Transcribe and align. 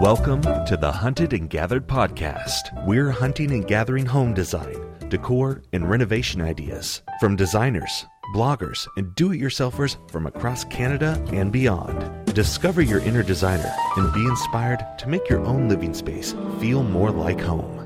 Welcome 0.00 0.40
to 0.40 0.78
the 0.80 0.90
Hunted 0.90 1.34
and 1.34 1.50
Gathered 1.50 1.86
podcast. 1.86 2.86
We're 2.86 3.10
hunting 3.10 3.50
and 3.50 3.66
gathering 3.66 4.06
home 4.06 4.32
design, 4.32 4.74
decor, 5.10 5.60
and 5.74 5.90
renovation 5.90 6.40
ideas 6.40 7.02
from 7.20 7.36
designers, 7.36 8.06
bloggers, 8.34 8.88
and 8.96 9.14
do 9.14 9.32
it 9.32 9.38
yourselfers 9.38 9.98
from 10.10 10.26
across 10.26 10.64
Canada 10.64 11.22
and 11.34 11.52
beyond. 11.52 12.34
Discover 12.34 12.80
your 12.80 13.00
inner 13.00 13.22
designer 13.22 13.70
and 13.98 14.10
be 14.14 14.24
inspired 14.26 14.82
to 15.00 15.06
make 15.06 15.28
your 15.28 15.44
own 15.44 15.68
living 15.68 15.92
space 15.92 16.34
feel 16.60 16.82
more 16.82 17.10
like 17.10 17.38
home. 17.38 17.79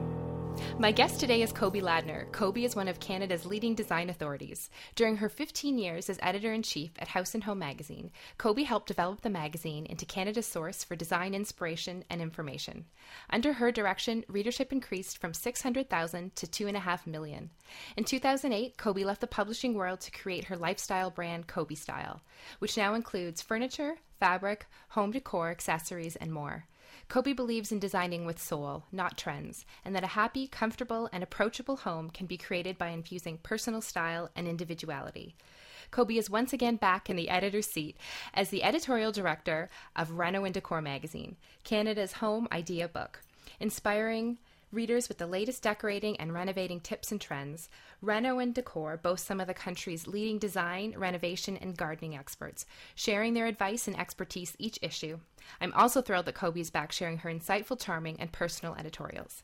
My 0.77 0.91
guest 0.91 1.21
today 1.21 1.41
is 1.43 1.53
Cobi 1.53 1.81
Ladner. 1.81 2.31
Cobi 2.33 2.65
is 2.65 2.75
one 2.75 2.89
of 2.89 2.99
Canada's 2.99 3.47
leading 3.47 3.77
design 3.77 4.11
authorities. 4.11 4.71
During 4.97 5.17
her 5.19 5.29
15 5.29 5.79
years 5.79 6.11
as 6.11 6.19
editor 6.21 6.53
in 6.53 6.65
chief 6.65 6.91
at 6.99 7.07
House 7.07 7.33
and 7.33 7.45
Home 7.45 7.61
magazine, 7.61 8.11
Cobi 8.39 8.65
helped 8.65 8.89
develop 8.89 9.21
the 9.21 9.31
magazine 9.31 9.87
into 9.87 10.05
Canada's 10.05 10.47
source 10.47 10.83
for 10.83 10.97
design 10.97 11.33
inspiration 11.33 12.05
and 12.11 12.21
information. 12.21 12.87
Under 13.31 13.53
her 13.53 13.71
direction, 13.71 14.25
readership 14.27 14.73
increased 14.73 15.19
from 15.19 15.33
600,000 15.33 16.35
to 16.35 16.47
2.5 16.47 17.07
million. 17.07 17.51
In 17.97 18.03
2008, 18.03 18.77
Cobi 18.77 19.05
left 19.05 19.21
the 19.21 19.29
publishing 19.29 19.75
world 19.75 20.01
to 20.01 20.11
create 20.11 20.45
her 20.47 20.57
lifestyle 20.57 21.11
brand 21.11 21.47
Cobistyle, 21.47 22.21
which 22.59 22.77
now 22.77 22.95
includes 22.95 23.41
furniture, 23.41 23.95
fabric, 24.19 24.67
home 24.89 25.13
decor, 25.13 25.51
accessories, 25.51 26.17
and 26.17 26.33
more. 26.33 26.67
Cobi 27.09 27.33
believes 27.33 27.71
in 27.71 27.79
designing 27.79 28.25
with 28.25 28.43
soul, 28.43 28.85
not 28.91 29.19
trends, 29.19 29.65
and 29.85 29.95
that 29.95 30.05
a 30.05 30.09
happy, 30.09 30.49
comfortable, 30.49 31.09
and 31.13 31.23
approachable 31.23 31.77
home 31.77 32.11
can 32.11 32.27
be 32.27 32.37
created 32.37 32.79
by 32.79 32.89
infusing 32.89 33.39
personal 33.39 33.81
style 33.81 34.31
and 34.35 34.49
individuality. 34.49 35.35
Cobi 35.91 36.19
is 36.19 36.31
once 36.31 36.53
again 36.53 36.77
back 36.77 37.09
in 37.09 37.17
the 37.17 37.29
editor's 37.29 37.67
seat 37.67 37.97
as 38.33 38.49
the 38.49 38.65
editorial 38.65 39.13
director 39.13 39.69
of 39.95 40.13
Reno 40.13 40.45
and 40.45 40.55
Decor 40.55 40.81
magazine, 40.81 41.37
Canada's 41.63 42.15
home 42.15 42.49
idea 42.51 42.89
book, 42.89 43.21
inspiring 43.61 44.39
readers 44.75 45.09
with 45.09 45.19
the 45.19 45.27
latest 45.27 45.63
decorating 45.63 46.17
and 46.19 46.35
renovating 46.35 46.81
tips 46.81 47.13
and 47.13 47.21
trends, 47.21 47.69
Reno 48.03 48.39
and 48.39 48.55
Decor 48.55 48.97
boast 48.97 49.27
some 49.27 49.41
of 49.41 49.47
the 49.47 49.55
country's 49.55 50.07
leading 50.07 50.39
design, 50.39 50.95
renovation, 50.97 51.57
and 51.57 51.77
gardening 51.77 52.17
experts, 52.17 52.67
sharing 52.95 53.35
their 53.35 53.47
advice 53.47 53.87
and 53.87 53.99
expertise 53.99 54.57
each 54.59 54.79
issue. 54.83 55.19
I'm 55.61 55.73
also 55.75 56.03
thrilled 56.03 56.27
that 56.27 56.35
Cobi 56.35 56.61
is 56.61 56.71
back 56.71 56.93
sharing 56.93 57.19
her 57.19 57.31
insightful, 57.31 57.81
charming, 57.81 58.19
and 58.19 58.33
personal 58.33 58.75
editorials. 58.75 59.43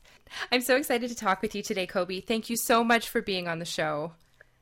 I'm 0.51 0.61
so 0.61 0.75
excited 0.75 1.09
to 1.09 1.15
talk 1.15 1.41
with 1.41 1.55
you 1.55 1.63
today, 1.63 1.87
Cobi. 1.87 2.21
Thank 2.21 2.49
you 2.49 2.57
so 2.57 2.83
much 2.83 3.07
for 3.09 3.21
being 3.21 3.47
on 3.47 3.59
the 3.59 3.65
show. 3.65 4.13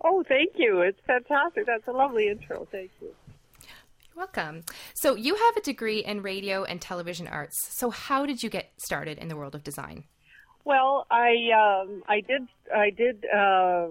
Oh, 0.02 0.24
thank 0.28 0.54
you. 0.56 0.82
It's 0.82 1.00
fantastic. 1.06 1.66
That's 1.66 1.88
a 1.88 1.92
lovely 1.92 2.30
intro. 2.30 2.68
Thank 2.72 2.92
you. 3.02 3.14
You're 3.60 4.16
welcome. 4.16 4.64
So, 4.94 5.16
you 5.16 5.36
have 5.36 5.58
a 5.58 5.62
degree 5.62 6.00
in 6.00 6.22
radio 6.22 6.64
and 6.64 6.80
television 6.80 7.28
arts. 7.28 7.58
So, 7.70 7.90
how 7.90 8.26
did 8.26 8.42
you 8.44 8.50
get 8.50 8.72
started 8.78 9.18
in 9.18 9.28
the 9.28 9.36
world 9.36 9.56
of 9.56 9.64
design? 9.64 10.06
Well, 10.70 11.08
I 11.10 11.32
um, 11.50 12.04
I 12.08 12.22
did 12.22 12.48
I 12.72 12.92
did 12.92 13.26
uh, 13.26 13.88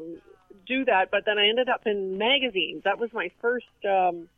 do 0.64 0.84
that, 0.84 1.10
but 1.10 1.24
then 1.26 1.36
I 1.36 1.48
ended 1.48 1.68
up 1.68 1.82
in 1.86 2.18
magazines. 2.18 2.82
That 2.84 3.00
was 3.00 3.10
my 3.12 3.32
first. 3.42 3.66
Um, 3.84 4.28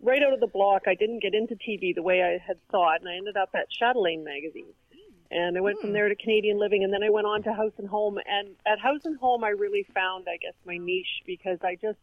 right 0.00 0.22
out 0.22 0.32
of 0.32 0.38
the 0.38 0.46
block, 0.46 0.82
I 0.86 0.94
didn't 0.94 1.20
get 1.20 1.34
into 1.34 1.56
TV 1.56 1.92
the 1.92 2.04
way 2.04 2.22
I 2.22 2.38
had 2.46 2.58
thought, 2.70 3.00
and 3.00 3.08
I 3.08 3.16
ended 3.16 3.36
up 3.36 3.48
at 3.56 3.68
Chatelaine 3.76 4.22
magazine. 4.22 4.72
And 5.32 5.58
I 5.58 5.60
went 5.60 5.78
mm. 5.78 5.80
from 5.80 5.90
hmm. 5.90 5.94
there 5.94 6.08
to 6.08 6.14
Canadian 6.14 6.60
Living, 6.60 6.84
and 6.84 6.92
then 6.92 7.02
I 7.02 7.10
went 7.10 7.26
on 7.26 7.42
to 7.42 7.52
House 7.52 7.72
and 7.76 7.88
Home. 7.88 8.18
And 8.24 8.54
at 8.64 8.78
House 8.78 9.00
and 9.04 9.18
Home, 9.18 9.42
I 9.42 9.48
really 9.48 9.84
found, 9.92 10.26
I 10.28 10.36
guess, 10.36 10.54
my 10.64 10.76
niche 10.76 11.22
because 11.26 11.58
I 11.64 11.74
just 11.74 11.98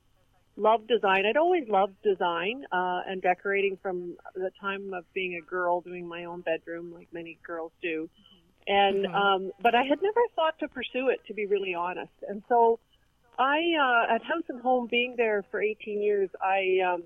love 0.57 0.85
design. 0.87 1.25
I'd 1.25 1.37
always 1.37 1.69
loved 1.69 1.95
design 2.03 2.65
uh, 2.73 3.03
and 3.07 3.21
decorating 3.21 3.77
from 3.81 4.17
the 4.35 4.51
time 4.59 4.93
of 4.93 5.05
being 5.13 5.35
a 5.41 5.49
girl, 5.49 5.79
doing 5.79 6.05
my 6.05 6.25
own 6.25 6.41
bedroom, 6.41 6.93
like 6.93 7.07
many 7.13 7.37
girls 7.47 7.71
do. 7.81 8.09
And 8.67 9.05
mm-hmm. 9.05 9.15
um, 9.15 9.51
but 9.61 9.75
I 9.75 9.83
had 9.83 10.01
never 10.01 10.21
thought 10.35 10.59
to 10.59 10.67
pursue 10.67 11.09
it, 11.09 11.21
to 11.27 11.33
be 11.33 11.45
really 11.45 11.73
honest. 11.73 12.11
And 12.27 12.43
so 12.49 12.79
I, 13.39 13.59
uh, 13.79 14.15
at 14.15 14.23
House 14.23 14.43
and 14.49 14.61
Home, 14.61 14.87
being 14.89 15.15
there 15.15 15.45
for 15.49 15.61
18 15.61 16.01
years, 16.01 16.29
I 16.41 16.79
um, 16.85 17.03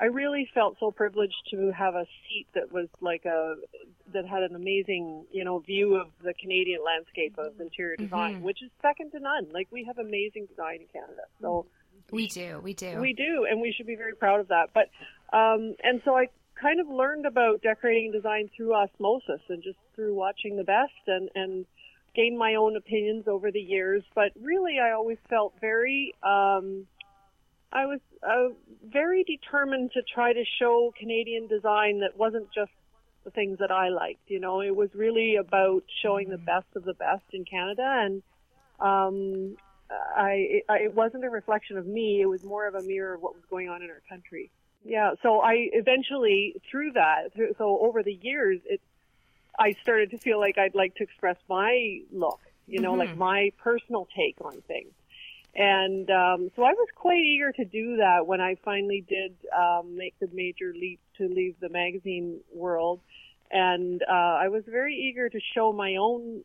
I 0.00 0.06
really 0.06 0.48
felt 0.52 0.76
so 0.80 0.90
privileged 0.90 1.34
to 1.52 1.70
have 1.70 1.94
a 1.94 2.04
seat 2.26 2.46
that 2.54 2.72
was 2.72 2.88
like 3.00 3.24
a 3.24 3.54
that 4.12 4.26
had 4.26 4.42
an 4.42 4.56
amazing, 4.56 5.26
you 5.30 5.44
know, 5.44 5.60
view 5.60 5.94
of 5.94 6.08
the 6.22 6.34
Canadian 6.34 6.80
landscape 6.84 7.36
of 7.38 7.60
interior 7.60 7.96
design, 7.96 8.36
mm-hmm. 8.36 8.44
which 8.44 8.62
is 8.62 8.70
second 8.82 9.12
to 9.12 9.20
none. 9.20 9.46
Like 9.52 9.68
we 9.70 9.84
have 9.84 9.98
amazing 9.98 10.46
design 10.46 10.80
in 10.80 10.86
Canada. 10.92 11.22
So 11.40 11.66
we 12.10 12.26
do, 12.26 12.60
we 12.62 12.74
do, 12.74 13.00
we 13.00 13.12
do, 13.12 13.46
and 13.48 13.60
we 13.60 13.72
should 13.76 13.86
be 13.86 13.94
very 13.96 14.16
proud 14.16 14.40
of 14.40 14.48
that. 14.48 14.70
But 14.74 14.90
um, 15.36 15.76
and 15.84 16.02
so 16.04 16.16
I 16.16 16.26
kind 16.64 16.80
of 16.80 16.88
learned 16.88 17.26
about 17.26 17.60
decorating 17.60 18.10
design 18.10 18.48
through 18.56 18.74
osmosis 18.74 19.42
and 19.50 19.62
just 19.62 19.76
through 19.94 20.14
watching 20.14 20.56
the 20.56 20.64
best 20.64 20.92
and, 21.06 21.28
and 21.34 21.66
gained 22.16 22.38
my 22.38 22.54
own 22.54 22.74
opinions 22.74 23.28
over 23.28 23.52
the 23.52 23.60
years. 23.60 24.02
But 24.14 24.30
really, 24.40 24.78
I 24.78 24.92
always 24.92 25.18
felt 25.28 25.52
very, 25.60 26.14
um, 26.22 26.86
I 27.70 27.84
was 27.84 28.00
uh, 28.26 28.54
very 28.90 29.24
determined 29.24 29.92
to 29.92 30.00
try 30.02 30.32
to 30.32 30.42
show 30.58 30.94
Canadian 30.98 31.48
design 31.48 32.00
that 32.00 32.16
wasn't 32.16 32.46
just 32.54 32.72
the 33.24 33.30
things 33.30 33.58
that 33.58 33.70
I 33.70 33.90
liked. 33.90 34.22
You 34.28 34.40
know, 34.40 34.62
it 34.62 34.74
was 34.74 34.88
really 34.94 35.36
about 35.36 35.82
showing 36.02 36.30
the 36.30 36.38
best 36.38 36.68
of 36.76 36.84
the 36.84 36.94
best 36.94 37.24
in 37.32 37.44
Canada, 37.44 37.84
and 37.86 38.22
um, 38.80 39.56
I, 40.16 40.32
it, 40.48 40.64
it 40.68 40.94
wasn't 40.94 41.24
a 41.24 41.30
reflection 41.30 41.76
of 41.76 41.86
me. 41.86 42.22
It 42.22 42.26
was 42.26 42.42
more 42.42 42.66
of 42.66 42.74
a 42.74 42.82
mirror 42.82 43.12
of 43.12 43.20
what 43.20 43.34
was 43.34 43.44
going 43.50 43.68
on 43.68 43.82
in 43.82 43.90
our 43.90 44.00
country 44.08 44.50
yeah. 44.84 45.12
So 45.22 45.40
I 45.40 45.68
eventually, 45.72 46.60
through 46.70 46.92
that, 46.92 47.32
through, 47.34 47.54
so 47.56 47.78
over 47.80 48.02
the 48.02 48.12
years, 48.12 48.60
it, 48.66 48.80
I 49.58 49.72
started 49.82 50.10
to 50.10 50.18
feel 50.18 50.38
like 50.38 50.58
I'd 50.58 50.74
like 50.74 50.94
to 50.96 51.02
express 51.02 51.36
my 51.48 52.00
look, 52.12 52.40
you 52.66 52.80
know, 52.80 52.90
mm-hmm. 52.90 53.00
like 53.00 53.16
my 53.16 53.52
personal 53.58 54.06
take 54.14 54.36
on 54.42 54.60
things. 54.62 54.92
And 55.56 56.10
um, 56.10 56.50
so 56.56 56.64
I 56.64 56.72
was 56.72 56.88
quite 56.96 57.22
eager 57.22 57.52
to 57.52 57.64
do 57.64 57.96
that 57.98 58.26
when 58.26 58.40
I 58.40 58.56
finally 58.64 59.04
did 59.08 59.36
um, 59.56 59.96
make 59.96 60.18
the 60.18 60.28
major 60.32 60.72
leap 60.74 61.00
to 61.18 61.28
leave 61.28 61.54
the 61.60 61.68
magazine 61.68 62.40
world. 62.52 63.00
And 63.50 64.02
uh, 64.02 64.12
I 64.12 64.48
was 64.48 64.64
very 64.66 64.96
eager 64.96 65.28
to 65.28 65.40
show 65.54 65.72
my 65.72 65.96
own 65.96 66.42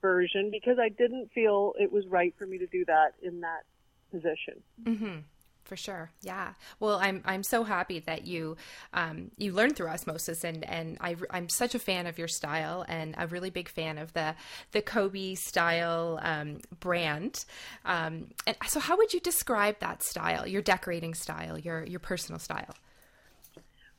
version 0.00 0.50
because 0.50 0.78
I 0.80 0.88
didn't 0.88 1.30
feel 1.32 1.74
it 1.78 1.92
was 1.92 2.06
right 2.06 2.34
for 2.38 2.46
me 2.46 2.58
to 2.58 2.66
do 2.66 2.84
that 2.86 3.12
in 3.22 3.42
that 3.42 3.64
position. 4.10 4.62
Mm-hmm 4.82 5.18
for 5.66 5.76
sure. 5.76 6.10
Yeah. 6.22 6.52
Well 6.80 6.98
i'm 7.02 7.22
i'm 7.24 7.42
so 7.42 7.64
happy 7.64 7.98
that 8.00 8.26
you 8.26 8.56
um, 8.94 9.30
you 9.36 9.52
learned 9.52 9.76
through 9.76 9.88
osmosis 9.88 10.44
and 10.44 10.64
and 10.64 10.96
I, 11.00 11.16
i'm 11.30 11.48
such 11.48 11.74
a 11.74 11.78
fan 11.78 12.06
of 12.06 12.18
your 12.18 12.28
style 12.28 12.84
and 12.88 13.14
a 13.18 13.26
really 13.26 13.50
big 13.50 13.68
fan 13.68 13.98
of 13.98 14.12
the 14.12 14.34
the 14.72 14.82
Cobistyle 14.82 16.18
um, 16.22 16.60
brand. 16.80 17.44
Um, 17.84 18.28
and 18.46 18.56
so 18.66 18.80
how 18.80 18.96
would 18.96 19.12
you 19.12 19.20
describe 19.20 19.80
that 19.80 20.02
style 20.02 20.46
your 20.46 20.62
decorating 20.62 21.14
style 21.14 21.58
your 21.58 21.84
your 21.84 22.00
personal 22.00 22.38
style? 22.38 22.74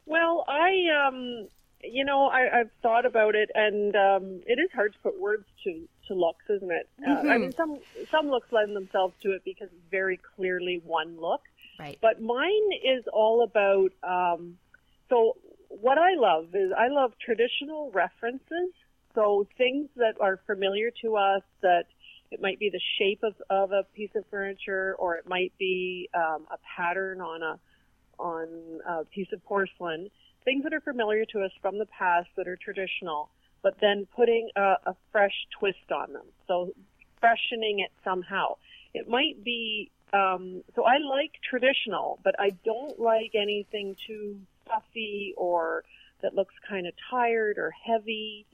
Well 0.06 0.45
i 0.47 1.07
um 1.07 1.47
you 1.83 2.06
know 2.06 2.27
I, 2.27 2.59
i've 2.59 2.72
thought 2.81 3.06
about 3.06 3.35
it 3.35 3.50
and 3.53 3.95
um 3.95 4.41
it 4.45 4.59
is 4.59 4.72
hard 4.73 4.94
to 4.94 5.00
put 5.00 5.19
words 5.19 5.45
to 5.63 5.88
to 6.07 6.13
looks 6.13 6.45
isn't 6.50 6.72
it? 6.72 6.89
Mm-hmm. 7.01 7.11
uh, 7.11 7.16
i 7.16 7.23
mm-hmm. 7.23 7.41
mean 7.41 7.53
some 7.53 7.79
some 8.09 8.29
looks 8.29 8.51
lend 8.51 8.75
themselves 8.75 9.13
to 9.23 9.31
it 9.31 9.44
because 9.44 9.67
it's 9.72 9.91
very 9.91 10.19
clearly 10.35 10.81
one 10.85 11.19
look 11.19 11.41
Right. 11.79 11.97
But 12.01 12.21
mine 12.21 12.71
is 12.83 13.03
all 13.11 13.43
about, 13.43 13.89
um, 14.03 14.57
so 15.09 15.38
what 15.69 15.97
I 15.97 16.15
love 16.15 16.55
is 16.55 16.71
I 16.77 16.88
love 16.88 17.13
traditional 17.23 17.91
references. 17.91 18.71
So 19.13 19.47
things 19.57 19.89
that 19.95 20.15
are 20.19 20.39
familiar 20.45 20.91
to 21.01 21.15
us 21.15 21.41
that 21.61 21.85
it 22.31 22.41
might 22.41 22.59
be 22.59 22.69
the 22.69 22.81
shape 22.99 23.23
of, 23.23 23.33
of 23.49 23.71
a 23.71 23.83
piece 23.95 24.09
of 24.15 24.25
furniture 24.29 24.95
or 24.99 25.15
it 25.15 25.27
might 25.27 25.53
be 25.57 26.09
um, 26.13 26.47
a 26.51 26.57
pattern 26.75 27.21
on 27.21 27.41
a 27.41 27.59
on 28.19 28.79
a 28.88 29.05
piece 29.05 29.27
of 29.31 29.44
porcelain 29.45 30.09
things 30.44 30.63
that 30.63 30.73
are 30.73 30.81
familiar 30.81 31.23
to 31.25 31.41
us 31.41 31.51
from 31.62 31.77
the 31.77 31.85
past 31.85 32.27
that 32.35 32.47
are 32.47 32.57
traditional 32.57 33.30
but 33.62 33.75
then 33.80 34.07
putting 34.15 34.50
a, 34.56 34.75
a 34.88 34.95
fresh 35.12 35.45
twist 35.59 35.91
on 35.91 36.13
them 36.13 36.25
so 36.47 36.71
freshening 37.19 37.80
it 37.80 37.91
somehow 38.03 38.56
it 38.94 39.07
might 39.07 39.44
be 39.44 39.91
um, 40.13 40.63
so 40.75 40.86
I 40.86 40.98
like 40.98 41.33
traditional, 41.48 42.19
but 42.24 42.36
I 42.39 42.51
don't 42.63 43.00
like 43.00 43.31
anything 43.36 43.95
too 44.07 44.39
stuffy 44.65 45.33
or 45.38 45.83
that 46.21 46.33
looks 46.33 46.56
kind 46.68 46.88
of 46.88 46.94
tired 47.09 47.57
or 47.57 47.71
heavy 47.71 48.45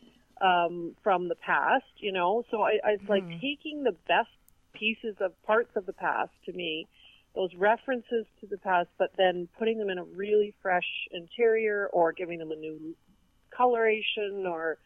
um, 0.42 0.96
from 1.04 1.30
the 1.30 1.36
past. 1.36 1.86
You 1.98 2.12
know, 2.12 2.44
so 2.50 2.62
I, 2.62 2.80
I 2.84 2.92
it's 2.92 3.04
mm. 3.04 3.10
like 3.10 3.24
hmm. 3.24 3.40
taking 3.40 3.84
the 3.84 3.96
best 4.08 4.30
pieces 4.74 5.16
of 5.20 5.32
parts 5.44 5.76
of 5.76 5.86
the 5.86 5.94
past 5.94 6.32
to 6.46 6.54
me, 6.54 6.88
those 7.36 7.54
references 7.56 8.26
to 8.42 8.48
the 8.48 8.58
past, 8.58 8.90
but 8.98 9.12
then 9.18 9.48
putting 9.60 9.78
them 9.78 9.90
in 9.90 10.00
a 10.00 10.04
really 10.04 10.54
fresh 10.62 11.08
interior 11.12 11.88
or 11.94 12.12
giving 12.12 12.40
them 12.40 12.52
a 12.52 12.56
new 12.56 12.96
coloration 13.56 14.46
or 14.48 14.80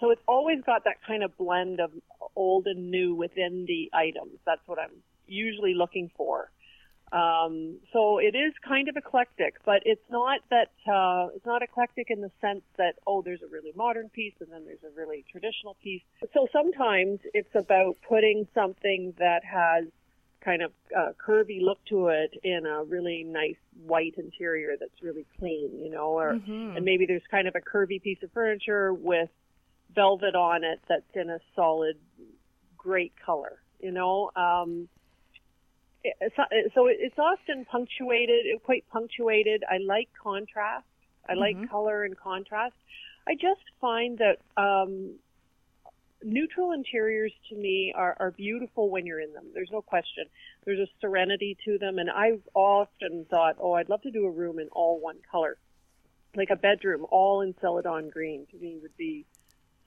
so 0.00 0.10
it's 0.10 0.22
always 0.26 0.60
got 0.64 0.84
that 0.84 0.96
kind 1.06 1.22
of 1.22 1.36
blend 1.38 1.80
of 1.80 1.90
old 2.36 2.66
and 2.66 2.90
new 2.90 3.14
within 3.14 3.64
the 3.66 3.90
items. 3.94 4.38
That's 4.44 4.60
what 4.66 4.78
I'm 4.78 4.90
usually 5.26 5.74
looking 5.74 6.10
for. 6.16 6.50
Um, 7.12 7.78
so 7.92 8.18
it 8.18 8.34
is 8.34 8.52
kind 8.66 8.88
of 8.88 8.96
eclectic, 8.96 9.54
but 9.64 9.82
it's 9.84 10.02
not 10.10 10.40
that 10.50 10.72
uh, 10.90 11.28
it's 11.34 11.46
not 11.46 11.62
eclectic 11.62 12.10
in 12.10 12.20
the 12.20 12.30
sense 12.40 12.62
that 12.76 12.94
oh, 13.06 13.22
there's 13.22 13.42
a 13.42 13.46
really 13.46 13.72
modern 13.76 14.08
piece 14.08 14.34
and 14.40 14.50
then 14.50 14.64
there's 14.64 14.82
a 14.82 14.90
really 14.98 15.24
traditional 15.30 15.76
piece. 15.82 16.02
So 16.32 16.48
sometimes 16.52 17.20
it's 17.32 17.54
about 17.54 17.96
putting 18.08 18.48
something 18.52 19.14
that 19.18 19.44
has 19.44 19.84
kind 20.44 20.62
of 20.62 20.72
uh, 20.96 21.12
curvy 21.24 21.62
look 21.62 21.78
to 21.90 22.08
it 22.08 22.34
in 22.42 22.66
a 22.66 22.82
really 22.84 23.22
nice 23.24 23.56
white 23.86 24.14
interior 24.18 24.74
that's 24.78 25.00
really 25.00 25.26
clean, 25.38 25.70
you 25.78 25.90
know, 25.90 26.18
or 26.18 26.34
Mhm. 26.34 26.76
and 26.76 26.84
maybe 26.84 27.06
there's 27.06 27.26
kind 27.30 27.46
of 27.46 27.54
a 27.54 27.60
curvy 27.60 28.02
piece 28.02 28.22
of 28.22 28.32
furniture 28.32 28.92
with 28.92 29.30
velvet 29.94 30.34
on 30.34 30.64
it 30.64 30.80
that's 30.88 31.14
in 31.14 31.30
a 31.30 31.38
solid, 31.54 31.96
great 32.76 33.12
color, 33.24 33.62
you 33.78 33.92
know. 33.92 34.30
Um, 34.34 34.88
so 36.74 36.86
it's 36.86 37.18
often 37.18 37.64
punctuated, 37.64 38.46
quite 38.62 38.84
punctuated. 38.90 39.64
I 39.68 39.78
like 39.78 40.08
contrast. 40.22 40.86
I 41.28 41.34
like 41.34 41.56
Mhm. 41.56 41.68
color 41.70 42.04
and 42.04 42.16
contrast. 42.16 42.74
I 43.26 43.34
just 43.34 43.62
find 43.80 44.18
that 44.18 44.38
um, 44.60 45.18
neutral 46.22 46.72
interiors 46.72 47.32
to 47.48 47.56
me 47.56 47.92
are, 47.96 48.16
are 48.20 48.30
beautiful 48.32 48.90
when 48.90 49.06
you're 49.06 49.20
in 49.20 49.32
them. 49.32 49.46
There's 49.54 49.70
no 49.72 49.80
question. 49.80 50.26
There's 50.64 50.80
a 50.80 50.88
serenity 51.00 51.56
to 51.64 51.78
them, 51.78 51.98
and 51.98 52.10
I've 52.10 52.42
often 52.54 53.24
thought, 53.30 53.56
oh, 53.58 53.72
I'd 53.72 53.88
love 53.88 54.02
to 54.02 54.10
do 54.10 54.26
a 54.26 54.30
room 54.30 54.58
in 54.58 54.68
all 54.68 55.00
one 55.00 55.18
color, 55.30 55.56
like 56.34 56.50
a 56.50 56.56
bedroom 56.56 57.06
all 57.10 57.40
in 57.40 57.54
celadon 57.60 58.10
green. 58.10 58.46
To 58.50 58.58
me, 58.58 58.76
would 58.82 58.96
be 58.98 59.24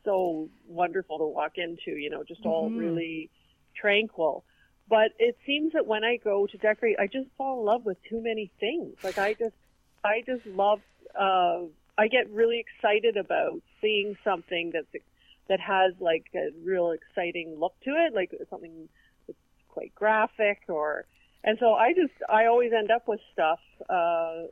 so 0.04 0.50
wonderful 0.68 1.20
to 1.20 1.26
walk 1.26 1.58
into. 1.58 1.92
You 1.92 2.10
know, 2.10 2.24
just 2.24 2.46
all 2.46 2.72
Mhm. 2.72 2.78
really 2.78 3.30
tranquil. 3.76 4.44
But 4.90 5.12
it 5.20 5.38
seems 5.46 5.74
that 5.74 5.86
when 5.86 6.04
I 6.04 6.18
go 6.18 6.48
to 6.48 6.58
decorate, 6.58 6.98
I 7.00 7.08
just 7.08 7.28
fall 7.38 7.60
in 7.60 7.66
love 7.66 7.86
with 7.86 7.98
too 8.10 8.22
many 8.22 8.52
things. 8.60 8.96
Like 9.04 9.18
I 9.18 9.34
just, 9.34 9.56
I 10.04 10.24
just 10.26 10.46
love. 10.46 10.80
Uh, 11.18 11.64
I 11.98 12.08
get 12.08 12.30
really 12.30 12.60
excited 12.60 13.18
about 13.18 13.62
seeing 13.82 14.16
something 14.24 14.72
that's 14.74 15.04
that 15.50 15.60
has 15.60 15.94
like 16.00 16.26
a 16.36 16.50
real 16.64 16.92
exciting 16.92 17.58
look 17.60 17.74
to 17.84 17.92
it, 17.92 18.14
like 18.14 18.32
something 18.50 18.88
that's 19.26 19.40
quite 19.70 19.94
graphic 19.96 20.62
or. 20.68 21.06
And 21.44 21.58
so 21.60 21.74
I 21.74 21.94
just, 21.94 22.14
I 22.28 22.46
always 22.46 22.72
end 22.78 22.92
up 22.92 23.08
with 23.08 23.20
stuff 23.32 23.60
uh, 23.90 24.48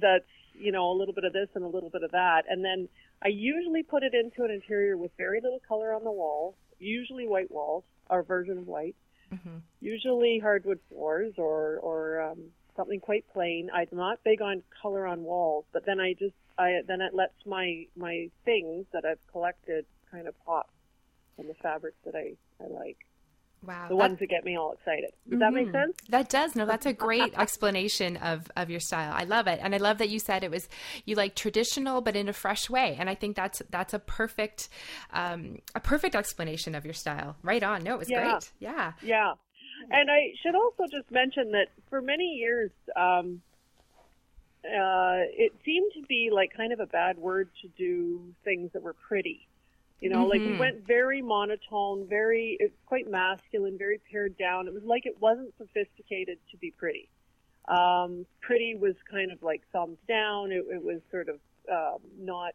that's 0.00 0.24
you 0.54 0.70
know 0.70 0.90
a 0.92 0.96
little 0.96 1.14
bit 1.14 1.24
of 1.24 1.32
this 1.32 1.48
and 1.54 1.64
a 1.64 1.68
little 1.68 1.90
bit 1.90 2.02
of 2.02 2.12
that, 2.12 2.44
and 2.48 2.64
then 2.64 2.88
I 3.24 3.28
usually 3.28 3.82
put 3.82 4.02
it 4.02 4.14
into 4.14 4.44
an 4.44 4.50
interior 4.50 4.96
with 4.96 5.12
very 5.16 5.40
little 5.40 5.60
color 5.66 5.94
on 5.94 6.04
the 6.04 6.10
walls, 6.10 6.54
usually 6.78 7.26
white 7.26 7.50
walls, 7.50 7.84
our 8.10 8.22
version 8.22 8.58
of 8.58 8.66
white 8.66 8.96
Mhm. 9.32 9.62
usually 9.80 10.38
hardwood 10.38 10.80
floors 10.88 11.34
or 11.38 11.78
or 11.78 12.20
um, 12.20 12.52
something 12.76 13.00
quite 13.00 13.26
plain. 13.32 13.70
I'm 13.72 13.88
not 13.92 14.22
big 14.24 14.42
on 14.42 14.62
color 14.80 15.06
on 15.06 15.22
walls, 15.24 15.64
but 15.72 15.84
then 15.86 16.00
I 16.00 16.14
just 16.14 16.34
I 16.58 16.82
then 16.86 17.00
it 17.00 17.14
lets 17.14 17.34
my 17.46 17.86
my 17.96 18.30
things 18.44 18.86
that 18.92 19.04
I've 19.04 19.26
collected 19.30 19.86
kind 20.10 20.28
of 20.28 20.34
pop 20.44 20.70
from 21.36 21.48
the 21.48 21.54
fabrics 21.54 21.98
that 22.04 22.14
I 22.14 22.36
I 22.62 22.68
like, 22.68 22.98
Wow. 23.64 23.84
the 23.88 23.94
that- 23.94 23.96
ones 23.96 24.18
that 24.18 24.26
get 24.28 24.44
me 24.44 24.56
all 24.58 24.72
excited. 24.72 25.10
Does 25.28 25.38
that 25.38 25.52
make 25.52 25.68
Mhm. 25.68 25.72
sense? 25.72 25.96
That 26.08 26.28
does. 26.28 26.56
No, 26.56 26.66
that's 26.66 26.86
a 26.86 26.92
great 26.92 27.32
explanation 27.38 28.16
of 28.16 28.50
of 28.56 28.70
your 28.70 28.80
style. 28.80 29.12
I 29.14 29.24
love 29.24 29.46
it, 29.46 29.60
and 29.62 29.74
I 29.74 29.78
love 29.78 29.98
that 29.98 30.08
you 30.08 30.18
said 30.18 30.42
it 30.44 30.50
was 30.50 30.68
you 31.04 31.14
like 31.14 31.34
traditional, 31.34 32.00
but 32.00 32.16
in 32.16 32.28
a 32.28 32.32
fresh 32.32 32.68
way. 32.68 32.96
And 32.98 33.08
I 33.08 33.14
think 33.14 33.36
that's 33.36 33.62
that's 33.70 33.94
a 33.94 33.98
perfect 33.98 34.68
um, 35.12 35.58
a 35.74 35.80
perfect 35.80 36.14
explanation 36.14 36.74
of 36.74 36.84
your 36.84 36.94
style. 36.94 37.36
Right 37.42 37.62
on. 37.62 37.82
No, 37.84 37.94
it 37.94 37.98
was 37.98 38.10
Yeah. 38.10 38.30
great. 38.30 38.52
Yeah. 38.58 38.92
Yeah. 39.02 39.34
And 39.90 40.10
I 40.10 40.32
should 40.42 40.54
also 40.54 40.84
just 40.90 41.10
mention 41.10 41.52
that 41.52 41.66
for 41.90 42.00
many 42.00 42.34
years, 42.36 42.70
um, 42.94 43.42
uh, 44.64 45.26
it 45.36 45.52
seemed 45.64 45.92
to 45.94 46.02
be 46.06 46.30
like 46.32 46.52
kind 46.56 46.72
of 46.72 46.78
a 46.80 46.86
bad 46.86 47.18
word 47.18 47.48
to 47.62 47.68
do 47.76 48.20
things 48.44 48.70
that 48.72 48.82
were 48.82 48.92
pretty. 48.94 49.48
You 50.02 50.08
know, 50.10 50.26
like 50.26 50.44
we 50.44 50.52
Mhm. 50.54 50.58
went 50.58 50.86
very 50.86 51.22
monotone, 51.22 52.08
very, 52.08 52.56
it's 52.58 52.74
quite 52.86 53.08
masculine, 53.08 53.78
very 53.78 53.98
pared 53.98 54.36
down. 54.36 54.66
It 54.66 54.74
was 54.74 54.82
like 54.82 55.06
it 55.06 55.20
wasn't 55.20 55.56
sophisticated 55.56 56.38
to 56.50 56.56
be 56.56 56.72
pretty. 56.72 57.08
Um, 57.68 58.26
pretty 58.40 58.74
was 58.74 58.96
kind 59.08 59.30
of 59.30 59.40
like 59.44 59.62
thumbs 59.72 59.98
down. 60.08 60.50
It, 60.50 60.66
it 60.68 60.82
was 60.82 61.00
sort 61.12 61.28
of 61.28 61.38
um, 61.70 62.00
not 62.18 62.52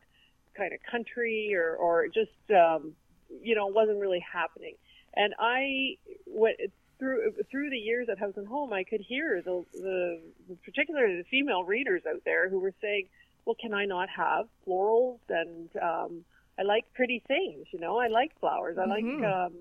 kind 0.58 0.74
of 0.74 0.84
country 0.84 1.56
or, 1.56 1.74
or 1.78 2.10
just, 2.10 2.52
um, 2.52 2.94
you 3.42 3.56
know, 3.56 3.70
it 3.70 3.74
wasn't 3.74 4.00
really 4.00 4.20
happening. 4.20 4.76
And 5.16 5.34
I, 5.40 5.96
what, 6.26 6.56
through 7.00 7.32
through 7.50 7.70
the 7.70 7.78
years 7.78 8.10
at 8.10 8.20
House 8.20 8.36
and 8.36 8.48
Home, 8.48 8.74
I 8.74 8.84
could 8.84 9.00
hear 9.02 9.42
the, 9.42 9.64
the 9.74 10.22
particularly 10.66 11.16
the 11.16 11.24
female 11.24 11.64
readers 11.64 12.02
out 12.06 12.24
there 12.26 12.50
who 12.50 12.60
were 12.60 12.74
saying, 12.82 13.08
"Well, 13.46 13.56
can 13.56 13.74
I 13.74 13.86
not 13.86 14.10
have 14.10 14.48
florals 14.68 15.20
and 15.30 15.70
um, 15.82 16.26
I 16.60 16.64
like 16.64 16.92
pretty 16.94 17.20
things, 17.28 17.68
you 17.72 17.80
know. 17.80 17.98
I 18.00 18.08
like 18.08 18.38
flowers. 18.40 18.78
I 18.78 18.86
like 18.86 19.04
Mhm. 19.06 19.24
um, 19.48 19.54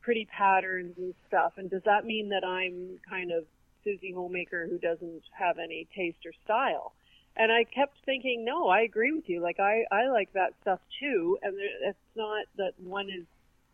pretty 0.00 0.24
patterns 0.26 0.96
and 0.96 1.14
stuff. 1.26 1.54
And 1.58 1.68
does 1.68 1.82
that 1.84 2.04
mean 2.04 2.28
that 2.30 2.44
I'm 2.44 2.98
kind 3.08 3.32
of 3.32 3.46
Susie 3.84 4.12
Homemaker 4.12 4.66
who 4.68 4.78
doesn't 4.78 5.24
have 5.32 5.58
any 5.58 5.86
taste 5.94 6.24
or 6.24 6.32
style?" 6.44 6.94
And 7.36 7.52
I 7.52 7.64
kept 7.64 7.98
thinking, 8.04 8.44
no, 8.44 8.68
I 8.68 8.80
agree 8.80 9.12
with 9.12 9.28
you. 9.28 9.40
Like 9.40 9.60
I, 9.60 9.84
I 9.92 10.08
like 10.08 10.32
that 10.32 10.54
stuff 10.62 10.80
too. 10.98 11.38
And 11.42 11.56
there- 11.56 11.88
it's 11.90 12.16
not 12.16 12.46
that 12.56 12.72
one 12.80 13.08
is 13.10 13.26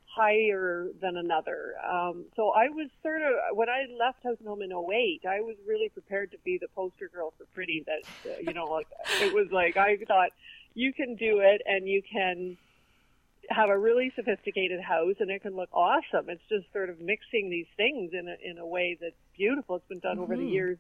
higher 0.07 0.89
than 1.01 1.17
another. 1.17 1.75
Um, 1.85 2.27
so 2.37 2.51
I 2.51 2.69
was 2.69 2.89
sort 3.03 3.23
of 3.23 3.57
when 3.57 3.69
I 3.69 3.87
left 3.99 4.23
House 4.23 4.37
and 4.39 4.47
Home 4.49 4.63
in 4.63 4.71
08, 4.73 5.25
I 5.27 5.41
was 5.41 5.57
really 5.67 5.89
prepared 5.89 6.31
to 6.33 6.39
be 6.45 6.57
the 6.59 6.69
poster 6.69 7.09
girl 7.09 7.33
for 7.37 7.47
pretty. 7.47 7.85
That 7.87 8.31
uh, 8.31 8.37
you 8.41 8.55
know, 8.55 8.67
like 8.67 8.87
it 9.21 9.33
was 9.33 9.51
like 9.51 9.77
I 9.77 9.97
thought 10.07 10.31
you 10.75 10.93
can 10.93 11.17
do 11.17 11.41
it 11.41 11.63
and 11.67 11.89
you 11.89 12.03
can 12.03 12.57
have 13.51 13.69
a 13.69 13.79
really 13.79 14.13
sophisticated 14.17 14.81
house 14.81 15.17
and 15.21 15.31
it 15.31 15.43
can 15.43 15.55
look 15.55 15.69
awesome. 15.73 16.29
It's 16.29 16.43
just 16.49 16.73
sort 16.73 16.91
of 16.91 17.01
mixing 17.01 17.51
these 17.51 17.67
things 17.77 18.13
in 18.13 18.29
a 18.29 18.37
in 18.43 18.59
a 18.59 18.67
way 18.67 18.97
that's 19.01 19.15
beautiful. 19.37 19.77
It's 19.77 19.89
been 19.89 20.01
done 20.01 20.19
over 20.19 20.37
the 20.37 20.45
Mhm. 20.45 20.51
years 20.51 20.79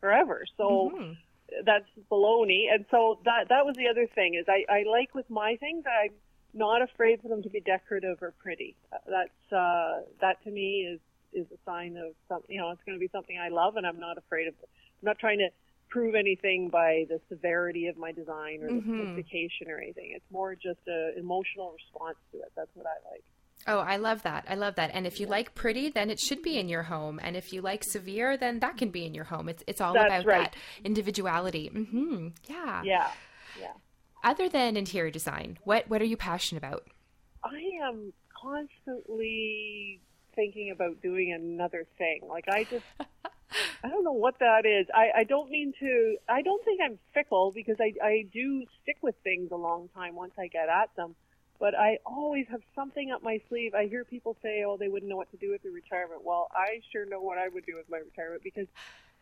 forever. 0.00 0.46
So 0.56 0.92
Mhm. 0.92 1.16
that's 1.64 1.88
baloney. 2.10 2.72
And 2.72 2.86
so 2.90 3.20
that 3.24 3.48
that 3.48 3.66
was 3.66 3.76
the 3.76 3.88
other 3.88 4.06
thing 4.06 4.34
is 4.34 4.46
I, 4.48 4.64
I 4.68 4.82
like 4.84 5.14
with 5.14 5.28
my 5.30 5.56
things 5.56 5.84
I'm 5.86 6.14
not 6.54 6.82
afraid 6.82 7.20
for 7.20 7.28
them 7.28 7.42
to 7.42 7.50
be 7.50 7.60
decorative 7.60 8.22
or 8.22 8.32
pretty. 8.32 8.76
Uh, 8.92 8.98
That's 9.06 9.52
uh, 9.52 10.02
that 10.20 10.42
to 10.44 10.50
me 10.50 10.86
is 10.86 11.00
is 11.32 11.46
a 11.52 11.58
sign 11.64 11.96
of 11.96 12.14
something. 12.28 12.54
You 12.54 12.62
know, 12.62 12.70
it's 12.70 12.82
going 12.84 12.96
to 12.96 13.00
be 13.00 13.10
something 13.12 13.38
I 13.38 13.48
love, 13.50 13.76
and 13.76 13.86
I'm 13.86 14.00
not 14.00 14.16
afraid 14.16 14.48
of. 14.48 14.54
I'm 14.62 15.06
not 15.06 15.18
trying 15.18 15.38
to 15.38 15.50
prove 15.88 16.14
anything 16.14 16.68
by 16.68 17.06
the 17.08 17.20
severity 17.28 17.86
of 17.86 17.96
my 17.96 18.12
design 18.12 18.62
or 18.62 18.68
the 18.68 18.80
Mhm. 18.80 19.06
sophistication 19.14 19.70
or 19.70 19.78
anything. 19.78 20.12
It's 20.14 20.30
more 20.30 20.54
just 20.54 20.80
an 20.86 21.14
emotional 21.16 21.72
response 21.72 22.18
to 22.32 22.38
it. 22.38 22.52
That's 22.56 22.74
what 22.74 22.86
I 22.86 23.10
like. 23.10 23.24
Oh, 23.68 23.78
I 23.78 23.96
love 23.96 24.22
that. 24.22 24.44
I 24.48 24.54
love 24.54 24.74
that. 24.76 24.90
And 24.92 25.06
if 25.06 25.18
you 25.18 25.26
like 25.26 25.54
pretty, 25.54 25.88
then 25.88 26.10
it 26.10 26.20
should 26.20 26.42
be 26.42 26.58
in 26.58 26.68
your 26.68 26.84
home. 26.84 27.18
And 27.22 27.36
if 27.36 27.52
you 27.52 27.62
like 27.62 27.82
severe, 27.84 28.36
then 28.36 28.58
that 28.60 28.76
can 28.76 28.90
be 28.90 29.06
in 29.06 29.14
your 29.14 29.24
home. 29.24 29.48
It's 29.48 29.64
it's 29.66 29.80
all 29.80 29.94
That's 29.94 30.06
about 30.06 30.26
right. 30.26 30.52
that 30.52 30.56
individuality. 30.84 31.70
Mm-hmm. 31.70 32.28
Yeah. 32.48 32.82
Yeah, 32.84 33.10
yeah. 33.60 33.72
Other 34.22 34.48
than 34.48 34.76
interior 34.76 35.10
design, 35.10 35.58
what 35.64 35.88
what 35.88 36.02
are 36.02 36.06
you 36.06 36.16
passionate 36.16 36.62
about? 36.62 36.86
I 37.42 37.60
am 37.82 38.12
constantly 38.34 40.00
thinking 40.34 40.70
about 40.70 41.00
doing 41.00 41.32
another 41.32 41.86
thing. 41.98 42.20
Like 42.28 42.46
I 42.48 42.64
just, 42.64 42.84
I 43.84 43.88
don't 43.88 44.04
know 44.04 44.12
what 44.12 44.38
that 44.40 44.66
is. 44.66 44.86
I, 44.94 45.20
I 45.20 45.24
don't 45.24 45.50
mean 45.50 45.72
to. 45.80 46.16
I 46.28 46.42
don't 46.42 46.64
think 46.64 46.80
I'm 46.84 46.98
fickle 47.14 47.52
because 47.54 47.76
I 47.80 47.92
I 48.04 48.26
do 48.32 48.64
stick 48.82 48.96
with 49.02 49.14
things 49.22 49.50
a 49.52 49.56
long 49.56 49.88
time 49.94 50.14
once 50.14 50.32
I 50.38 50.48
get 50.48 50.68
at 50.68 50.94
them. 50.96 51.14
But 51.58 51.74
I 51.74 51.98
always 52.04 52.46
have 52.50 52.60
something 52.74 53.10
up 53.10 53.22
my 53.22 53.40
sleeve. 53.48 53.74
I 53.74 53.86
hear 53.86 54.04
people 54.04 54.36
say, 54.42 54.64
"Oh, 54.66 54.76
they 54.76 54.88
wouldn't 54.88 55.08
know 55.08 55.16
what 55.16 55.30
to 55.30 55.38
do 55.38 55.50
with 55.50 55.62
their 55.62 55.72
retirement." 55.72 56.22
Well, 56.24 56.48
I 56.52 56.80
sure 56.92 57.06
know 57.06 57.20
what 57.20 57.38
I 57.38 57.48
would 57.48 57.64
do 57.64 57.76
with 57.76 57.88
my 57.88 57.98
retirement 57.98 58.42
because 58.42 58.66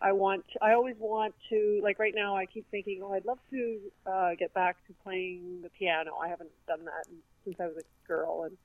I 0.00 0.12
want. 0.12 0.44
I 0.60 0.72
always 0.72 0.96
want 0.98 1.34
to. 1.50 1.80
Like 1.82 1.98
right 1.98 2.14
now, 2.14 2.36
I 2.36 2.46
keep 2.46 2.68
thinking, 2.70 3.02
"Oh, 3.02 3.12
I'd 3.12 3.24
love 3.24 3.38
to 3.50 3.78
uh, 4.06 4.34
get 4.34 4.52
back 4.52 4.76
to 4.88 4.94
playing 5.04 5.60
the 5.62 5.68
piano." 5.68 6.16
I 6.20 6.28
haven't 6.28 6.50
done 6.66 6.84
that 6.86 7.06
since 7.44 7.60
I 7.60 7.66
was 7.66 7.76
a 7.76 8.08
girl, 8.08 8.44
and 8.44 8.56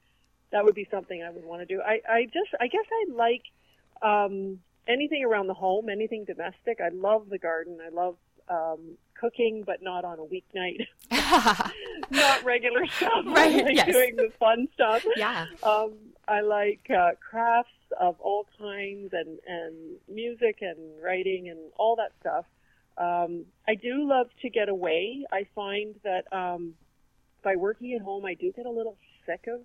that 0.51 0.63
would 0.63 0.75
be 0.75 0.87
something 0.89 1.21
I 1.21 1.29
would 1.29 1.45
want 1.45 1.61
to 1.61 1.65
do. 1.65 1.81
I, 1.81 2.01
I 2.09 2.25
just, 2.25 2.49
I 2.59 2.67
guess 2.67 2.85
I 2.91 3.13
like 3.13 3.43
um, 4.01 4.59
anything 4.89 5.23
around 5.23 5.47
the 5.47 5.53
home, 5.53 5.87
anything 5.87 6.25
domestic. 6.25 6.79
I 6.83 6.89
love 6.89 7.29
the 7.29 7.37
garden. 7.37 7.77
I 7.85 7.89
love 7.89 8.15
um, 8.49 8.97
cooking, 9.19 9.63
but 9.65 9.81
not 9.81 10.03
on 10.03 10.17
a 10.19 10.23
weeknight. 10.23 10.87
not 12.11 12.43
regular 12.43 12.85
stuff. 12.87 13.25
Right, 13.25 13.61
I 13.61 13.63
like 13.63 13.75
yes. 13.75 13.91
doing 13.91 14.15
the 14.15 14.31
fun 14.39 14.67
stuff. 14.73 15.05
yeah. 15.15 15.45
Um, 15.63 15.93
I 16.27 16.41
like 16.41 16.89
uh, 16.89 17.11
crafts 17.21 17.69
of 17.99 18.19
all 18.19 18.45
kinds 18.59 19.13
and, 19.13 19.39
and 19.47 19.75
music 20.07 20.57
and 20.61 20.77
writing 21.03 21.49
and 21.49 21.59
all 21.77 21.95
that 21.95 22.11
stuff. 22.19 22.45
Um, 22.97 23.45
I 23.67 23.75
do 23.75 24.07
love 24.07 24.27
to 24.41 24.49
get 24.49 24.69
away. 24.69 25.25
I 25.31 25.47
find 25.55 25.95
that 26.03 26.31
um, 26.33 26.73
by 27.43 27.55
working 27.55 27.93
at 27.93 28.01
home, 28.01 28.25
I 28.25 28.33
do 28.33 28.51
get 28.51 28.65
a 28.65 28.71
little 28.71 28.97
sick 29.25 29.45
of 29.47 29.61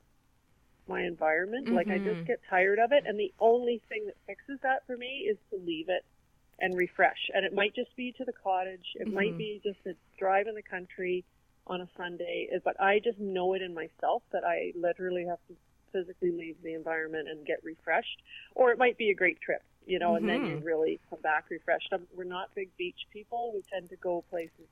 my 0.88 1.02
environment. 1.02 1.68
Like 1.72 1.90
I 1.90 1.98
just 1.98 2.24
get 2.26 2.40
tired 2.48 2.78
of 2.78 2.92
it, 2.92 3.04
and 3.06 3.18
the 3.18 3.32
only 3.40 3.82
thing 3.88 4.06
that 4.06 4.16
fixes 4.26 4.58
that 4.62 4.86
for 4.86 4.96
me 4.96 5.26
is 5.30 5.38
to 5.50 5.58
leave 5.64 5.88
it 5.88 6.04
and 6.60 6.76
refresh. 6.76 7.30
And 7.34 7.44
it 7.44 7.52
might 7.54 7.74
just 7.74 7.94
be 7.96 8.12
to 8.18 8.24
the 8.24 8.32
cottage. 8.32 8.86
It 8.94 9.08
Mm-hmm. 9.08 9.14
might 9.14 9.36
be 9.36 9.60
just 9.64 9.78
a 9.86 9.94
drive 10.18 10.46
in 10.46 10.54
the 10.54 10.62
country 10.62 11.24
on 11.66 11.80
a 11.80 11.88
Sunday. 11.96 12.48
But 12.64 12.80
I 12.80 13.00
just 13.02 13.18
know 13.18 13.54
it 13.54 13.62
in 13.62 13.74
myself 13.74 14.22
that 14.32 14.44
I 14.44 14.72
literally 14.76 15.26
have 15.28 15.40
to 15.48 15.56
physically 15.92 16.30
leave 16.32 16.56
the 16.62 16.74
environment 16.74 17.28
and 17.28 17.46
get 17.46 17.62
refreshed. 17.64 18.22
Or 18.54 18.70
it 18.70 18.78
might 18.78 18.98
be 18.98 19.10
a 19.10 19.14
great 19.14 19.40
trip, 19.40 19.62
you 19.86 19.98
know, 19.98 20.14
and 20.16 20.28
then 20.28 20.44
you 20.44 20.58
Mm-hmm. 20.58 20.64
really 20.64 21.00
come 21.10 21.20
back 21.22 21.46
refreshed. 21.50 21.88
Um, 21.92 22.06
We're 22.14 22.24
not 22.24 22.54
big 22.54 22.70
beach 22.76 22.98
people. 23.12 23.52
We 23.54 23.62
tend 23.72 23.90
to 23.90 23.96
go 23.96 24.24
places. 24.30 24.68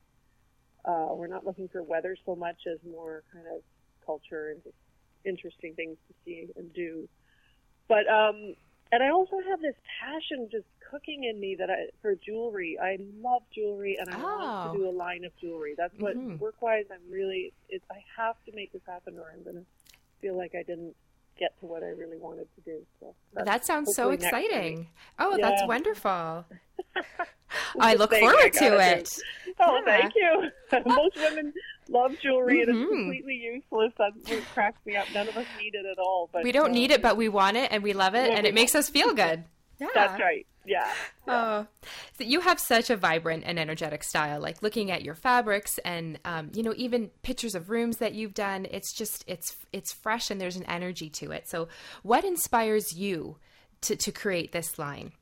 Uh, 0.84 1.08
we're 1.14 1.28
not 1.28 1.46
looking 1.46 1.68
for 1.68 1.82
weather 1.82 2.16
so 2.26 2.34
much 2.34 2.58
as 2.72 2.78
more 2.88 3.22
kind 3.32 3.46
of 3.46 3.62
culture 4.04 4.50
and 4.50 4.62
just 4.62 4.76
interesting 5.24 5.74
things 5.74 5.96
to 6.08 6.14
see 6.24 6.48
and 6.56 6.72
do. 6.74 7.08
But 7.88 8.08
um, 8.08 8.54
and 8.90 9.02
I 9.02 9.10
also 9.10 9.36
have 9.48 9.60
this 9.60 9.74
passion 10.00 10.48
just 10.50 10.66
cooking 10.90 11.24
in 11.24 11.40
me 11.40 11.56
that 11.58 11.70
I 11.70 11.86
for 12.00 12.14
jewelry. 12.14 12.78
I 12.80 12.98
love 13.22 13.42
jewelry 13.54 13.96
and 14.00 14.10
I 14.10 14.16
want 14.16 14.66
Oh. 14.66 14.72
to 14.72 14.78
do 14.78 14.88
a 14.88 14.92
line 14.92 15.24
of 15.24 15.32
jewelry. 15.40 15.74
That's 15.76 15.94
what 15.98 16.16
Mhm. 16.16 16.38
work 16.38 16.60
wise 16.60 16.84
I'm 16.90 17.10
really 17.10 17.52
it's 17.68 17.84
I 17.90 18.02
have 18.16 18.36
to 18.46 18.52
make 18.54 18.72
this 18.72 18.82
happen 18.86 19.18
or 19.18 19.30
I'm 19.32 19.42
gonna 19.42 19.64
feel 20.20 20.36
like 20.36 20.54
I 20.54 20.62
didn't 20.62 20.94
get 21.38 21.58
to 21.60 21.66
what 21.66 21.82
I 21.82 21.88
really 21.88 22.18
wanted 22.18 22.46
to 22.56 22.60
do. 22.60 22.86
So 23.00 23.14
That 23.32 23.64
sounds 23.64 23.94
so 23.96 24.10
hopefully 24.10 24.18
next 24.30 24.36
week. 24.36 24.50
exciting. 24.50 24.88
Oh, 25.18 25.38
that's 25.40 25.62
wonderful. 25.64 26.44
I 27.80 27.94
look 27.94 28.10
thing 28.10 28.28
I 28.28 28.32
forward 28.32 28.52
to 28.54 28.78
it. 28.78 29.08
Oh, 29.58 29.82
Yeah. 29.86 30.00
thank 30.00 30.14
you. 30.14 30.50
Most 30.94 31.16
women 31.16 31.52
love 31.88 32.12
jewelry, 32.22 32.62
and 32.62 32.70
Mhm. 32.70 32.82
it's 32.82 32.90
completely 32.90 33.34
useless. 33.34 33.92
What 33.96 34.48
cracks 34.54 34.84
me 34.86 34.96
up. 34.96 35.08
None 35.12 35.28
of 35.28 35.36
us 35.36 35.46
need 35.58 35.74
it 35.74 35.84
at 35.86 35.98
all. 35.98 36.28
But 36.32 36.44
We 36.44 36.52
don't 36.52 36.70
uh, 36.70 36.74
need 36.74 36.90
it, 36.90 37.02
but 37.02 37.16
we 37.16 37.28
want 37.28 37.56
it 37.56 37.70
and 37.72 37.82
we 37.82 37.92
love 37.92 38.14
it, 38.14 38.28
Yeah, 38.28 38.36
and 38.38 38.46
it 38.46 38.54
makes 38.54 38.74
us 38.74 38.88
feel 38.88 39.12
good. 39.14 39.44
Yeah. 39.78 39.88
That's 39.94 40.20
right. 40.20 40.46
Yeah. 40.64 40.88
Oh, 41.26 41.66
So 42.16 42.22
you 42.22 42.40
have 42.40 42.60
such 42.60 42.88
a 42.88 42.96
vibrant 42.96 43.42
and 43.44 43.58
energetic 43.58 44.04
style. 44.04 44.40
Like 44.40 44.62
looking 44.62 44.92
at 44.92 45.02
your 45.02 45.16
fabrics 45.16 45.78
and 45.78 46.20
um, 46.24 46.50
you 46.54 46.62
know 46.62 46.72
even 46.76 47.08
pictures 47.22 47.56
of 47.56 47.68
rooms 47.68 47.96
that 47.96 48.14
you've 48.14 48.34
done. 48.34 48.66
It's 48.70 48.92
just 48.96 49.24
it's 49.26 49.56
it's 49.72 49.92
fresh 49.92 50.30
and 50.30 50.40
there's 50.40 50.56
an 50.56 50.64
energy 50.66 51.10
to 51.10 51.32
it. 51.32 51.48
So 51.48 51.66
what 52.04 52.24
inspires 52.24 52.96
you 52.96 53.38
to 53.80 53.96
to 53.96 54.12
create 54.12 54.52
this 54.52 54.78
line 54.78 55.12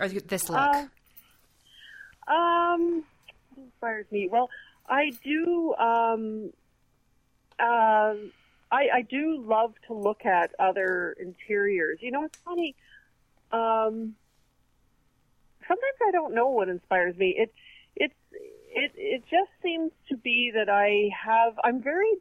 or 0.00 0.08
this 0.08 0.48
look? 0.48 0.58
Uh, 0.60 0.86
Um, 2.26 3.04
inspires 3.58 4.06
me? 4.10 4.28
Well, 4.32 4.48
I 4.88 5.10
do. 5.22 5.74
Um, 5.74 6.52
um, 7.58 8.32
I, 8.70 8.88
I 8.92 9.02
do 9.08 9.42
love 9.46 9.74
to 9.86 9.94
look 9.94 10.26
at 10.26 10.50
other 10.58 11.16
interiors. 11.20 11.98
You 12.02 12.10
know, 12.10 12.24
it's 12.24 12.38
funny. 12.44 12.74
Um, 13.52 14.16
sometimes 15.66 15.98
I 16.06 16.10
don't 16.10 16.34
know 16.34 16.48
what 16.48 16.68
inspires 16.68 17.16
me. 17.16 17.34
It, 17.38 17.54
it's, 17.96 18.14
it, 18.32 18.92
it 18.96 19.22
just 19.30 19.50
seems 19.62 19.92
to 20.08 20.16
be 20.16 20.50
that 20.54 20.68
I 20.68 21.10
have. 21.24 21.54
I'm 21.62 21.82
very 21.82 22.12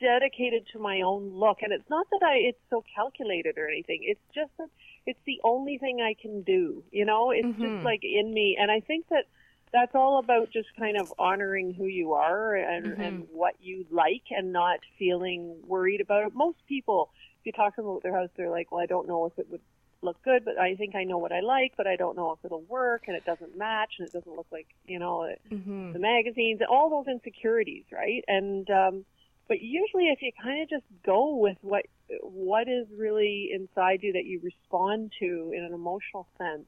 dedicated 0.00 0.66
to 0.72 0.78
my 0.78 1.02
own 1.02 1.30
look, 1.34 1.58
and 1.62 1.72
it's 1.72 1.88
not 1.90 2.06
that 2.10 2.22
I. 2.22 2.36
It's 2.36 2.60
so 2.70 2.84
calculated 2.94 3.58
or 3.58 3.68
anything. 3.68 4.00
It's 4.02 4.20
just 4.34 4.50
that 4.58 4.68
it's 5.06 5.18
the 5.26 5.40
only 5.44 5.78
thing 5.78 6.00
I 6.00 6.14
can 6.20 6.42
do. 6.42 6.84
You 6.92 7.04
know, 7.04 7.32
it's 7.32 7.48
Mhm. 7.48 7.72
just 7.72 7.84
like 7.84 8.04
in 8.04 8.32
me, 8.32 8.56
and 8.58 8.70
I 8.70 8.80
think 8.80 9.08
that 9.08 9.26
that's 9.72 9.94
all 9.94 10.18
about 10.18 10.50
just 10.52 10.68
kind 10.78 10.96
of 10.96 11.12
honoring 11.18 11.74
who 11.74 11.86
you 11.86 12.12
are 12.14 12.54
and, 12.54 12.86
Mhm. 12.86 13.00
and 13.00 13.28
what 13.30 13.54
you 13.60 13.86
like, 13.90 14.24
and 14.30 14.52
not 14.52 14.80
feeling 14.98 15.60
worried 15.66 16.00
about 16.00 16.26
it. 16.26 16.34
Most 16.34 16.58
people, 16.66 17.10
if 17.40 17.46
you 17.46 17.52
talk 17.52 17.76
to 17.76 17.82
them 17.82 17.90
about 17.90 18.02
their 18.02 18.14
house, 18.14 18.30
they're 18.36 18.50
like, 18.50 18.70
"Well, 18.72 18.80
I 18.80 18.86
don't 18.86 19.06
know 19.08 19.26
if 19.26 19.38
it 19.38 19.48
would 19.50 19.62
look 20.02 20.20
good, 20.22 20.44
but 20.44 20.58
I 20.58 20.74
think 20.76 20.94
I 20.94 21.04
know 21.04 21.18
what 21.18 21.32
I 21.32 21.40
like, 21.40 21.74
but 21.76 21.86
I 21.86 21.96
don't 21.96 22.16
know 22.16 22.32
if 22.32 22.44
it'll 22.44 22.62
work, 22.62 23.04
and 23.06 23.16
it 23.16 23.24
doesn't 23.24 23.56
match, 23.56 23.94
and 23.98 24.08
it 24.08 24.12
doesn't 24.12 24.34
look 24.34 24.46
like 24.50 24.68
you 24.86 24.98
know 24.98 25.22
it, 25.24 25.40
Mhm. 25.50 25.92
the 25.92 25.98
magazines, 25.98 26.60
all 26.68 26.90
those 26.90 27.06
insecurities, 27.06 27.84
right? 27.92 28.24
And 28.26 28.68
um, 28.70 29.04
but 29.46 29.60
usually, 29.60 30.08
if 30.08 30.22
you 30.22 30.32
kind 30.42 30.62
of 30.62 30.68
just 30.68 30.86
go 31.04 31.36
with 31.36 31.58
what 31.62 31.86
what 32.22 32.68
is 32.68 32.86
really 32.96 33.50
inside 33.52 34.02
you 34.02 34.12
that 34.14 34.24
you 34.24 34.40
respond 34.42 35.12
to 35.20 35.52
in 35.54 35.62
an 35.64 35.74
emotional 35.74 36.26
sense, 36.38 36.66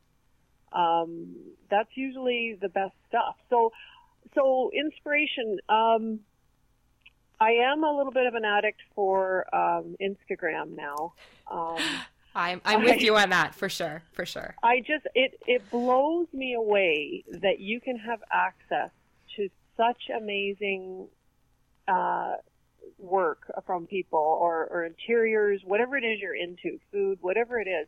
um, 0.74 1.36
that's 1.70 1.90
usually 1.94 2.58
the 2.60 2.68
best 2.68 2.94
stuff. 3.08 3.36
So, 3.50 3.72
so 4.34 4.70
inspiration. 4.74 5.58
Um, 5.68 6.20
I 7.40 7.52
am 7.72 7.82
a 7.82 7.96
little 7.96 8.12
bit 8.12 8.26
of 8.26 8.34
an 8.34 8.44
addict 8.44 8.80
for 8.94 9.52
um, 9.54 9.96
Instagram 10.00 10.76
now. 10.76 11.14
Um, 11.50 11.78
I'm 12.34 12.62
I'm 12.64 12.80
I- 12.80 12.84
with 12.84 13.02
you 13.02 13.16
on 13.16 13.30
that 13.30 13.54
for 13.54 13.68
sure, 13.68 14.02
for 14.12 14.24
sure. 14.24 14.54
I 14.62 14.80
just 14.80 15.06
it 15.14 15.38
it 15.46 15.70
blows 15.70 16.28
me 16.32 16.54
away 16.54 17.24
that 17.28 17.60
you 17.60 17.80
can 17.80 17.96
have 17.98 18.20
access 18.32 18.90
to 19.36 19.50
such 19.76 20.08
amazing 20.16 21.08
uh, 21.88 22.34
work 22.98 23.50
from 23.66 23.86
people 23.86 24.18
or, 24.18 24.66
or 24.70 24.84
interiors, 24.84 25.60
whatever 25.64 25.96
it 25.96 26.04
is 26.04 26.20
you're 26.20 26.36
into, 26.36 26.78
food, 26.90 27.18
whatever 27.20 27.58
it 27.58 27.68
is. 27.68 27.86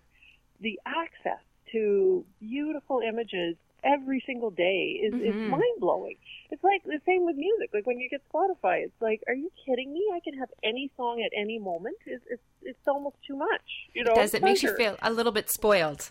The 0.60 0.80
access 0.86 1.42
to 1.74 2.24
beautiful 2.40 3.00
images 3.06 3.56
every 3.84 4.22
single 4.26 4.50
day 4.50 4.82
is, 5.06 5.12
is 5.28 5.34
Mhm. 5.34 5.50
mind 5.56 5.76
blowing. 5.78 6.16
It's 6.50 6.64
like 6.64 6.82
the 6.84 7.00
same 7.04 7.22
with 7.28 7.36
music. 7.36 7.68
Like 7.74 7.86
when 7.86 7.98
you 7.98 8.08
get 8.08 8.22
Spotify, 8.32 8.76
it's 8.86 9.00
like, 9.08 9.20
are 9.28 9.34
you 9.34 9.50
kidding 9.64 9.92
me? 9.92 10.02
I 10.16 10.20
can 10.26 10.34
have 10.38 10.48
any 10.62 10.90
song 10.96 11.22
at 11.26 11.32
any 11.44 11.58
moment. 11.58 11.96
It's 12.06 12.24
it's, 12.34 12.42
it's 12.62 12.86
almost 12.88 13.16
too 13.26 13.36
much. 13.36 13.66
You 13.92 14.04
know, 14.04 14.14
Does 14.14 14.32
it 14.34 14.42
makes 14.42 14.62
you 14.62 14.70
feel 14.82 14.96
a 15.02 15.12
little 15.12 15.32
bit 15.32 15.50
spoiled? 15.50 16.10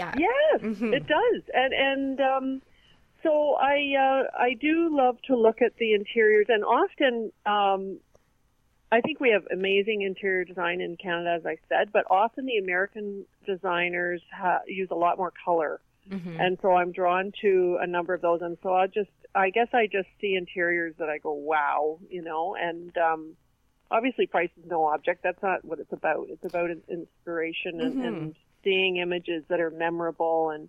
Yeah. 0.00 0.12
Yes, 0.28 0.60
Mhm. 0.60 0.92
it 0.98 1.06
does, 1.06 1.42
and 1.54 1.72
and 1.72 2.20
um, 2.20 2.62
so 3.22 3.54
I 3.54 3.76
uh, 4.06 4.22
I 4.48 4.50
do 4.54 4.74
love 4.94 5.16
to 5.28 5.36
look 5.36 5.62
at 5.62 5.76
the 5.78 5.94
interiors, 5.94 6.46
and 6.48 6.62
often 6.64 7.32
um, 7.46 7.98
I 8.94 9.00
think 9.00 9.18
we 9.18 9.30
have 9.30 9.42
amazing 9.50 10.02
interior 10.02 10.44
design 10.44 10.80
in 10.80 10.96
Canada, 10.96 11.30
as 11.36 11.44
I 11.44 11.56
said, 11.68 11.92
but 11.92 12.04
often 12.10 12.46
the 12.46 12.58
American 12.58 13.26
designers 13.44 14.22
ha- 14.32 14.60
use 14.68 14.88
a 14.92 14.94
lot 14.94 15.18
more 15.18 15.32
color, 15.44 15.80
Mhm. 16.08 16.36
and 16.38 16.58
so 16.62 16.72
I'm 16.74 16.92
drawn 16.92 17.32
to 17.40 17.78
a 17.80 17.88
number 17.88 18.14
of 18.14 18.20
those, 18.20 18.40
and 18.40 18.56
so 18.62 18.72
I 18.72 18.86
just 18.86 19.10
I 19.34 19.50
guess 19.50 19.66
I 19.72 19.88
just 19.88 20.08
see 20.20 20.36
interiors 20.36 20.94
that 20.98 21.08
I 21.08 21.18
go 21.18 21.32
wow, 21.32 21.98
you 22.08 22.22
know, 22.22 22.54
and 22.54 22.96
um, 22.96 23.36
obviously 23.90 24.28
price 24.28 24.50
is 24.56 24.64
no 24.70 24.84
object. 24.84 25.24
That's 25.24 25.42
not 25.42 25.64
what 25.64 25.80
it's 25.80 25.92
about. 25.92 26.28
It's 26.30 26.44
about 26.44 26.70
inspiration 26.88 27.80
and, 27.80 27.96
Mhm. 27.96 28.06
and 28.06 28.36
seeing 28.62 28.98
images 28.98 29.44
that 29.48 29.60
are 29.60 29.70
memorable 29.70 30.50
and 30.50 30.68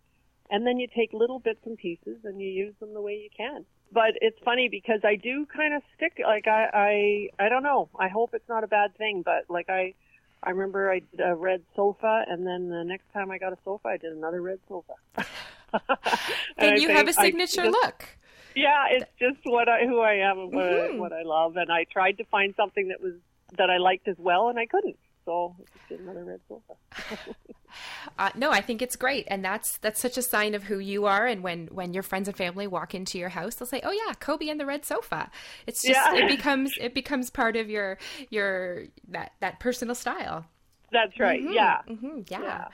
and 0.49 0.65
then 0.65 0.77
you 0.79 0.87
take 0.95 1.11
little 1.13 1.39
bits 1.39 1.59
and 1.65 1.77
pieces 1.77 2.17
and 2.23 2.41
you 2.41 2.47
use 2.47 2.73
them 2.79 2.93
the 2.93 3.01
way 3.01 3.13
you 3.13 3.29
can. 3.35 3.65
But 3.91 4.11
it's 4.21 4.37
funny 4.43 4.67
because 4.69 5.01
I 5.03 5.15
do 5.15 5.45
kind 5.45 5.73
of 5.73 5.81
stick 5.95 6.13
like 6.23 6.47
I 6.47 7.29
I 7.39 7.45
I 7.45 7.49
don't 7.49 7.63
know. 7.63 7.89
I 7.99 8.07
hope 8.07 8.31
it's 8.33 8.47
not 8.49 8.63
a 8.63 8.67
bad 8.67 8.95
thing, 8.97 9.21
but 9.23 9.45
like 9.49 9.69
I 9.69 9.93
I 10.43 10.49
remember 10.51 10.91
I 10.91 10.99
did 10.99 11.19
a 11.21 11.33
red 11.35 11.61
sofa 11.75 12.23
and 12.27 12.45
then 12.45 12.69
the 12.69 12.83
next 12.83 13.11
time 13.13 13.31
I 13.31 13.37
got 13.37 13.53
a 13.53 13.57
sofa 13.63 13.87
I 13.89 13.97
did 13.97 14.11
another 14.13 14.41
red 14.41 14.59
sofa. 14.67 14.93
and, 16.57 16.81
you 16.81 16.89
have 16.89 17.07
a 17.07 17.13
signature 17.13 17.63
just- 17.65 17.71
look. 17.83 18.05
yeah, 18.55 18.85
it's 18.91 19.11
just 19.19 19.39
what 19.43 19.67
I 19.69 19.85
who 19.85 19.99
I 19.99 20.15
am 20.15 20.39
and 20.39 20.53
what, 20.53 20.65
Mhm. 20.65 20.95
I, 20.95 20.99
what 20.99 21.13
I 21.13 21.23
love, 21.23 21.57
and 21.57 21.71
I 21.71 21.85
tried 21.85 22.17
to 22.19 22.25
find 22.25 22.53
something 22.55 22.87
that 22.89 23.01
was 23.01 23.13
that 23.57 23.69
I 23.69 23.77
liked 23.77 24.07
as 24.07 24.17
well, 24.17 24.49
and 24.49 24.57
I 24.59 24.65
couldn't. 24.65 24.97
So 25.25 25.55
I 25.59 25.63
just 25.77 25.89
did 25.89 25.99
another 26.01 26.23
red 26.23 26.39
sofa. 26.47 26.73
Uh, 28.17 28.29
no, 28.35 28.51
I 28.51 28.61
think 28.61 28.81
it's 28.81 28.95
great, 28.95 29.27
and 29.29 29.43
that's 29.43 29.77
that's 29.79 30.01
such 30.01 30.17
a 30.17 30.21
sign 30.21 30.55
of 30.55 30.63
who 30.63 30.79
you 30.79 31.05
are. 31.05 31.25
And 31.25 31.43
when 31.43 31.67
when 31.67 31.93
your 31.93 32.03
friends 32.03 32.27
and 32.27 32.37
family 32.37 32.67
walk 32.67 32.95
into 32.95 33.17
your 33.17 33.29
house, 33.29 33.55
they'll 33.55 33.67
say, 33.67 33.81
"Oh 33.83 33.91
yeah, 33.91 34.13
Cobi 34.13 34.49
and 34.49 34.59
the 34.59 34.65
red 34.65 34.85
sofa." 34.85 35.29
It's 35.67 35.85
just 35.85 35.99
Yeah. 35.99 36.13
it 36.13 36.27
becomes 36.27 36.77
it 36.79 36.93
becomes 36.93 37.29
part 37.29 37.55
of 37.55 37.69
your 37.69 37.97
your 38.29 38.85
that 39.09 39.33
that 39.39 39.59
personal 39.59 39.95
style. 39.95 40.45
That's 40.91 41.19
right. 41.19 41.41
Mhm, 41.41 41.53
Yeah. 41.53 41.81
mhm, 41.87 42.29
yeah. 42.31 42.41
Yeah. 42.41 42.65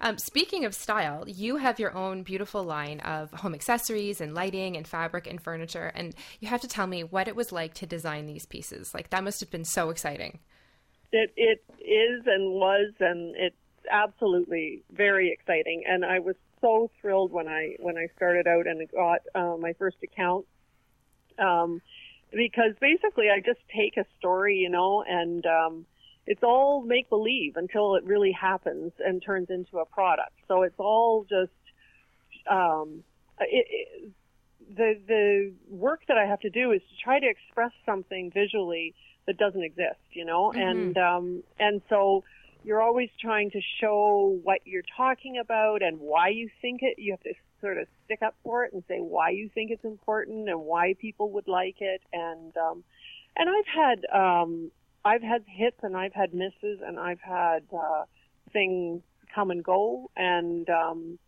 Um, 0.00 0.18
speaking 0.18 0.64
of 0.64 0.74
style, 0.74 1.24
you 1.26 1.56
have 1.56 1.78
your 1.80 1.94
own 1.94 2.22
beautiful 2.22 2.62
line 2.64 3.00
of 3.00 3.30
home 3.32 3.54
accessories 3.54 4.20
and 4.20 4.34
lighting 4.34 4.76
and 4.76 4.86
fabric 4.86 5.26
and 5.26 5.40
furniture, 5.42 5.92
and 5.94 6.14
you 6.40 6.48
have 6.48 6.60
to 6.62 6.68
tell 6.68 6.86
me 6.86 7.02
what 7.04 7.28
it 7.28 7.36
was 7.36 7.52
like 7.52 7.74
to 7.74 7.86
design 7.86 8.26
these 8.26 8.46
pieces. 8.46 8.94
Like 8.94 9.10
that 9.10 9.24
must 9.24 9.40
have 9.40 9.50
been 9.50 9.64
so 9.64 9.90
exciting. 9.90 10.38
It 11.12 11.32
it 11.36 11.62
is 11.80 12.26
and 12.26 12.52
was 12.54 12.92
and 13.00 13.34
it's 13.36 13.56
absolutely 13.90 14.82
very 14.90 15.32
exciting. 15.32 15.84
And 15.86 16.04
I 16.04 16.18
was 16.20 16.36
so 16.60 16.90
thrilled 17.00 17.32
when 17.32 17.48
I 17.48 17.76
when 17.78 17.96
I 17.96 18.08
started 18.16 18.46
out 18.46 18.66
and 18.66 18.88
got 18.90 19.20
uh, 19.34 19.56
my 19.56 19.72
first 19.74 19.96
account. 20.02 20.46
Um, 21.38 21.82
because 22.32 22.74
basically 22.80 23.30
I 23.30 23.40
just 23.40 23.60
take 23.74 23.96
a 23.96 24.04
story 24.18 24.56
you 24.56 24.68
know 24.70 25.04
and 25.06 25.44
um, 25.46 25.86
it's 26.26 26.42
all 26.42 26.82
make 26.82 27.08
believe 27.08 27.56
until 27.56 27.94
it 27.94 28.04
really 28.04 28.32
happens 28.32 28.92
and 28.98 29.22
turns 29.22 29.48
into 29.50 29.78
a 29.78 29.84
product. 29.86 30.32
So 30.48 30.62
it's 30.62 30.78
all 30.78 31.24
just 31.28 31.52
um, 32.50 33.04
it, 33.40 33.66
it, 33.70 34.12
the 34.76 34.98
the 35.06 35.52
work 35.70 36.00
that 36.08 36.18
I 36.18 36.26
have 36.26 36.40
to 36.40 36.50
do 36.50 36.72
is 36.72 36.80
to 36.80 37.04
try 37.04 37.20
to 37.20 37.26
express 37.28 37.72
something 37.84 38.30
visually 38.32 38.94
that 39.26 39.36
doesn't 39.38 39.62
exist, 39.62 40.00
you 40.12 40.24
know, 40.24 40.52
Mhm. 40.54 40.70
and 40.70 40.98
um, 40.98 41.42
and 41.58 41.82
so 41.88 42.24
you're 42.66 42.82
always 42.82 43.10
trying 43.20 43.52
to 43.52 43.60
show 43.80 44.40
what 44.42 44.58
you're 44.64 44.82
talking 44.96 45.38
about 45.38 45.82
and 45.82 46.00
why 46.00 46.30
you 46.30 46.50
think 46.60 46.80
it. 46.82 46.98
You 46.98 47.12
have 47.12 47.22
to 47.22 47.32
sort 47.60 47.78
of 47.78 47.86
stick 48.04 48.22
up 48.22 48.34
for 48.42 48.64
it 48.64 48.72
and 48.72 48.82
say 48.88 48.98
why 48.98 49.30
you 49.30 49.48
think 49.54 49.70
it's 49.70 49.84
important 49.84 50.48
and 50.48 50.60
why 50.62 50.96
people 51.00 51.30
would 51.30 51.46
like 51.46 51.76
it. 51.78 52.02
And 52.12 52.52
um, 52.56 52.82
and 53.36 53.48
I've 53.48 53.66
had 53.72 54.04
um, 54.12 54.72
I've 55.04 55.22
had 55.22 55.44
hits 55.46 55.76
and 55.84 55.96
I've 55.96 56.12
had 56.12 56.34
misses 56.34 56.80
and 56.84 56.98
I've 56.98 57.20
had 57.20 57.62
uh, 57.72 58.02
things 58.52 59.00
come 59.32 59.52
and 59.52 59.62
go 59.62 60.10
and 60.16 60.68
um, 60.68 61.20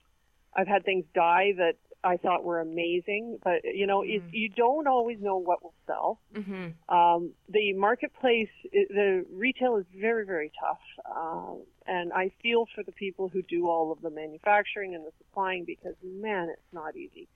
I've 0.56 0.66
had 0.66 0.84
things 0.84 1.04
die 1.14 1.52
that 1.56 1.76
I 2.08 2.16
thought 2.16 2.42
were 2.42 2.60
amazing, 2.60 3.38
but 3.44 3.60
you 3.64 3.86
know, 3.86 4.00
mm. 4.00 4.22
you 4.32 4.48
don't 4.48 4.86
always 4.86 5.18
know 5.20 5.36
what 5.36 5.62
will 5.62 5.74
sell. 5.86 6.20
Mm-hmm. 6.34 6.94
Um, 6.94 7.32
the 7.48 7.74
marketplace, 7.74 8.48
the 8.72 9.26
retail 9.30 9.76
is 9.76 9.84
very, 9.94 10.24
very 10.24 10.50
tough, 10.58 10.80
uh, 11.04 11.54
and 11.86 12.12
I 12.12 12.32
feel 12.42 12.66
for 12.74 12.82
the 12.82 12.92
people 12.92 13.28
who 13.28 13.42
do 13.42 13.68
all 13.68 13.92
of 13.92 14.00
the 14.00 14.10
manufacturing 14.10 14.94
and 14.94 15.04
the 15.04 15.12
supplying 15.18 15.64
because 15.64 15.94
man, 16.02 16.48
it's 16.50 16.72
not 16.72 16.96
easy. 16.96 17.28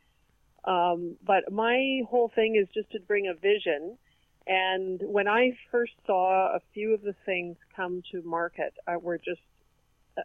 Um, 0.64 1.16
but 1.26 1.52
my 1.52 2.00
whole 2.08 2.30
thing 2.34 2.56
is 2.56 2.68
just 2.72 2.90
to 2.92 3.00
bring 3.00 3.26
a 3.28 3.34
vision. 3.34 3.98
And 4.46 5.00
when 5.02 5.28
I 5.28 5.56
first 5.70 5.92
saw 6.06 6.56
a 6.56 6.60
few 6.72 6.94
of 6.94 7.02
the 7.02 7.14
things 7.26 7.56
come 7.76 8.02
to 8.10 8.22
market, 8.22 8.72
I 8.86 8.96
were 8.96 9.18
just 9.18 9.40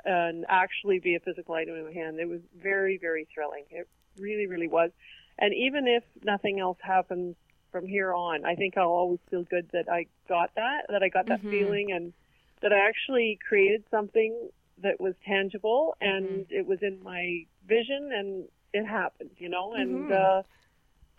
and 0.04 0.46
actually 0.50 1.00
be 1.00 1.16
a 1.16 1.20
physical 1.20 1.56
item 1.56 1.76
in 1.76 1.86
my 1.86 1.94
hand. 1.94 2.20
It 2.20 2.28
was 2.28 2.42
very, 2.62 2.98
very 2.98 3.28
thrilling. 3.34 3.64
It 3.70 3.88
really, 4.20 4.48
really 4.48 4.68
was. 4.68 4.92
And 5.40 5.54
even 5.54 5.88
if 5.88 6.04
nothing 6.24 6.60
else 6.60 6.78
happens 6.82 7.36
from 7.72 7.86
here 7.86 8.14
on, 8.14 8.46
I 8.46 8.56
think 8.56 8.78
I'll 8.78 8.88
always 8.88 9.20
feel 9.30 9.44
good 9.44 9.70
that 9.74 9.90
I 9.92 10.08
got 10.28 10.52
that, 10.56 10.86
that 10.90 11.04
I 11.04 11.10
got 11.10 11.28
that 11.28 11.40
mm-hmm. 11.40 11.52
feeling 11.52 11.92
and 11.92 12.14
that 12.62 12.74
I 12.74 12.88
actually 12.88 13.40
created 13.48 13.84
something 13.92 14.50
that 14.82 15.00
was 15.00 15.14
tangible 15.26 15.96
and 16.02 16.26
mm-hmm. 16.26 16.56
it 16.56 16.66
was 16.66 16.80
in 16.82 17.02
my 17.04 17.46
vision 17.68 18.12
and 18.14 18.46
it 18.74 18.86
happened, 18.86 19.32
you 19.38 19.50
know, 19.50 19.74
and, 19.74 20.10
mm-hmm. 20.10 20.40
uh, 20.40 20.42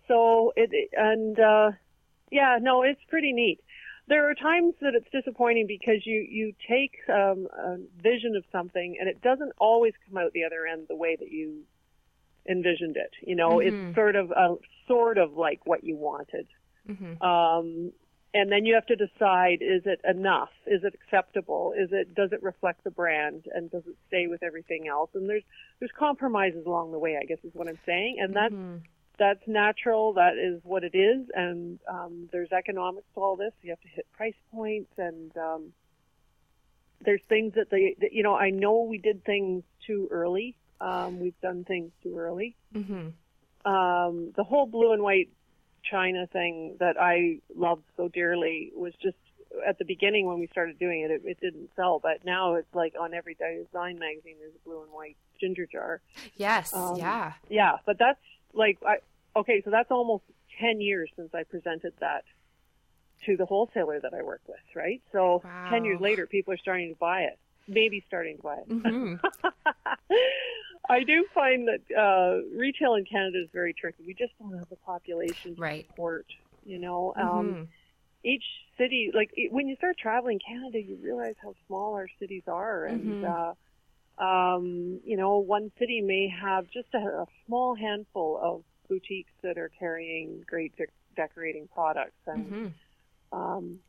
so 0.07 0.53
it, 0.55 0.89
and, 0.93 1.39
uh, 1.39 1.71
yeah, 2.31 2.57
no, 2.61 2.83
it's 2.83 3.01
pretty 3.09 3.31
neat 3.31 3.59
there 4.09 4.27
are 4.27 4.33
times 4.33 4.73
that 4.81 4.95
it's 4.95 5.07
disappointing 5.11 5.67
because 5.67 6.05
you 6.05 6.25
you 6.27 6.53
take 6.67 6.97
um, 7.09 7.47
a 7.55 7.77
vision 8.01 8.35
of 8.35 8.43
something 8.51 8.97
and 8.99 9.07
it 9.07 9.21
doesn't 9.21 9.53
always 9.59 9.93
come 10.07 10.17
out 10.17 10.33
the 10.33 10.43
other 10.43 10.65
end 10.65 10.87
the 10.89 10.95
way 10.95 11.15
that 11.15 11.31
you 11.31 11.61
envisioned 12.49 12.97
it. 12.97 13.11
You 13.21 13.35
know, 13.35 13.57
mm-hmm. 13.57 13.87
it's 13.87 13.95
sort 13.95 14.15
of 14.15 14.31
a 14.31 14.55
sort 14.87 15.17
of 15.17 15.33
like 15.33 15.61
what 15.65 15.83
you 15.83 15.95
wanted. 15.95 16.47
Mm-hmm. 16.89 17.21
Um, 17.21 17.91
and 18.33 18.51
then 18.51 18.65
you 18.65 18.75
have 18.75 18.85
to 18.87 18.95
decide: 18.95 19.59
is 19.61 19.83
it 19.85 20.01
enough? 20.07 20.49
Is 20.67 20.83
it 20.83 20.93
acceptable? 20.93 21.73
Is 21.77 21.89
it 21.91 22.15
does 22.15 22.31
it 22.31 22.41
reflect 22.43 22.83
the 22.83 22.91
brand? 22.91 23.45
And 23.53 23.71
does 23.71 23.83
it 23.87 23.95
stay 24.07 24.27
with 24.27 24.43
everything 24.43 24.87
else? 24.87 25.09
And 25.13 25.29
there's 25.29 25.43
there's 25.79 25.91
compromises 25.97 26.65
along 26.65 26.91
the 26.91 26.99
way. 26.99 27.17
I 27.21 27.25
guess 27.25 27.39
is 27.43 27.53
what 27.53 27.67
I'm 27.67 27.79
saying, 27.85 28.17
and 28.19 28.35
that's 28.35 28.53
mm-hmm 28.53 28.77
that's 29.19 29.45
natural. 29.45 30.13
That 30.13 30.37
is 30.37 30.61
what 30.63 30.83
it 30.83 30.95
is, 30.95 31.27
and 31.35 31.77
um, 31.87 32.29
there's 32.31 32.51
economics 32.51 33.05
to 33.13 33.21
all 33.21 33.35
this. 33.35 33.51
You 33.61 33.71
have 33.71 33.81
to 33.81 33.87
hit 33.89 34.07
price 34.13 34.33
points, 34.51 34.91
and 34.97 35.35
um, 35.37 35.73
there's 37.01 37.21
things 37.29 37.53
that 37.55 37.69
they, 37.69 37.95
that, 37.99 38.13
you 38.13 38.23
know, 38.23 38.35
I 38.35 38.49
know 38.49 38.83
we 38.83 38.97
did 38.97 39.23
things 39.25 39.63
too 39.85 40.07
early. 40.09 40.55
Um, 40.81 41.19
we've 41.19 41.39
done 41.41 41.65
things 41.65 41.91
too 42.03 42.17
early. 42.17 42.55
Mm-hmm. 42.73 43.69
Um, 43.69 44.31
the 44.35 44.43
whole 44.43 44.65
blue 44.65 44.93
and 44.93 45.03
white 45.03 45.29
China 45.83 46.27
thing 46.27 46.77
that 46.79 46.95
I 46.99 47.39
loved 47.55 47.83
so 47.97 48.07
dearly 48.07 48.71
was 48.75 48.93
just 49.01 49.17
at 49.67 49.77
the 49.77 49.85
beginning 49.85 50.25
when 50.25 50.39
we 50.39 50.47
started 50.47 50.77
doing 50.79 51.01
it, 51.01 51.11
it, 51.11 51.21
it 51.25 51.39
didn't 51.41 51.69
sell, 51.75 51.99
but 51.99 52.23
now 52.23 52.55
it's 52.55 52.73
like 52.73 52.93
on 52.99 53.13
every 53.13 53.35
design 53.35 53.99
magazine 53.99 54.35
there's 54.39 54.53
a 54.55 54.69
blue 54.69 54.83
and 54.83 54.91
white 54.91 55.17
ginger 55.39 55.65
jar. 55.65 56.01
Yes, 56.35 56.73
um, 56.73 56.95
yeah, 56.97 57.33
yeah. 57.49 57.77
But 57.85 57.97
that's 57.97 58.19
like 58.53 58.77
I, 58.85 58.97
okay, 59.39 59.61
so 59.63 59.71
that's 59.71 59.91
almost 59.91 60.23
10 60.59 60.81
years 60.81 61.09
since 61.15 61.33
I 61.33 61.43
presented 61.43 61.93
that 61.99 62.23
to 63.25 63.37
the 63.37 63.45
wholesaler 63.45 63.99
that 63.99 64.13
I 64.13 64.21
work 64.21 64.41
with, 64.47 64.57
right? 64.75 65.01
So 65.11 65.41
wow. 65.43 65.69
10 65.69 65.85
years 65.85 65.99
later, 65.99 66.25
people 66.25 66.53
are 66.53 66.57
starting 66.57 66.89
to 66.89 66.99
buy 66.99 67.21
it, 67.21 67.39
maybe 67.69 68.03
starting 68.07 68.37
to 68.37 68.43
buy. 68.43 68.57
Mm-hmm. 68.67 69.15
I 70.89 71.03
do 71.03 71.25
find 71.33 71.67
that 71.67 71.95
uh, 71.95 72.57
retail 72.57 72.95
in 72.95 73.05
Canada 73.05 73.43
is 73.43 73.49
very 73.53 73.73
tricky. 73.73 74.03
We 74.05 74.15
just 74.15 74.33
don't 74.39 74.57
have 74.57 74.69
the 74.69 74.75
population 74.77 75.55
to 75.55 75.61
right. 75.61 75.85
support, 75.87 76.25
you 76.65 76.79
know. 76.79 77.13
Um, 77.15 77.27
mm-hmm. 77.27 77.63
Each 78.23 78.43
city, 78.77 79.11
like 79.13 79.31
when 79.51 79.67
you 79.67 79.75
start 79.75 79.97
traveling 79.97 80.39
Canada, 80.45 80.81
you 80.81 80.97
realize 81.01 81.35
how 81.41 81.53
small 81.67 81.93
our 81.93 82.07
cities 82.19 82.43
are, 82.47 82.85
and 82.85 83.23
mm-hmm. 83.23 83.25
uh, 84.21 84.23
um, 84.23 84.99
you 85.05 85.15
know, 85.15 85.37
one 85.37 85.71
city 85.79 86.01
may 86.01 86.27
have 86.27 86.65
just 86.69 86.89
a, 86.93 86.97
a 86.97 87.25
small 87.45 87.75
handful 87.75 88.39
of 88.41 88.63
boutiques 88.89 89.31
that 89.43 89.57
are 89.57 89.71
carrying 89.79 90.43
great 90.45 90.75
de- 90.75 90.87
decorating 91.15 91.69
products, 91.73 92.19
and 92.27 92.45
mm-hmm. 92.45 93.37
um, 93.39 93.79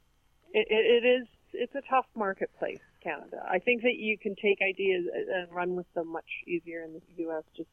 it, 0.53 0.67
it, 0.71 1.05
it 1.05 1.07
is 1.07 1.27
it's 1.53 1.75
a 1.75 1.83
tough 1.89 2.07
marketplace, 2.15 2.79
Canada. 3.03 3.45
I 3.49 3.59
think 3.59 3.83
that 3.83 3.97
you 3.97 4.19
can 4.19 4.35
take 4.37 4.59
ideas 4.63 5.07
and 5.15 5.51
run 5.53 5.77
with 5.77 5.93
them 5.95 6.09
much 6.09 6.29
easier 6.47 6.83
in 6.83 6.95
the 6.95 7.01
U.S. 7.25 7.45
just 7.57 7.69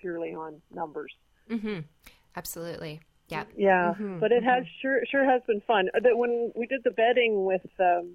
purely 0.00 0.34
on 0.34 0.60
numbers. 0.72 1.12
Mm-hmm. 1.50 1.80
Absolutely. 2.36 3.00
Yeah. 3.28 3.44
Yeah, 3.56 3.94
mm-hmm. 3.94 4.18
but 4.20 4.32
it 4.32 4.42
has 4.42 4.64
mm-hmm. 4.64 4.80
sure 4.80 5.00
sure 5.10 5.24
has 5.24 5.42
been 5.46 5.60
fun. 5.66 5.88
That 5.92 6.16
when 6.16 6.52
we 6.54 6.66
did 6.66 6.80
the 6.84 6.90
bedding 6.90 7.44
with 7.44 7.66
um, 7.78 8.14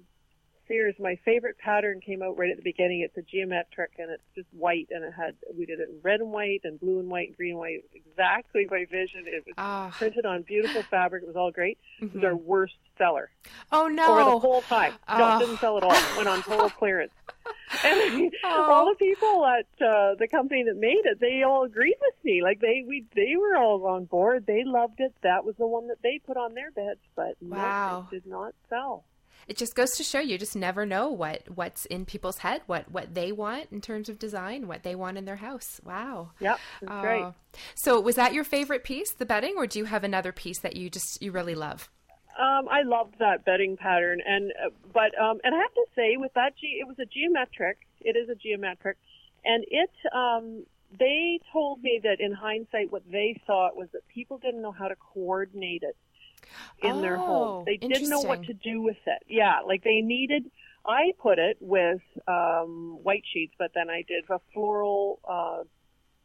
Sears, 0.66 0.94
my 0.98 1.16
favorite 1.24 1.58
pattern 1.58 2.00
came 2.00 2.22
out 2.22 2.38
right 2.38 2.50
at 2.50 2.56
the 2.56 2.62
beginning. 2.62 3.00
It's 3.00 3.16
a 3.16 3.22
geometric 3.22 3.92
and 3.98 4.10
it's 4.10 4.22
just 4.34 4.48
white 4.52 4.88
and 4.90 5.04
it 5.04 5.12
had, 5.12 5.34
we 5.56 5.66
did 5.66 5.80
it 5.80 5.88
in 5.90 5.96
red 6.02 6.20
and 6.20 6.32
white 6.32 6.60
and 6.64 6.78
blue 6.80 7.00
and 7.00 7.08
white 7.08 7.28
and 7.28 7.36
green 7.36 7.50
and 7.50 7.58
white. 7.58 7.74
It 7.74 7.84
was 7.84 8.02
exactly 8.06 8.66
my 8.70 8.86
vision. 8.90 9.24
It 9.26 9.44
was 9.46 9.54
uh, 9.58 9.90
printed 9.90 10.26
on 10.26 10.42
beautiful 10.42 10.82
fabric. 10.82 11.22
It 11.22 11.26
was 11.26 11.36
all 11.36 11.50
great. 11.50 11.78
Mm-hmm. 12.00 12.06
It 12.06 12.14
was 12.14 12.24
our 12.24 12.30
mm-hmm. 12.32 12.46
worst 12.46 12.74
seller. 12.98 13.30
Oh 13.72 13.88
no. 13.88 14.12
Over 14.12 14.30
the 14.30 14.38
whole 14.38 14.62
time. 14.62 14.94
Uh, 15.06 15.18
no, 15.18 15.36
it 15.36 15.46
didn't 15.46 15.60
sell 15.60 15.76
at 15.76 15.82
all. 15.82 15.92
It 15.92 16.16
went 16.16 16.28
on 16.28 16.42
total 16.42 16.70
clearance. 16.78 17.12
And 17.84 18.32
oh. 18.44 18.72
all 18.72 18.86
the 18.86 18.96
people 18.96 19.44
at 19.46 19.66
uh, 19.84 20.14
the 20.18 20.28
company 20.30 20.64
that 20.64 20.76
made 20.76 21.02
it, 21.04 21.20
they 21.20 21.42
all 21.42 21.64
agreed 21.64 21.96
with 22.00 22.14
me. 22.24 22.42
Like 22.42 22.60
they, 22.60 22.84
we, 22.86 23.04
they 23.14 23.36
were 23.36 23.56
all 23.56 23.86
on 23.86 24.04
board. 24.04 24.46
They 24.46 24.64
loved 24.64 25.00
it. 25.00 25.14
That 25.22 25.44
was 25.44 25.56
the 25.56 25.66
one 25.66 25.88
that 25.88 26.00
they 26.02 26.20
put 26.24 26.36
on 26.36 26.54
their 26.54 26.70
beds, 26.70 27.00
but 27.14 27.34
wow. 27.40 28.06
no, 28.10 28.16
it 28.16 28.22
did 28.22 28.30
not 28.30 28.54
sell 28.70 29.04
it 29.48 29.56
just 29.56 29.74
goes 29.74 29.92
to 29.92 30.02
show 30.02 30.20
you 30.20 30.38
just 30.38 30.56
never 30.56 30.86
know 30.86 31.10
what 31.10 31.42
what's 31.54 31.84
in 31.86 32.04
people's 32.04 32.38
head, 32.38 32.62
what 32.66 32.90
what 32.90 33.14
they 33.14 33.32
want 33.32 33.68
in 33.72 33.80
terms 33.80 34.08
of 34.08 34.18
design, 34.18 34.66
what 34.66 34.82
they 34.82 34.94
want 34.94 35.18
in 35.18 35.24
their 35.24 35.36
house. 35.36 35.80
Wow. 35.84 36.30
Yep, 36.40 36.58
uh, 36.86 37.00
great. 37.00 37.26
So, 37.74 38.00
was 38.00 38.16
that 38.16 38.34
your 38.34 38.44
favorite 38.44 38.84
piece, 38.84 39.12
the 39.12 39.26
bedding, 39.26 39.54
or 39.56 39.66
do 39.66 39.78
you 39.78 39.84
have 39.86 40.04
another 40.04 40.32
piece 40.32 40.60
that 40.60 40.76
you 40.76 40.90
just 40.90 41.20
you 41.20 41.32
really 41.32 41.54
love? 41.54 41.90
Um, 42.38 42.68
I 42.68 42.82
loved 42.82 43.16
that 43.20 43.44
bedding 43.44 43.76
pattern, 43.76 44.20
and 44.26 44.52
uh, 44.52 44.70
but 44.92 45.16
um, 45.20 45.38
and 45.44 45.54
I 45.54 45.58
have 45.58 45.74
to 45.74 45.86
say, 45.94 46.16
with 46.16 46.32
that, 46.34 46.56
ge- 46.56 46.80
it 46.80 46.86
was 46.86 46.98
a 46.98 47.06
geometric. 47.06 47.78
It 48.00 48.16
is 48.16 48.28
a 48.28 48.34
geometric, 48.34 48.96
and 49.44 49.64
it 49.68 49.90
um, 50.12 50.64
they 50.98 51.40
told 51.52 51.82
me 51.82 52.00
that 52.02 52.20
in 52.20 52.32
hindsight, 52.32 52.90
what 52.90 53.02
they 53.10 53.40
thought 53.46 53.76
was 53.76 53.88
that 53.92 54.06
people 54.08 54.38
didn't 54.38 54.62
know 54.62 54.72
how 54.72 54.88
to 54.88 54.96
coordinate 54.96 55.82
it 55.82 55.96
in 56.82 56.92
oh, 56.92 57.00
their 57.00 57.16
home. 57.16 57.28
Oh, 57.28 57.64
they 57.64 57.76
didn't 57.76 58.08
know 58.08 58.20
what 58.20 58.44
to 58.44 58.52
do 58.52 58.80
with 58.80 58.96
it. 59.06 59.22
Yeah, 59.28 59.60
like 59.66 59.84
they 59.84 60.00
needed. 60.00 60.50
I 60.86 61.12
put 61.18 61.38
it 61.38 61.56
with 61.60 62.02
um, 62.28 62.98
white 63.02 63.24
sheets, 63.32 63.54
but 63.58 63.72
then 63.74 63.88
I 63.88 64.04
did 64.06 64.24
a 64.28 64.38
floral 64.52 65.18
uh, 65.26 65.62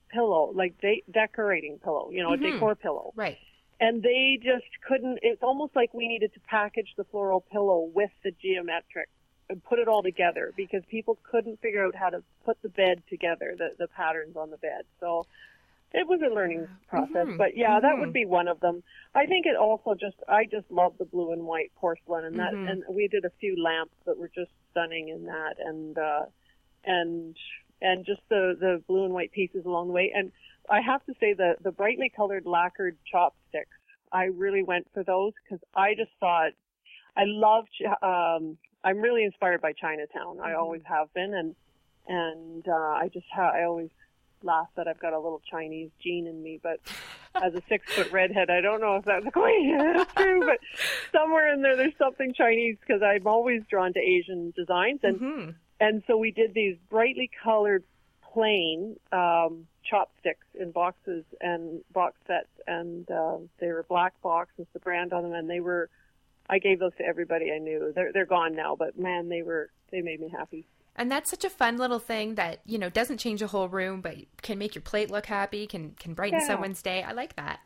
pillow, 0.10 0.52
like 0.54 0.80
de- 0.82 1.04
decorating 1.12 1.80
pillow, 1.80 2.10
you 2.12 2.24
know, 2.24 2.32
mm-hmm. 2.32 2.46
a 2.46 2.52
decor 2.52 2.76
pillow. 2.76 3.14
Right. 3.16 3.38
And 3.80 4.04
they 4.04 4.38
just 4.44 4.66
couldn't. 4.86 5.20
It's 5.22 5.42
almost 5.42 5.76
like 5.76 5.94
we 5.94 6.08
needed 6.08 6.34
to 6.34 6.40
package 6.42 6.94
the 6.98 7.06
floral 7.06 7.40
pillow 7.40 7.90
with 7.94 8.12
the 8.24 8.32
geometric 8.32 9.08
and 9.50 9.64
put 9.64 9.80
it 9.80 9.88
all 9.88 10.04
together 10.04 10.54
because 10.58 10.84
people 10.90 11.18
couldn't 11.30 11.62
figure 11.62 11.86
out 11.86 11.96
how 11.96 12.10
to 12.10 12.22
put 12.44 12.62
the 12.62 12.70
bed 12.70 13.02
together, 13.10 13.56
the 13.58 13.70
the 13.80 13.88
patterns 13.88 14.36
on 14.36 14.50
the 14.52 14.58
bed. 14.58 14.84
So 15.00 15.26
it 15.92 16.08
was 16.08 16.20
a 16.22 16.34
learning 16.34 16.68
process, 16.88 17.26
mm-hmm. 17.26 17.38
but 17.38 17.58
yeah, 17.58 17.72
mm-hmm. 17.72 17.82
that 17.82 17.98
would 17.98 18.10
mm-hmm. 18.10 18.14
be 18.14 18.26
one 18.26 18.48
of 18.48 18.60
them. 18.60 18.84
I 19.16 19.26
think 19.26 19.46
it 19.46 19.56
also 19.56 19.96
just 20.00 20.18
I 20.28 20.46
just 20.46 20.70
love 20.70 20.94
the 21.00 21.06
blue 21.06 21.32
and 21.32 21.44
white 21.44 21.72
porcelain, 21.76 22.26
and 22.26 22.38
that 22.38 22.54
mm-hmm. 22.54 22.68
and 22.68 22.84
we 22.90 23.08
did 23.08 23.26
a 23.26 23.32
few 23.40 23.62
lamps 23.62 23.96
that 24.06 24.18
were 24.18 24.30
just 24.34 24.52
stunning 24.72 25.10
in 25.10 25.26
that, 25.26 25.56
and 25.60 25.98
uh, 25.98 26.26
and 26.86 27.36
and 27.82 28.06
just 28.06 28.22
the 28.30 28.56
the 28.60 28.84
blue 28.88 29.06
and 29.06 29.14
white 29.14 29.32
pieces 29.32 29.66
along 29.66 29.88
the 29.88 29.94
way. 29.94 30.12
And 30.16 30.32
I 30.70 30.82
have 30.82 31.04
to 31.06 31.14
say 31.20 31.34
the 31.34 31.56
the 31.64 31.72
brightly 31.72 32.12
colored 32.16 32.46
lacquered 32.46 32.98
chopsticks, 33.12 33.78
I 34.12 34.26
really 34.26 34.64
went 34.64 34.88
for 34.94 35.04
those 35.04 35.34
because 35.44 35.64
I 35.76 35.96
just 35.96 36.12
thought 36.20 36.52
I 37.18 37.24
loved. 37.26 37.70
Um, 38.04 38.58
I'm 38.84 39.00
really 39.00 39.24
inspired 39.24 39.62
by 39.62 39.74
Chinatown. 39.74 40.40
I 40.40 40.50
mm-hmm. 40.50 40.60
always 40.60 40.82
have 40.86 41.12
been, 41.14 41.34
and 41.34 41.56
and 42.08 42.68
uh, 42.68 42.72
I 42.74 43.10
just 43.12 43.26
ha- 43.34 43.54
I 43.56 43.64
always 43.64 43.90
laugh 44.44 44.68
that 44.76 44.88
I've 44.88 45.00
got 45.00 45.14
a 45.14 45.20
little 45.20 45.42
Chinese 45.50 45.90
gene 46.02 46.28
in 46.28 46.42
me, 46.42 46.60
but 46.62 46.80
as 47.36 47.54
a 47.54 47.62
six 47.68 47.92
foot 47.94 48.12
redhead, 48.12 48.50
I 48.50 48.62
don't 48.62 48.82
know 48.82 48.96
if 48.96 49.06
that's 49.06 49.26
quite 49.34 50.08
true, 50.16 50.46
but 50.46 50.60
somewhere 51.12 51.54
in 51.54 51.62
there, 51.62 51.76
there's 51.76 51.98
something 51.98 52.34
Chinese 52.34 52.78
because 52.80 53.02
I'm 53.02 53.28
always 53.28 53.62
drawn 53.70 53.94
to 53.94 54.00
Asian 54.00 54.54
designs. 54.56 55.00
And, 55.04 55.20
mm-hmm. 55.20 55.50
and 55.80 56.04
so 56.08 56.18
we 56.18 56.32
did 56.32 56.54
these 56.54 56.78
brightly 56.90 57.30
colored 57.44 57.84
plain, 58.34 58.96
um, 59.12 59.68
chopsticks 59.84 60.46
in 60.60 60.72
boxes 60.72 61.24
and 61.42 61.82
box 61.94 62.16
sets, 62.28 62.50
and 62.68 63.10
uh, 63.10 63.38
they 63.60 63.68
were 63.68 63.86
black 63.88 64.20
box 64.22 64.52
with 64.58 64.72
the 64.74 64.80
brand 64.80 65.14
on 65.14 65.24
them, 65.24 65.34
and 65.34 65.50
they 65.50 65.60
were. 65.60 65.90
I 66.52 66.58
gave 66.58 66.80
those 66.80 66.96
to 66.98 67.06
everybody 67.06 67.52
I 67.52 67.60
knew. 67.60 67.92
They're 67.94 68.12
they're 68.12 68.26
gone 68.26 68.56
now, 68.56 68.76
but 68.78 68.98
man, 68.98 69.30
they 69.30 69.44
were 69.44 69.70
they 69.92 70.02
made 70.02 70.20
me 70.20 70.30
happy. 70.30 70.66
And 71.00 71.10
that's 71.10 71.30
such 71.32 71.46
a 71.46 71.50
fun 71.50 71.78
little 71.78 71.98
thing 71.98 72.36
that 72.36 72.60
you 72.66 72.78
know 72.78 72.90
doesn't 72.90 73.20
change 73.20 73.42
a 73.42 73.48
whole 73.48 73.70
room, 73.70 74.02
but 74.02 74.18
can 74.42 74.58
make 74.60 74.76
your 74.76 74.82
plate 74.82 75.10
look 75.10 75.26
happy, 75.28 75.66
can 75.66 75.92
can 75.92 76.14
brighten 76.14 76.40
Yeah. 76.42 76.48
someone's 76.48 76.82
day. 76.82 77.02
I 77.04 77.14
like 77.14 77.38
that. 77.38 77.62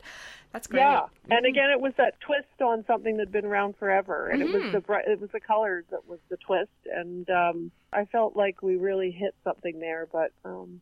That's 0.51 0.67
great. 0.67 0.81
Yeah, 0.81 1.07
and 1.31 1.43
again, 1.47 1.71
it 1.71 1.81
was 1.81 1.93
that 1.97 2.19
twist 2.19 2.61
on 2.61 2.85
something 2.85 3.17
that'd 3.17 3.31
been 3.31 3.43
around 3.43 3.75
forever, 3.77 4.27
and 4.27 4.39
it 4.43 4.53
was 4.53 4.71
the 4.71 4.81
bri- 4.81 5.03
it 5.07 5.19
was 5.19 5.31
the 5.31 5.39
colors 5.39 5.83
that 5.89 6.07
was 6.07 6.19
the 6.29 6.37
twist, 6.37 6.69
and 6.85 7.27
um, 7.31 7.71
I 7.91 8.05
felt 8.05 8.35
like 8.35 8.61
we 8.61 8.75
really 8.75 9.09
hit 9.09 9.33
something 9.43 9.79
there. 9.79 10.07
But 10.11 10.31
um, 10.45 10.79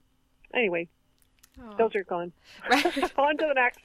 anyway, 0.54 0.90
Aw. 1.64 1.76
those 1.78 1.96
are 1.96 2.04
gone. 2.04 2.34
Right. 2.70 2.86
on 3.18 3.38
to 3.38 3.46
the 3.48 3.54
next. 3.54 3.80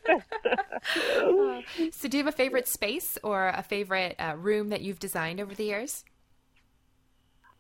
so, 1.96 2.09
do 2.09 2.18
you 2.18 2.24
have 2.24 2.35
a 2.35 2.37
favorite 2.37 2.66
space 2.66 3.16
or 3.22 3.46
a 3.46 3.62
favorite 3.62 4.16
uh, 4.18 4.35
room 4.37 4.70
that 4.70 4.81
you've 4.81 4.98
designed 4.98 5.38
over 5.38 5.55
the 5.55 5.66
years? 5.66 6.05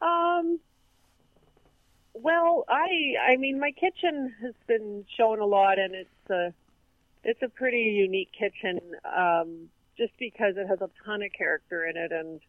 Um. 0.02 0.58
Well, 2.22 2.64
I 2.68 3.32
I 3.32 3.36
mean 3.36 3.60
my 3.60 3.72
kitchen 3.72 4.34
has 4.42 4.54
been 4.66 5.04
shown 5.16 5.40
a 5.40 5.44
lot, 5.46 5.78
and 5.78 5.94
it's 5.94 6.30
a 6.30 6.52
it's 7.24 7.42
a 7.42 7.48
pretty 7.48 7.78
unique 7.78 8.30
kitchen, 8.32 8.80
um, 9.04 9.68
just 9.98 10.12
because 10.18 10.54
it 10.56 10.66
has 10.66 10.80
a 10.80 10.90
ton 11.04 11.22
of 11.22 11.32
character 11.36 11.84
in 11.84 11.96
it, 11.96 12.12
and 12.12 12.40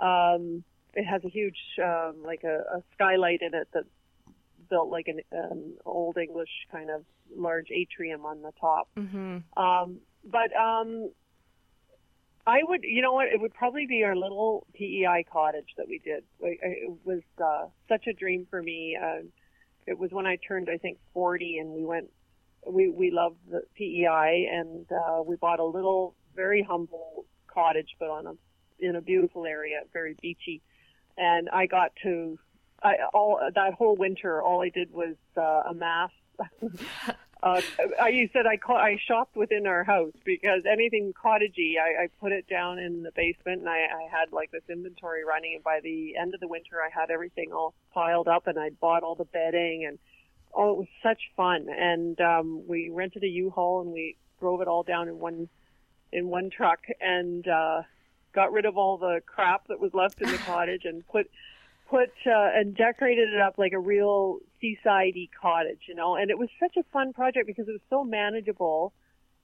um, 0.00 0.64
it 0.94 1.04
has 1.04 1.22
a 1.24 1.28
huge 1.28 1.58
um, 1.82 2.22
like 2.24 2.44
a, 2.44 2.78
a 2.78 2.82
skylight 2.94 3.40
in 3.42 3.54
it 3.54 3.68
that's 3.74 3.86
built 4.70 4.90
like 4.90 5.08
an, 5.08 5.20
an 5.32 5.74
old 5.84 6.16
English 6.16 6.50
kind 6.72 6.90
of 6.90 7.04
large 7.36 7.68
atrium 7.70 8.24
on 8.24 8.42
the 8.42 8.52
top. 8.60 8.88
Mm-hmm. 8.96 9.62
Um, 9.62 9.98
but 10.24 10.54
um, 10.56 11.10
I 12.46 12.58
would, 12.62 12.82
you 12.82 13.00
know 13.00 13.12
what? 13.12 13.28
It 13.28 13.40
would 13.40 13.54
probably 13.54 13.86
be 13.86 14.04
our 14.04 14.14
little 14.14 14.66
PEI 14.74 15.24
cottage 15.30 15.68
that 15.78 15.88
we 15.88 15.98
did. 15.98 16.24
It 16.40 16.90
was 17.04 17.22
uh, 17.42 17.66
such 17.88 18.06
a 18.06 18.12
dream 18.12 18.46
for 18.50 18.62
me. 18.62 18.98
Uh, 19.02 19.22
it 19.86 19.98
was 19.98 20.10
when 20.10 20.26
I 20.26 20.36
turned, 20.36 20.68
I 20.70 20.76
think, 20.76 20.98
40, 21.14 21.58
and 21.58 21.70
we 21.70 21.84
went. 21.84 22.10
We 22.66 22.88
we 22.88 23.10
loved 23.10 23.36
the 23.50 23.62
PEI, 23.76 24.48
and 24.50 24.86
uh, 24.90 25.22
we 25.22 25.36
bought 25.36 25.60
a 25.60 25.64
little, 25.64 26.14
very 26.34 26.62
humble 26.62 27.26
cottage, 27.46 27.94
but 27.98 28.08
on 28.08 28.26
a 28.26 28.32
in 28.78 28.96
a 28.96 29.00
beautiful 29.02 29.46
area, 29.46 29.80
very 29.92 30.16
beachy. 30.20 30.62
And 31.16 31.48
I 31.50 31.66
got 31.66 31.92
to, 32.02 32.38
I 32.82 32.94
all 33.12 33.38
that 33.54 33.74
whole 33.74 33.96
winter, 33.96 34.42
all 34.42 34.62
I 34.62 34.70
did 34.70 34.92
was 34.92 35.14
uh, 35.36 35.62
amass 35.68 36.10
uh, 37.44 37.60
I 38.00 38.08
you 38.08 38.30
said 38.32 38.46
I 38.46 38.56
ca- 38.56 38.72
I 38.78 38.98
shopped 39.06 39.36
within 39.36 39.66
our 39.66 39.84
house 39.84 40.14
because 40.24 40.62
anything 40.64 41.12
cottagey, 41.12 41.74
I, 41.78 42.04
I 42.04 42.08
put 42.18 42.32
it 42.32 42.48
down 42.48 42.78
in 42.78 43.02
the 43.02 43.12
basement, 43.14 43.60
and 43.60 43.68
I, 43.68 43.80
I 43.80 44.08
had 44.10 44.32
like 44.32 44.50
this 44.50 44.62
inventory 44.70 45.26
running. 45.26 45.56
And 45.56 45.62
by 45.62 45.80
the 45.82 46.16
end 46.16 46.32
of 46.32 46.40
the 46.40 46.48
winter, 46.48 46.80
I 46.80 46.88
had 46.88 47.10
everything 47.10 47.52
all 47.52 47.74
piled 47.92 48.28
up, 48.28 48.46
and 48.46 48.58
I'd 48.58 48.80
bought 48.80 49.02
all 49.02 49.14
the 49.14 49.26
bedding, 49.26 49.84
and 49.86 49.98
oh, 50.54 50.70
it 50.70 50.78
was 50.78 50.88
such 51.02 51.20
fun. 51.36 51.66
And 51.68 52.18
um, 52.22 52.66
we 52.66 52.88
rented 52.88 53.22
a 53.22 53.28
U-Haul, 53.28 53.82
and 53.82 53.92
we 53.92 54.16
drove 54.40 54.62
it 54.62 54.68
all 54.68 54.82
down 54.82 55.08
in 55.08 55.18
one 55.18 55.50
in 56.12 56.28
one 56.28 56.48
truck, 56.48 56.80
and 56.98 57.46
uh, 57.46 57.82
got 58.32 58.52
rid 58.52 58.64
of 58.64 58.78
all 58.78 58.96
the 58.96 59.20
crap 59.26 59.66
that 59.68 59.80
was 59.80 59.92
left 59.92 60.22
in 60.22 60.30
the 60.30 60.38
cottage, 60.46 60.86
and 60.86 61.06
put 61.08 61.30
put 61.94 62.10
uh, 62.26 62.50
and 62.58 62.76
decorated 62.76 63.28
it 63.32 63.40
up 63.40 63.54
like 63.56 63.72
a 63.72 63.78
real 63.78 64.38
seaside 64.60 65.14
cottage, 65.40 65.82
you 65.88 65.94
know. 65.94 66.16
And 66.16 66.30
it 66.30 66.38
was 66.38 66.48
such 66.58 66.76
a 66.76 66.82
fun 66.92 67.12
project 67.12 67.46
because 67.46 67.68
it 67.68 67.72
was 67.72 67.86
so 67.88 68.02
manageable, 68.02 68.92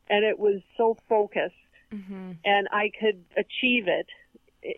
and 0.09 0.25
it 0.25 0.39
was 0.39 0.61
so 0.77 0.97
focused, 1.09 1.55
Mm-hmm. 1.93 2.33
and 2.45 2.69
I 2.71 2.91
could 3.01 3.25
achieve 3.37 3.89
it, 3.89 4.07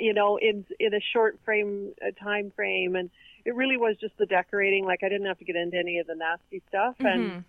you 0.00 0.14
know, 0.14 0.38
in 0.38 0.64
in 0.80 0.94
a 0.94 1.00
short 1.12 1.38
frame 1.44 1.92
uh, 2.06 2.10
time 2.22 2.52
frame. 2.56 2.96
And 2.96 3.10
it 3.44 3.54
really 3.54 3.76
was 3.76 3.96
just 4.00 4.16
the 4.18 4.26
decorating. 4.26 4.84
Like 4.84 5.00
I 5.02 5.08
didn't 5.08 5.26
have 5.26 5.38
to 5.38 5.44
get 5.44 5.56
into 5.56 5.76
any 5.78 5.98
of 5.98 6.06
the 6.06 6.14
nasty 6.14 6.62
stuff, 6.68 6.96
and 7.00 7.22
Mhm. 7.30 7.44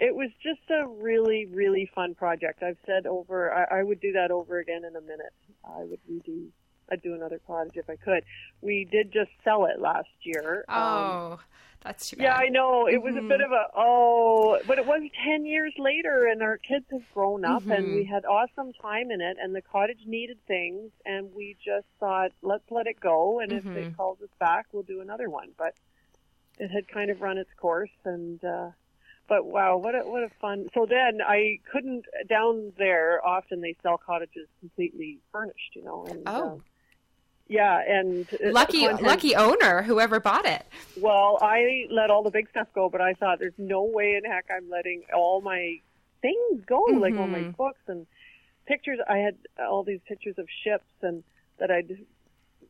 it 0.00 0.14
was 0.14 0.30
just 0.42 0.68
a 0.70 0.86
really 0.86 1.46
really 1.46 1.90
fun 1.94 2.14
project. 2.14 2.62
I've 2.62 2.78
said 2.86 3.06
over, 3.06 3.52
I, 3.52 3.80
I 3.80 3.82
would 3.82 4.00
do 4.00 4.12
that 4.12 4.30
over 4.30 4.58
again 4.58 4.84
in 4.84 4.96
a 4.96 5.00
minute. 5.00 5.34
I 5.64 5.80
would 5.84 6.00
redo. 6.10 6.48
I'd 6.90 7.02
do 7.02 7.14
another 7.14 7.40
cottage 7.46 7.76
if 7.76 7.88
I 7.88 7.96
could. 7.96 8.24
We 8.60 8.84
did 8.90 9.12
just 9.12 9.30
sell 9.44 9.64
it 9.66 9.80
last 9.80 10.08
year. 10.22 10.64
Um, 10.68 10.76
Oh, 10.76 11.40
that's 11.82 12.10
too 12.10 12.16
bad. 12.16 12.22
yeah, 12.24 12.34
I 12.34 12.48
know. 12.48 12.86
It 12.86 13.00
was 13.02 13.14
a 13.16 13.22
bit 13.22 13.40
of 13.40 13.52
a 13.52 13.66
oh, 13.76 14.58
but 14.66 14.78
it 14.78 14.86
was 14.86 15.02
ten 15.24 15.46
years 15.46 15.72
later, 15.78 16.26
and 16.26 16.42
our 16.42 16.58
kids 16.58 16.84
have 16.90 17.02
grown 17.14 17.44
up, 17.44 17.62
and 17.70 17.94
we 17.94 18.04
had 18.04 18.24
awesome 18.24 18.72
time 18.74 19.10
in 19.10 19.20
it, 19.20 19.36
and 19.40 19.54
the 19.54 19.62
cottage 19.62 20.00
needed 20.06 20.38
things, 20.46 20.90
and 21.06 21.32
we 21.34 21.56
just 21.64 21.86
thought, 22.00 22.32
let's 22.42 22.64
let 22.70 22.86
it 22.86 22.98
go, 23.00 23.40
and 23.40 23.52
if 23.52 23.64
it 23.76 23.96
calls 23.96 24.20
us 24.20 24.28
back, 24.38 24.66
we'll 24.72 24.82
do 24.82 25.00
another 25.00 25.30
one. 25.30 25.50
But 25.56 25.74
it 26.58 26.68
had 26.70 26.88
kind 26.88 27.10
of 27.10 27.20
run 27.22 27.38
its 27.38 27.50
course, 27.56 27.90
and 28.04 28.44
uh, 28.44 28.70
but 29.28 29.46
wow, 29.46 29.76
what 29.78 29.94
a 29.94 30.00
what 30.00 30.22
a 30.24 30.28
fun! 30.40 30.68
So 30.74 30.84
then 30.86 31.20
I 31.26 31.60
couldn't 31.72 32.04
down 32.28 32.72
there. 32.76 33.24
Often 33.24 33.60
they 33.62 33.76
sell 33.82 33.96
cottages 33.96 34.48
completely 34.58 35.18
furnished, 35.32 35.74
you 35.74 35.84
know, 35.84 36.04
and 36.10 36.26
Oh. 36.26 36.52
um, 36.54 36.62
yeah, 37.50 37.82
and 37.86 38.26
uh, 38.32 38.52
Lucky, 38.52 38.86
content- 38.86 39.02
lucky 39.02 39.34
owner, 39.34 39.82
whoever 39.82 40.20
bought 40.20 40.46
it. 40.46 40.64
well, 41.00 41.36
I 41.42 41.86
let 41.90 42.08
all 42.10 42.22
the 42.22 42.30
big 42.30 42.48
stuff 42.48 42.68
go, 42.74 42.88
but 42.88 43.00
I 43.00 43.14
thought 43.14 43.40
there's 43.40 43.58
no 43.58 43.82
way 43.82 44.14
in 44.14 44.24
heck 44.30 44.46
I'm 44.56 44.70
letting 44.70 45.02
all 45.12 45.40
my 45.40 45.80
things 46.22 46.64
go, 46.64 46.80
like 46.84 47.16
all 47.16 47.26
my 47.26 47.42
books 47.42 47.80
and 47.88 48.06
pictures. 48.66 49.00
I 49.08 49.18
had 49.18 49.34
all 49.58 49.82
these 49.82 50.00
pictures 50.06 50.36
of 50.38 50.46
ships 50.62 50.86
and 51.02 51.24
that 51.58 51.70
I'd 51.72 51.98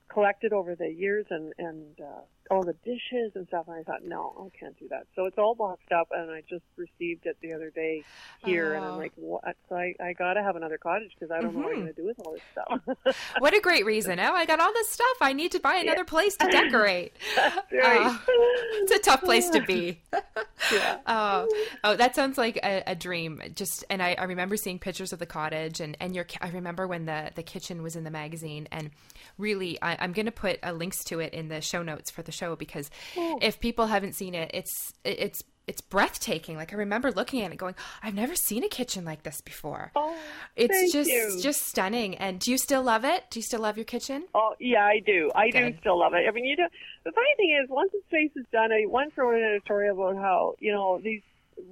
collected 0.09 0.53
over 0.53 0.75
the 0.75 0.89
years 0.89 1.27
and 1.31 1.53
and 1.59 2.01
uh, 2.01 2.21
all 2.51 2.65
the 2.65 2.75
dishes 2.85 3.33
and 3.35 3.47
stuff. 3.49 3.67
And 3.69 3.77
I 3.77 3.83
thought, 3.83 4.05
no, 4.05 4.51
I 4.53 4.59
can't 4.59 4.79
do 4.79 4.89
that. 4.89 5.07
So 5.15 5.27
it's 5.27 5.39
all 5.39 5.55
boxed 5.55 5.93
up, 5.93 6.09
and 6.13 6.31
I 6.31 6.43
just 6.49 6.65
received 6.77 7.27
it 7.27 7.37
the 7.41 7.53
other 7.53 7.71
day 7.71 8.05
here, 8.45 8.75
and 8.75 8.85
Oh. 8.85 8.93
I'm 8.93 8.99
like, 8.99 9.13
what? 9.17 9.57
So 9.69 9.77
I 9.77 9.95
I 10.01 10.13
got 10.15 10.35
to 10.35 10.43
have 10.43 10.57
another 10.57 10.79
cottage 10.79 11.13
because 11.19 11.31
I 11.31 11.41
don't 11.41 11.55
know 11.55 11.61
what 11.63 11.73
I'm 11.73 11.83
going 11.83 11.95
to 11.95 12.01
do 12.01 12.07
with 12.07 12.19
all 12.25 12.33
this 12.33 12.43
stuff. 12.53 13.17
What 13.39 13.55
a 13.55 13.61
great 13.61 13.87
reason. 13.87 14.19
Oh, 14.21 14.35
I 14.35 14.45
got 14.45 14.61
all 14.61 14.73
this 14.73 14.91
stuff. 14.91 15.17
I 15.21 15.33
need 15.33 15.53
to 15.53 15.61
buy 15.61 15.77
another 15.77 16.05
place 16.05 16.37
to 16.37 16.47
decorate. 16.49 17.13
right. 17.73 18.07
Uh, 18.07 18.19
it's 18.27 18.93
a 18.93 18.99
tough 18.99 19.23
place 19.23 19.49
to 19.51 19.61
be. 19.63 20.01
yeah. 20.73 20.99
Oh, 21.07 21.49
oh, 21.85 21.97
that 21.97 22.15
sounds 22.15 22.37
like 22.37 22.57
a, 22.63 22.83
a 22.87 22.95
dream. 22.95 23.41
Just 23.55 23.85
and 23.89 24.03
I, 24.03 24.15
I 24.19 24.25
remember 24.25 24.57
seeing 24.57 24.79
pictures 24.79 25.13
of 25.13 25.19
the 25.19 25.27
cottage 25.27 25.81
and 25.81 25.97
and 26.01 26.15
your. 26.15 26.27
I 26.41 26.49
remember 26.51 26.87
when 26.87 27.07
the 27.07 27.31
the 27.35 27.43
kitchen 27.43 27.83
was 27.83 27.97
in 27.97 28.05
the 28.05 28.11
magazine 28.11 28.69
and 28.73 28.91
really 29.39 29.81
I, 29.81 29.97
I'm 30.01 30.13
going 30.13 30.27
to 30.27 30.33
put 30.33 30.59
uh, 30.63 30.73
links 30.73 31.05
to 31.05 31.21
it 31.21 31.33
in 31.33 31.49
the 31.49 31.61
show 31.61 31.83
notes 31.83 32.11
for 32.11 32.23
the 32.23 32.33
show 32.41 32.57
because 32.57 32.91
if 33.17 33.61
people 33.61 33.87
haven't 33.87 34.15
seen 34.15 34.35
it, 34.35 34.51
it's 34.55 34.93
it's 35.05 35.43
it's 35.71 35.81
breathtaking. 35.81 36.57
Like 36.57 36.73
I 36.73 36.77
remember 36.77 37.13
looking 37.13 37.43
at 37.43 37.53
it, 37.53 37.57
going, 37.57 37.77
I've 38.03 38.15
never 38.15 38.35
seen 38.35 38.65
a 38.65 38.69
kitchen 38.69 39.05
like 39.05 39.23
this 39.23 39.41
before. 39.41 39.93
Oh, 39.95 40.17
it's 40.57 40.93
just 40.93 41.09
you. 41.09 41.39
just 41.41 41.61
stunning. 41.67 42.17
And 42.17 42.41
do 42.41 42.51
you 42.51 42.59
still 42.59 42.83
love 42.83 43.05
it? 43.05 43.31
Do 43.31 43.39
you 43.39 43.45
still 43.45 43.61
love 43.61 43.77
your 43.77 43.85
kitchen? 43.85 44.25
Oh 44.35 44.55
yeah, 44.59 44.85
I 44.85 45.01
do. 45.05 45.31
I 45.35 45.51
do 45.51 45.73
still 45.81 45.99
love 45.99 46.13
it. 46.15 46.25
I 46.29 46.33
mean, 46.33 46.45
you 46.45 46.57
know, 46.57 46.69
the 47.05 47.13
funny 47.13 47.35
thing 47.37 47.57
is, 47.63 47.71
once 47.71 47.93
the 47.93 48.01
space 48.09 48.33
is 48.35 48.47
done, 48.53 48.73
I 48.73 48.87
once 48.87 49.13
wrote 49.17 49.37
an 49.37 49.45
editorial 49.45 49.97
about 49.97 50.21
how 50.21 50.57
you 50.59 50.73
know 50.73 51.01
these 51.03 51.23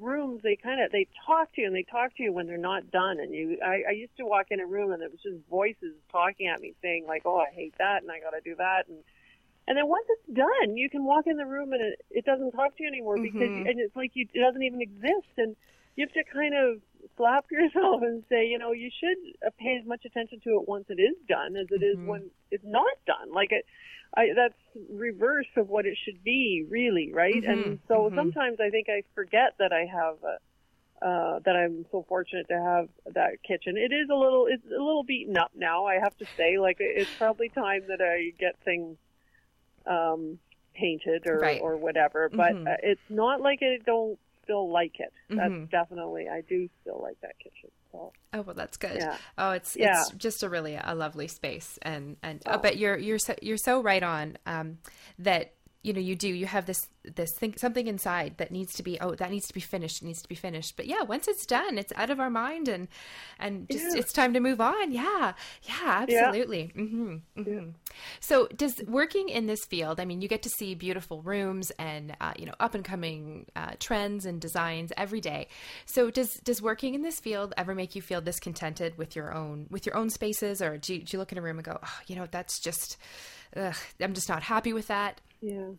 rooms 0.00 0.42
they 0.42 0.57
kind 0.57 0.81
of 0.81 0.92
they 0.92 1.07
talk 1.26 1.52
to 1.54 1.62
you 1.62 1.66
and 1.66 1.74
they 1.74 1.83
talk 1.83 2.14
to 2.16 2.22
you 2.22 2.33
when 2.33 2.46
they're 2.46 2.57
not 2.57 2.90
done. 2.92 3.18
And 3.18 3.35
you, 3.35 3.59
I, 3.64 3.83
I 3.88 3.92
used 3.92 4.16
to 4.18 4.26
walk 4.26 4.46
in 4.50 4.61
a 4.61 4.66
room 4.66 4.92
and 4.92 5.02
it 5.02 5.11
was 5.11 5.20
just 5.22 5.37
voices 5.50 5.94
talking 6.12 6.46
at 6.46 6.61
me 6.61 6.74
saying 6.83 7.07
like, 7.09 7.22
"Oh, 7.24 7.38
I 7.38 7.52
hate 7.52 7.74
that," 7.78 8.02
and 8.02 8.11
I 8.12 8.20
got 8.20 8.31
to 8.31 8.40
do 8.44 8.54
that, 8.57 8.87
and 8.88 8.98
and 9.68 9.76
then 9.76 9.87
once 9.87 10.07
it's 10.09 10.35
done, 10.35 10.78
you 10.78 10.88
can 10.88 11.04
walk 11.04 11.26
in 11.26 11.37
the 11.37 11.44
room 11.44 11.74
and 11.74 11.83
it, 11.83 12.00
it 12.11 12.24
doesn't 12.24 12.52
talk 12.52 12.74
to 12.78 12.83
you 12.83 12.88
anymore 12.88 13.18
because 13.20 13.42
mm-hmm. 13.42 13.68
and 13.68 13.78
it's 13.78 13.94
like 13.94 14.12
you, 14.14 14.26
it 14.33 14.40
doesn't 14.40 14.62
even 14.62 14.81
exist 14.81 15.28
and 15.37 15.54
you 15.94 16.07
have 16.07 16.12
to 16.14 16.24
kind 16.33 16.54
of 16.54 16.81
slap 17.18 17.44
yourself 17.50 18.00
and 18.00 18.24
say, 18.31 18.46
you 18.46 18.59
know, 18.59 18.72
you 18.72 18.88
should 18.98 19.18
pay 19.59 19.76
as 19.78 19.87
much 19.87 20.07
attention 20.07 20.40
to 20.44 20.57
it 20.57 20.66
once 20.66 20.87
it 20.88 20.98
is 20.98 21.14
done 21.28 21.54
as 21.54 21.66
it 21.70 21.85
is 21.85 21.98
mm-hmm. 21.98 22.07
when 22.07 22.31
it's 22.50 22.64
not 22.64 22.96
done. 23.07 23.31
Like 23.31 23.52
it, 23.52 23.66
I, 24.16 24.28
that's 24.35 24.57
reverse 24.90 25.52
of 25.59 25.68
what 25.68 25.85
it 25.85 25.98
should 26.02 26.24
be, 26.24 26.64
really, 26.66 27.12
right? 27.12 27.44
And 27.44 27.64
mm-hmm. 27.64 27.74
so 27.88 28.11
sometimes 28.16 28.61
I 28.61 28.70
think 28.70 28.88
I 28.88 29.02
forget 29.14 29.52
that 29.59 29.72
I 29.72 29.85
have. 29.85 30.16
A, 30.24 30.38
uh, 31.00 31.38
that 31.44 31.54
I'm 31.54 31.87
so 31.92 32.04
fortunate 32.09 32.48
to 32.48 32.59
have 32.59 32.88
that 33.14 33.40
kitchen. 33.46 33.76
It 33.76 33.94
is 33.94 34.09
a 34.11 34.16
little, 34.16 34.48
it's 34.50 34.64
a 34.66 34.83
little 34.83 35.04
beaten 35.04 35.37
up 35.37 35.52
now. 35.54 35.85
I 35.85 36.00
have 36.02 36.16
to 36.16 36.26
say, 36.37 36.59
like 36.59 36.78
it's 36.81 37.09
probably 37.18 37.50
time 37.50 37.83
that 37.87 38.00
I 38.00 38.33
get 38.37 38.57
things 38.64 38.96
um, 39.88 40.38
painted 40.74 41.27
or 41.27 41.38
Right. 41.38 41.61
or 41.61 41.77
whatever. 41.77 42.29
But 42.29 42.55
Mhm. 42.55 42.68
uh, 42.72 42.77
it's 42.83 43.01
not 43.09 43.40
like 43.40 43.62
I 43.62 43.79
don't 43.85 44.18
still 44.44 44.70
like 44.70 45.01
it. 45.01 45.12
That's 45.29 45.53
Mhm. 45.53 45.70
definitely 45.70 46.29
I 46.29 46.40
do 46.42 46.68
still 46.81 47.01
like 47.03 47.20
that 47.20 47.38
kitchen. 47.38 47.70
So 47.92 48.12
Oh 48.33 48.42
well, 48.42 48.55
that's 48.55 48.77
good. 48.77 48.96
Yeah. 48.96 49.16
Oh, 49.38 49.51
it's 49.53 49.74
Yeah. 49.77 50.01
it's 50.01 50.11
just 50.12 50.42
a 50.42 50.48
really 50.48 50.77
a 50.77 50.94
lovely 50.94 51.27
space, 51.29 51.79
and 51.83 52.16
and 52.22 52.42
oh. 52.46 52.59
but 52.59 52.77
you're 52.77 52.96
you're 52.96 53.18
so, 53.18 53.35
you're 53.42 53.57
so 53.57 53.83
right 53.83 54.03
on 54.03 54.37
um, 54.46 54.79
that 55.18 55.55
you 55.82 55.92
know 55.92 56.00
you 56.00 56.16
do 56.16 56.28
you 56.28 56.46
have 56.46 56.66
this 56.66 56.88
this 57.14 57.32
thing 57.38 57.54
something 57.56 57.86
inside 57.86 58.34
that 58.38 58.50
needs 58.50 58.74
to 58.74 58.82
be 58.82 58.98
oh 59.00 59.14
that 59.14 59.30
needs 59.30 59.46
to 59.46 59.54
be 59.54 59.60
finished 59.60 60.02
it 60.02 60.06
needs 60.06 60.20
to 60.20 60.28
be 60.28 60.34
finished 60.34 60.76
but 60.76 60.86
yeah 60.86 61.02
once 61.02 61.28
it's 61.28 61.46
done 61.46 61.78
it's 61.78 61.92
out 61.96 62.10
of 62.10 62.18
our 62.18 62.28
mind 62.28 62.68
and 62.68 62.88
and 63.38 63.68
just 63.70 63.84
yeah. 63.94 64.00
it's 64.00 64.12
time 64.12 64.34
to 64.34 64.40
move 64.40 64.60
on 64.60 64.90
yeah 64.90 65.32
yeah 65.62 65.74
absolutely 65.84 66.72
yeah. 66.74 66.82
Mm-hmm. 66.82 67.14
Mm-hmm. 67.38 67.52
Yeah. 67.52 67.60
so 68.20 68.48
does 68.48 68.82
working 68.88 69.28
in 69.28 69.46
this 69.46 69.64
field 69.66 70.00
i 70.00 70.04
mean 70.04 70.20
you 70.20 70.28
get 70.28 70.42
to 70.42 70.50
see 70.50 70.74
beautiful 70.74 71.22
rooms 71.22 71.70
and 71.78 72.16
uh, 72.20 72.32
you 72.36 72.46
know 72.46 72.54
up 72.58 72.74
and 72.74 72.84
coming 72.84 73.46
uh, 73.54 73.72
trends 73.78 74.26
and 74.26 74.40
designs 74.40 74.92
every 74.96 75.20
day 75.20 75.46
so 75.86 76.10
does 76.10 76.34
does 76.44 76.60
working 76.60 76.94
in 76.94 77.02
this 77.02 77.20
field 77.20 77.54
ever 77.56 77.74
make 77.74 77.94
you 77.94 78.02
feel 78.02 78.20
discontented 78.20 78.98
with 78.98 79.14
your 79.14 79.32
own 79.32 79.66
with 79.70 79.86
your 79.86 79.96
own 79.96 80.10
spaces 80.10 80.60
or 80.60 80.76
do 80.76 80.94
you, 80.94 81.02
do 81.02 81.16
you 81.16 81.18
look 81.18 81.30
in 81.30 81.38
a 81.38 81.42
room 81.42 81.58
and 81.58 81.64
go 81.64 81.78
oh, 81.80 81.98
you 82.08 82.16
know 82.16 82.26
that's 82.30 82.58
just 82.58 82.96
ugh, 83.56 83.76
i'm 84.00 84.12
just 84.12 84.28
not 84.28 84.42
happy 84.42 84.72
with 84.72 84.88
that 84.88 85.20
yeah. 85.40 85.70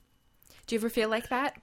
Do 0.67 0.75
you 0.75 0.79
ever 0.79 0.89
feel 0.89 1.09
like 1.09 1.29
that? 1.29 1.59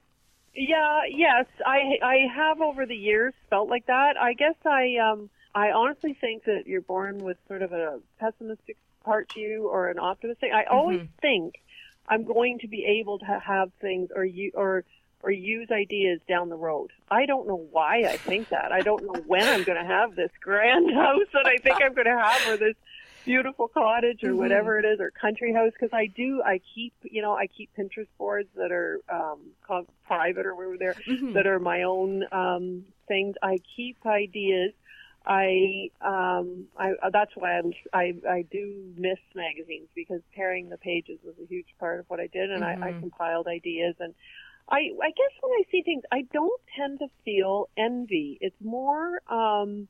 Yeah, 0.53 1.01
yes, 1.09 1.45
I 1.65 1.97
I 2.03 2.17
have 2.35 2.61
over 2.61 2.85
the 2.85 2.95
years 2.95 3.33
felt 3.49 3.69
like 3.69 3.85
that. 3.87 4.17
I 4.19 4.33
guess 4.33 4.55
I 4.65 4.97
um 4.97 5.29
I 5.53 5.71
honestly 5.71 6.17
think 6.19 6.45
that 6.45 6.63
you're 6.65 6.81
born 6.81 7.19
with 7.19 7.37
sort 7.47 7.61
of 7.61 7.71
a 7.71 7.99
pessimistic 8.19 8.77
part 9.03 9.29
to 9.29 9.39
you 9.39 9.67
or 9.67 9.89
an 9.89 9.99
optimistic. 9.99 10.51
I 10.53 10.65
always 10.65 10.99
mm-hmm. 10.99 11.19
think 11.21 11.55
I'm 12.07 12.23
going 12.23 12.59
to 12.59 12.67
be 12.67 12.85
able 12.99 13.19
to 13.19 13.25
have 13.25 13.71
things 13.81 14.09
or 14.15 14.25
you 14.25 14.51
or 14.53 14.83
or 15.23 15.31
use 15.31 15.69
ideas 15.71 16.19
down 16.27 16.49
the 16.49 16.55
road. 16.55 16.91
I 17.09 17.25
don't 17.25 17.47
know 17.47 17.67
why 17.71 18.03
I 18.03 18.17
think 18.17 18.49
that. 18.49 18.71
I 18.71 18.81
don't 18.81 19.03
know 19.03 19.19
when 19.25 19.43
I'm 19.47 19.63
going 19.63 19.81
to 19.81 19.87
have 19.87 20.15
this 20.15 20.31
grand 20.41 20.93
house 20.93 21.27
that 21.33 21.47
I 21.47 21.57
think 21.57 21.81
I'm 21.81 21.93
going 21.93 22.05
to 22.05 22.17
have 22.17 22.47
or 22.47 22.57
this 22.57 22.75
beautiful 23.27 23.67
cottage 23.67 24.23
or 24.23 24.29
mm-hmm. 24.29 24.37
whatever 24.37 24.79
it 24.79 24.85
is 24.85 24.99
or 24.99 25.11
country 25.11 25.53
house 25.53 25.71
because 25.73 25.93
I 25.93 26.07
do 26.07 26.41
I 26.43 26.61
keep 26.73 26.93
you 27.03 27.21
know 27.21 27.33
I 27.33 27.47
keep 27.47 27.69
Pinterest 27.77 28.07
boards 28.17 28.49
that 28.55 28.71
are 28.71 28.99
um, 29.11 29.39
called 29.65 29.87
private 30.05 30.45
or 30.45 30.55
whatever 30.55 30.77
they're 30.77 30.93
mm-hmm. 30.93 31.33
that 31.33 31.45
are 31.45 31.59
my 31.59 31.83
own 31.83 32.23
um, 32.31 32.85
things. 33.07 33.35
I 33.43 33.57
keep 33.75 33.97
ideas. 34.05 34.73
I 35.25 35.89
um 35.99 36.67
I 36.77 36.93
that's 37.11 37.31
why 37.35 37.57
I'm, 37.59 37.73
I 37.93 38.13
I 38.27 38.45
do 38.49 38.93
miss 38.95 39.19
magazines 39.35 39.89
because 39.93 40.21
tearing 40.33 40.69
the 40.69 40.77
pages 40.77 41.19
was 41.23 41.35
a 41.43 41.45
huge 41.47 41.67
part 41.79 41.99
of 41.99 42.05
what 42.07 42.21
I 42.21 42.27
did 42.27 42.49
and 42.49 42.63
mm-hmm. 42.63 42.83
I, 42.83 42.87
I 42.87 42.91
mm-hmm. 42.91 43.01
compiled 43.01 43.47
ideas 43.47 43.95
and 43.99 44.13
I 44.69 44.77
I 44.77 45.09
guess 45.09 45.33
when 45.41 45.51
I 45.51 45.63
see 45.69 45.81
things 45.81 46.03
I 46.11 46.21
don't 46.31 46.61
tend 46.77 46.99
to 46.99 47.07
feel 47.25 47.67
envy. 47.77 48.37
It's 48.39 48.55
more 48.61 49.19
um 49.27 49.89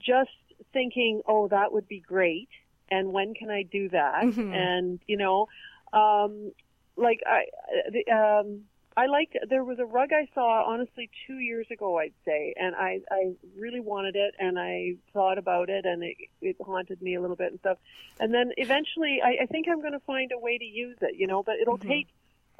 just 0.00 0.30
thinking, 0.72 1.22
oh, 1.26 1.48
that 1.48 1.72
would 1.72 1.88
be 1.88 2.00
great, 2.00 2.48
and 2.90 3.12
when 3.12 3.34
can 3.34 3.50
I 3.50 3.62
do 3.62 3.88
that? 3.90 4.24
Mm-hmm. 4.24 4.52
And 4.52 5.00
you 5.06 5.16
know, 5.16 5.48
um, 5.92 6.52
like 6.96 7.20
I, 7.26 7.44
the, 7.90 8.12
um, 8.12 8.62
I 8.96 9.06
liked. 9.06 9.36
There 9.48 9.64
was 9.64 9.78
a 9.78 9.84
rug 9.84 10.10
I 10.12 10.28
saw 10.34 10.64
honestly 10.66 11.10
two 11.26 11.38
years 11.38 11.66
ago, 11.70 11.98
I'd 11.98 12.12
say, 12.24 12.54
and 12.56 12.74
I 12.76 13.00
I 13.10 13.32
really 13.58 13.80
wanted 13.80 14.14
it, 14.14 14.34
and 14.38 14.58
I 14.58 14.94
thought 15.12 15.38
about 15.38 15.68
it, 15.68 15.84
and 15.84 16.02
it 16.02 16.16
it 16.40 16.56
haunted 16.60 17.02
me 17.02 17.14
a 17.14 17.20
little 17.20 17.36
bit 17.36 17.50
and 17.50 17.58
stuff. 17.60 17.78
And 18.20 18.32
then 18.32 18.52
eventually, 18.56 19.20
I, 19.24 19.42
I 19.42 19.46
think 19.46 19.66
I'm 19.68 19.80
going 19.80 19.92
to 19.94 20.00
find 20.00 20.30
a 20.32 20.38
way 20.38 20.58
to 20.58 20.64
use 20.64 20.96
it, 21.00 21.16
you 21.16 21.26
know. 21.26 21.42
But 21.42 21.56
it'll 21.60 21.78
mm-hmm. 21.78 21.88
take. 21.88 22.08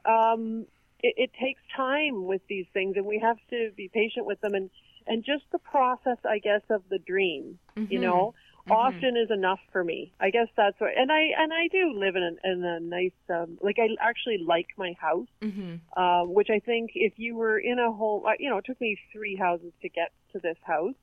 Um, 0.04 0.66
it, 1.02 1.14
it 1.16 1.30
takes 1.40 1.60
time 1.76 2.24
with 2.24 2.42
these 2.48 2.66
things, 2.72 2.96
and 2.96 3.06
we 3.06 3.18
have 3.20 3.38
to 3.50 3.70
be 3.76 3.88
patient 3.88 4.26
with 4.26 4.40
them. 4.40 4.54
And 4.54 4.70
and 5.06 5.24
just 5.24 5.44
the 5.52 5.58
process, 5.58 6.18
I 6.28 6.38
guess, 6.38 6.62
of 6.70 6.82
the 6.88 6.98
dream, 6.98 7.58
mm-hmm. 7.76 7.92
you 7.92 8.00
know, 8.00 8.34
mm-hmm. 8.66 8.72
often 8.72 9.16
is 9.16 9.30
enough 9.30 9.60
for 9.72 9.84
me. 9.84 10.12
I 10.20 10.30
guess 10.30 10.48
that's 10.56 10.78
what, 10.80 10.90
and 10.96 11.12
I 11.12 11.30
and 11.38 11.52
I 11.52 11.68
do 11.68 11.92
live 11.98 12.16
in 12.16 12.22
a, 12.22 12.52
in 12.52 12.64
a 12.64 12.80
nice, 12.80 13.12
um, 13.28 13.58
like 13.60 13.76
I 13.78 13.88
actually 14.00 14.38
like 14.38 14.68
my 14.76 14.94
house, 14.98 15.28
mm-hmm. 15.42 16.02
um, 16.02 16.34
which 16.34 16.48
I 16.50 16.58
think 16.58 16.92
if 16.94 17.14
you 17.16 17.36
were 17.36 17.58
in 17.58 17.78
a 17.78 17.92
whole, 17.92 18.24
you 18.38 18.48
know, 18.50 18.58
it 18.58 18.64
took 18.64 18.80
me 18.80 18.98
three 19.12 19.36
houses 19.36 19.72
to 19.82 19.88
get 19.88 20.12
to 20.32 20.38
this 20.38 20.58
house, 20.62 20.94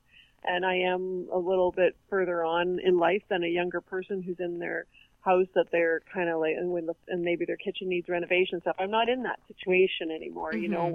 and 0.44 0.66
I 0.66 0.76
am 0.76 1.28
a 1.32 1.38
little 1.38 1.70
bit 1.70 1.96
further 2.10 2.44
on 2.44 2.80
in 2.80 2.98
life 2.98 3.22
than 3.28 3.44
a 3.44 3.48
younger 3.48 3.80
person 3.80 4.22
who's 4.22 4.40
in 4.40 4.58
their 4.58 4.86
house 5.20 5.46
that 5.54 5.66
they're 5.70 6.00
kind 6.12 6.28
of 6.28 6.40
like, 6.40 6.56
and 6.56 6.70
when 6.70 6.86
the, 6.86 6.94
and 7.06 7.22
maybe 7.22 7.44
their 7.44 7.56
kitchen 7.56 7.88
needs 7.88 8.08
renovation 8.08 8.60
stuff. 8.60 8.74
I'm 8.80 8.90
not 8.90 9.08
in 9.08 9.22
that 9.22 9.38
situation 9.46 10.10
anymore, 10.10 10.52
you 10.54 10.68
know, 10.68 10.80
mm-hmm. 10.80 10.94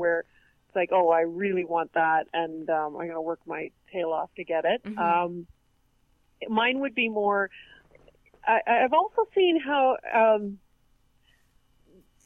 Where 0.73 0.81
like, 0.81 0.89
oh, 0.91 1.09
I 1.09 1.21
really 1.21 1.65
want 1.65 1.93
that, 1.93 2.27
and 2.33 2.69
um, 2.69 2.95
I'm 2.95 3.07
going 3.07 3.11
to 3.11 3.21
work 3.21 3.39
my 3.45 3.71
tail 3.91 4.11
off 4.11 4.29
to 4.35 4.43
get 4.43 4.65
it. 4.65 4.83
Mm-hmm. 4.83 4.99
Um, 4.99 5.47
mine 6.49 6.79
would 6.79 6.95
be 6.95 7.09
more. 7.09 7.49
I, 8.45 8.59
I've 8.65 8.93
also 8.93 9.27
seen 9.35 9.59
how 9.59 9.97
um, 10.13 10.59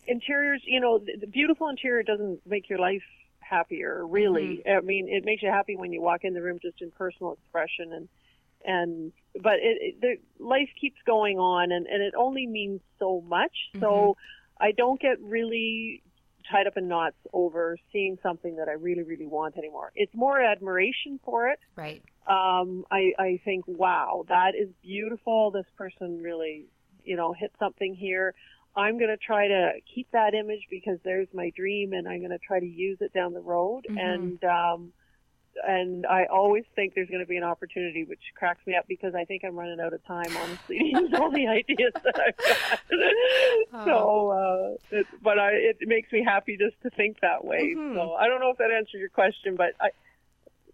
interiors. 0.08 0.62
You 0.66 0.80
know, 0.80 1.00
the, 1.00 1.18
the 1.22 1.28
beautiful 1.28 1.70
interior 1.70 2.04
doesn't 2.04 2.42
make 2.46 2.70
your 2.70 2.80
life 2.80 3.04
happier. 3.40 4.06
Really, 4.06 4.64
mm-hmm. 4.66 4.78
I 4.78 4.82
mean, 4.82 5.08
it 5.10 5.26
makes 5.26 5.42
you 5.42 5.50
happy 5.50 5.76
when 5.76 5.92
you 5.92 6.02
walk 6.02 6.24
in 6.24 6.34
the 6.34 6.42
room, 6.42 6.60
just 6.62 6.82
in 6.82 6.92
personal 6.92 7.34
expression 7.34 7.94
and 7.94 8.08
and 8.64 9.12
but 9.42 9.54
it, 9.54 9.78
it 9.82 10.02
the 10.02 10.44
life 10.44 10.70
keeps 10.80 10.98
going 11.06 11.40
on 11.40 11.72
and 11.72 11.88
and 11.88 12.04
it 12.04 12.14
only 12.16 12.46
means 12.46 12.80
so 13.00 13.24
much 13.28 13.56
mm-hmm. 13.74 13.84
so 13.84 14.16
i 14.60 14.72
don't 14.72 15.02
get 15.02 15.20
really 15.20 16.04
tied 16.50 16.68
up 16.68 16.78
in 16.78 16.88
knots 16.88 17.18
over 17.34 17.78
seeing 17.92 18.18
something 18.24 18.56
that 18.56 18.68
I 18.68 18.74
really, 18.74 19.04
really 19.04 19.28
want 19.28 19.58
anymore. 19.58 19.92
It's 19.96 20.14
more 20.16 20.40
admiration 20.40 21.20
for 21.24 21.50
it. 21.50 21.60
Right. 21.76 22.02
Um, 22.28 22.86
I, 22.92 23.12
I 23.20 23.40
think, 23.44 23.66
wow, 23.68 24.26
that 24.30 24.52
is 24.60 24.70
beautiful. 24.82 25.52
This 25.52 25.66
person 25.78 26.22
really, 26.22 26.66
you 27.04 27.16
know, 27.16 27.34
hit 27.34 27.52
something 27.60 27.96
here. 27.96 28.34
I'm 28.76 28.98
going 28.98 29.10
to 29.10 29.18
try 29.18 29.48
to 29.48 29.72
keep 29.94 30.10
that 30.12 30.34
image 30.34 30.68
because 30.70 30.98
there's 31.04 31.28
my 31.34 31.52
dream 31.56 31.94
and 31.94 32.08
I'm 32.08 32.20
going 32.20 32.32
to 32.32 32.40
try 32.40 32.60
to 32.60 32.66
use 32.66 33.00
it 33.02 33.14
down 33.14 33.34
the 33.34 33.42
road. 33.42 33.86
Mm-hmm. 33.90 33.98
And, 33.98 34.44
um, 34.44 34.94
and 35.68 36.06
I 36.06 36.26
always 36.26 36.64
think 36.76 36.94
there's 36.96 37.10
going 37.10 37.22
to 37.22 37.28
be 37.28 37.38
an 37.38 37.44
opportunity, 37.44 38.04
which 38.04 38.22
cracks 38.36 38.66
me 38.66 38.76
up 38.76 38.86
because 38.88 39.16
I 39.16 39.26
think 39.26 39.44
I'm 39.44 39.56
running 39.56 39.80
out 39.80 39.94
of 39.94 40.04
time, 40.06 40.36
honestly, 40.36 40.78
to 40.80 40.86
use 40.86 41.14
all 41.14 41.32
the 41.32 41.48
ideas 41.48 41.94
that 42.04 42.20
I've 42.20 42.38
got. 42.38 42.80
Oh. 43.74 43.86
So, 43.86 44.30
uh, 44.30 44.98
it, 44.98 45.08
but 45.24 45.40
I, 45.40 45.52
it 45.52 45.78
makes 45.82 46.12
me 46.12 46.24
happy 46.24 46.58
just 46.58 46.76
to 46.84 46.90
think 46.90 47.22
that 47.22 47.46
way. 47.46 47.74
Mm-hmm. 47.76 47.96
So 47.96 48.14
I 48.14 48.28
don't 48.28 48.42
know 48.42 48.50
if 48.50 48.58
that 48.58 48.70
answered 48.70 48.98
your 48.98 49.10
question, 49.10 49.56
but 49.56 49.74
I, 49.80 49.90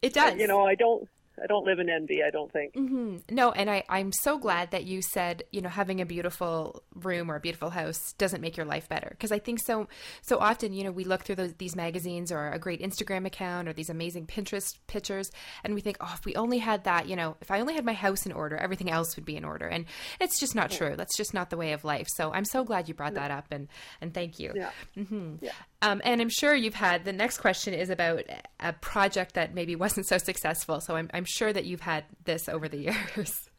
it 0.02 0.14
does. 0.14 0.36
You 0.36 0.48
know, 0.48 0.66
I 0.66 0.76
don't. 0.76 1.08
I 1.42 1.48
don't 1.48 1.66
live 1.66 1.80
in 1.80 1.90
envy. 1.90 2.24
I 2.24 2.30
don't 2.30 2.52
think. 2.52 2.74
Mm-hmm. 2.74 3.18
No, 3.30 3.52
and 3.52 3.70
I, 3.70 3.84
I'm 3.90 4.12
so 4.12 4.38
glad 4.38 4.72
that 4.72 4.86
you 4.86 5.02
said, 5.02 5.44
you 5.52 5.62
know, 5.62 5.70
having 5.70 6.02
a 6.02 6.06
beautiful 6.06 6.84
room 6.96 7.30
or 7.30 7.36
a 7.36 7.40
beautiful 7.40 7.70
house 7.70 8.14
doesn't 8.18 8.42
make 8.42 8.58
your 8.58 8.66
life 8.66 8.90
better. 8.90 9.08
Because 9.12 9.32
I 9.32 9.40
think 9.40 9.60
so, 9.60 9.88
so 10.22 10.40
often, 10.40 10.74
you 10.74 10.84
know, 10.84 10.92
we 10.92 11.04
look 11.04 11.24
through 11.24 11.36
those, 11.36 11.54
these 11.54 11.76
magazines 11.76 12.32
or 12.32 12.50
a 12.50 12.60
great 12.60 12.82
Instagram 12.82 13.26
account 13.26 13.68
or 13.68 13.74
these 13.74 13.90
amazing 13.90 14.26
Pinterest 14.28 14.78
pictures, 14.88 15.30
and 15.64 15.74
we 15.74 15.82
think, 15.82 15.98
oh, 16.02 16.12
if 16.14 16.26
we 16.26 16.36
only 16.36 16.58
had 16.58 16.84
that, 16.86 17.08
you 17.08 17.16
know, 17.16 17.38
if 17.42 17.52
I 17.52 17.60
only 17.60 17.76
had 17.76 17.86
my 17.86 17.94
house 17.94 18.26
in 18.26 18.32
order, 18.32 18.58
everything 18.58 18.90
else 18.90 19.16
would 19.16 19.26
be 19.26 19.36
in 19.36 19.46
order. 19.46 19.68
And 19.68 19.86
it's 20.20 20.40
just 20.40 20.56
not 20.56 20.72
true. 20.72 20.96
That's 20.96 21.18
just 21.18 21.34
not 21.34 21.50
the 21.50 21.58
way 21.58 21.74
of 21.74 21.84
life. 21.84 22.08
So 22.16 22.32
I'm 22.34 22.46
so 22.46 22.64
glad 22.64 22.88
you 22.88 22.94
brought 22.94 23.14
that 23.14 23.32
up, 23.32 23.46
and 23.52 23.68
and 24.02 24.14
thank 24.14 24.40
you. 24.40 24.54
Yeah. 24.56 24.72
Mm-hmm. 24.96 25.36
yeah. 25.42 25.52
Um, 25.82 26.02
and 26.04 26.22
I'm 26.22 26.30
sure 26.30 26.56
you've 26.56 26.74
had 26.74 27.06
the 27.06 27.14
next 27.14 27.38
question 27.38 27.74
is 27.74 27.90
about 27.90 28.24
a 28.60 28.74
project 28.74 29.36
that 29.36 29.54
maybe 29.54 29.76
wasn't 29.76 30.08
so 30.08 30.18
successful. 30.18 30.82
So 30.82 30.96
I'm, 30.96 31.10
I'm 31.14 31.26
sure 31.26 31.54
that 31.54 31.66
you've 31.66 31.82
had 31.82 32.06
this 32.26 32.50
over 32.50 32.68
the 32.68 32.78
years. 33.18 33.50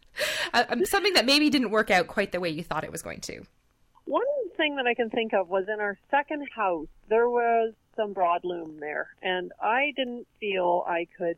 uh, 0.52 0.64
um, 0.68 0.85
something 0.85 1.14
that 1.14 1.26
maybe 1.26 1.48
didn't 1.48 1.70
work 1.70 1.90
out 1.90 2.09
quite 2.09 2.33
the 2.33 2.40
way 2.40 2.48
you 2.48 2.64
thought 2.64 2.85
it 2.85 2.90
was 2.90 3.02
going 3.02 3.20
to. 3.20 3.42
One 4.07 4.22
thing 4.57 4.76
that 4.76 4.87
I 4.87 4.94
can 4.94 5.11
think 5.11 5.33
of 5.33 5.48
was 5.48 5.66
in 5.72 5.81
our 5.81 5.96
second 6.11 6.48
house, 6.54 6.88
there 7.09 7.28
was 7.28 7.74
some 7.94 8.14
broadloom 8.14 8.81
there, 8.81 9.09
and 9.22 9.52
I 9.62 9.92
didn't 9.96 10.26
feel 10.40 10.85
I 10.87 11.07
could 11.16 11.37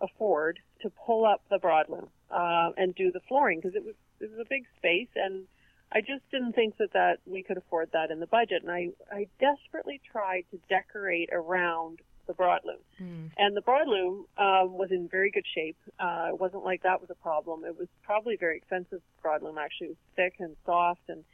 afford 0.00 0.60
to 0.82 0.90
pull 0.90 1.26
up 1.26 1.42
the 1.50 1.58
broadloom 1.58 2.08
uh, 2.30 2.70
and 2.76 2.94
do 2.94 3.10
the 3.12 3.20
flooring 3.28 3.60
because 3.60 3.74
it 3.74 3.84
was 3.84 3.94
it 4.20 4.30
was 4.30 4.38
a 4.38 4.48
big 4.48 4.64
space 4.78 5.08
and 5.16 5.44
I 5.92 6.00
just 6.00 6.22
didn't 6.30 6.52
think 6.52 6.76
that 6.78 6.92
that 6.92 7.18
we 7.26 7.42
could 7.42 7.56
afford 7.56 7.90
that 7.92 8.10
in 8.10 8.20
the 8.20 8.26
budget, 8.26 8.62
and 8.62 8.70
I 8.70 8.90
I 9.10 9.26
desperately 9.40 10.00
tried 10.10 10.44
to 10.52 10.58
decorate 10.68 11.30
around 11.32 12.00
the 12.26 12.34
broadloom, 12.34 12.78
mm. 13.00 13.30
and 13.36 13.56
the 13.56 13.60
broadloom 13.62 14.24
um, 14.38 14.78
was 14.78 14.90
in 14.92 15.08
very 15.08 15.30
good 15.32 15.46
shape. 15.52 15.76
Uh, 15.98 16.28
it 16.28 16.40
wasn't 16.40 16.64
like 16.64 16.84
that 16.84 17.00
was 17.00 17.10
a 17.10 17.16
problem. 17.16 17.64
It 17.64 17.76
was 17.76 17.88
probably 18.04 18.36
very 18.36 18.56
expensive 18.56 19.02
broadloom. 19.22 19.58
Actually, 19.58 19.88
it 19.88 19.90
was 19.90 19.96
thick 20.14 20.34
and 20.38 20.56
soft, 20.64 21.08
and 21.08 21.24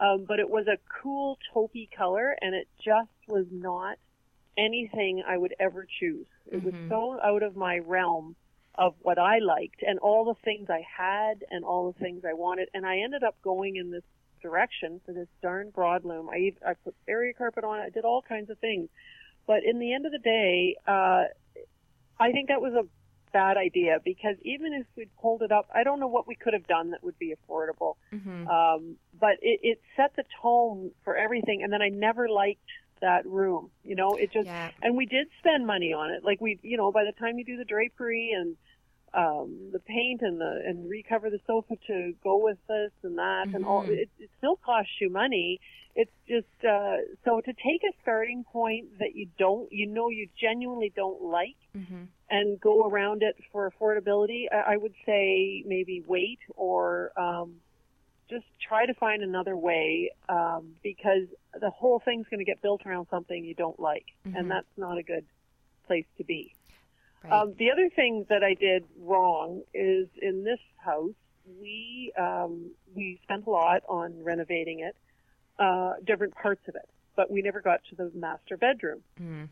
um, 0.00 0.24
but 0.26 0.38
it 0.40 0.48
was 0.48 0.66
a 0.68 0.78
cool 1.02 1.38
taupey 1.54 1.88
color, 1.94 2.34
and 2.40 2.54
it 2.54 2.66
just 2.82 3.10
was 3.26 3.46
not 3.50 3.98
anything 4.56 5.22
I 5.26 5.36
would 5.36 5.54
ever 5.60 5.86
choose. 6.00 6.26
It 6.46 6.64
mm-hmm. 6.64 6.64
was 6.64 6.74
so 6.88 7.20
out 7.22 7.42
of 7.42 7.56
my 7.56 7.78
realm 7.78 8.36
of 8.78 8.94
what 9.00 9.18
I 9.18 9.40
liked 9.40 9.82
and 9.86 9.98
all 9.98 10.24
the 10.24 10.40
things 10.44 10.70
I 10.70 10.82
had 10.96 11.44
and 11.50 11.64
all 11.64 11.92
the 11.92 11.98
things 11.98 12.22
I 12.24 12.32
wanted. 12.32 12.68
And 12.72 12.86
I 12.86 12.98
ended 12.98 13.24
up 13.24 13.36
going 13.42 13.76
in 13.76 13.90
this 13.90 14.04
direction 14.40 15.00
for 15.04 15.12
this 15.12 15.26
darn 15.42 15.70
broadloom. 15.70 16.28
I, 16.30 16.52
I 16.64 16.74
put 16.84 16.94
area 17.08 17.34
carpet 17.34 17.64
on 17.64 17.80
it. 17.80 17.82
I 17.82 17.90
did 17.90 18.04
all 18.04 18.22
kinds 18.22 18.50
of 18.50 18.58
things. 18.60 18.88
But 19.48 19.64
in 19.64 19.80
the 19.80 19.92
end 19.92 20.06
of 20.06 20.12
the 20.12 20.18
day, 20.18 20.76
uh, 20.86 21.24
I 22.20 22.30
think 22.32 22.48
that 22.48 22.60
was 22.60 22.72
a 22.74 22.86
bad 23.32 23.56
idea 23.56 23.98
because 24.04 24.36
even 24.42 24.72
if 24.72 24.86
we'd 24.96 25.10
pulled 25.20 25.42
it 25.42 25.50
up, 25.50 25.68
I 25.74 25.82
don't 25.82 25.98
know 25.98 26.06
what 26.06 26.28
we 26.28 26.36
could 26.36 26.52
have 26.52 26.66
done 26.68 26.92
that 26.92 27.02
would 27.02 27.18
be 27.18 27.34
affordable. 27.34 27.94
Mm-hmm. 28.12 28.46
Um, 28.46 28.96
but 29.18 29.34
it, 29.42 29.60
it 29.62 29.80
set 29.96 30.14
the 30.16 30.24
tone 30.40 30.92
for 31.02 31.16
everything, 31.16 31.62
and 31.64 31.72
then 31.72 31.82
I 31.82 31.88
never 31.88 32.28
liked 32.28 32.60
that 33.00 33.26
room. 33.26 33.70
You 33.84 33.96
know, 33.96 34.16
it 34.16 34.32
just 34.32 34.46
Yeah. 34.46 34.70
and 34.82 34.96
we 34.96 35.06
did 35.06 35.28
spend 35.40 35.66
money 35.66 35.92
on 35.92 36.10
it. 36.10 36.24
Like 36.24 36.40
we, 36.40 36.58
you 36.62 36.76
know, 36.76 36.92
by 36.92 37.04
the 37.04 37.12
time 37.12 37.38
you 37.38 37.44
do 37.44 37.56
the 37.56 37.64
drapery 37.64 38.32
and 38.36 38.56
um, 39.14 39.70
the 39.72 39.80
paint 39.80 40.20
and 40.22 40.40
the 40.40 40.62
and 40.66 40.88
recover 40.88 41.30
the 41.30 41.40
sofa 41.46 41.76
to 41.86 42.12
go 42.22 42.38
with 42.38 42.58
this 42.68 42.92
and 43.02 43.16
that 43.18 43.48
and 43.52 43.64
all, 43.64 43.84
Mhm. 43.84 43.90
it, 43.98 44.10
it 44.18 44.30
still 44.38 44.56
costs 44.56 44.92
you 45.00 45.10
money. 45.10 45.60
It's 45.94 46.12
just 46.28 46.64
uh, 46.64 46.96
so 47.24 47.40
to 47.40 47.52
take 47.52 47.82
a 47.84 47.92
starting 48.02 48.44
point 48.44 48.98
that 48.98 49.14
you 49.14 49.26
don't, 49.38 49.70
you 49.72 49.86
know, 49.86 50.10
you 50.10 50.28
genuinely 50.40 50.92
don't 50.94 51.22
like 51.22 51.56
Mm-hmm. 51.76 52.04
and 52.30 52.60
go 52.60 52.86
around 52.86 53.22
it 53.22 53.36
for 53.52 53.70
affordability, 53.70 54.46
I, 54.52 54.74
I 54.74 54.76
would 54.76 54.94
say 55.06 55.62
maybe 55.66 56.02
wait 56.06 56.40
or 56.56 57.12
um, 57.18 57.60
just 58.28 58.44
try 58.60 58.84
to 58.86 58.94
find 58.94 59.22
another 59.22 59.56
way 59.56 60.10
um, 60.28 60.74
because 60.82 61.26
the 61.58 61.70
whole 61.70 62.00
thing's 62.04 62.26
going 62.28 62.38
to 62.40 62.44
get 62.44 62.60
built 62.62 62.84
around 62.84 63.06
something 63.10 63.44
you 63.44 63.54
don't 63.54 63.78
like, 63.80 64.06
Mhm. 64.26 64.34
and 64.38 64.50
that's 64.50 64.66
not 64.76 64.98
a 64.98 65.02
good 65.02 65.24
place 65.86 66.06
to 66.18 66.24
be. 66.24 66.54
Right. 67.24 67.32
Um, 67.32 67.54
the 67.58 67.70
other 67.70 67.88
thing 67.94 68.26
that 68.28 68.42
I 68.44 68.54
did 68.54 68.84
wrong 69.00 69.62
is 69.74 70.08
in 70.22 70.44
this 70.44 70.60
house, 70.76 71.14
we 71.60 72.12
um, 72.18 72.70
we 72.94 73.18
spent 73.24 73.46
a 73.46 73.50
lot 73.50 73.82
on 73.88 74.22
renovating 74.22 74.80
it, 74.80 74.96
uh, 75.58 75.94
different 76.06 76.34
parts 76.34 76.62
of 76.68 76.74
it, 76.76 76.88
but 77.16 77.30
we 77.30 77.42
never 77.42 77.60
got 77.60 77.80
to 77.90 77.96
the 77.96 78.10
master 78.14 78.56
bedroom 78.56 79.00
mm. 79.20 79.48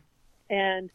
and 0.49 0.89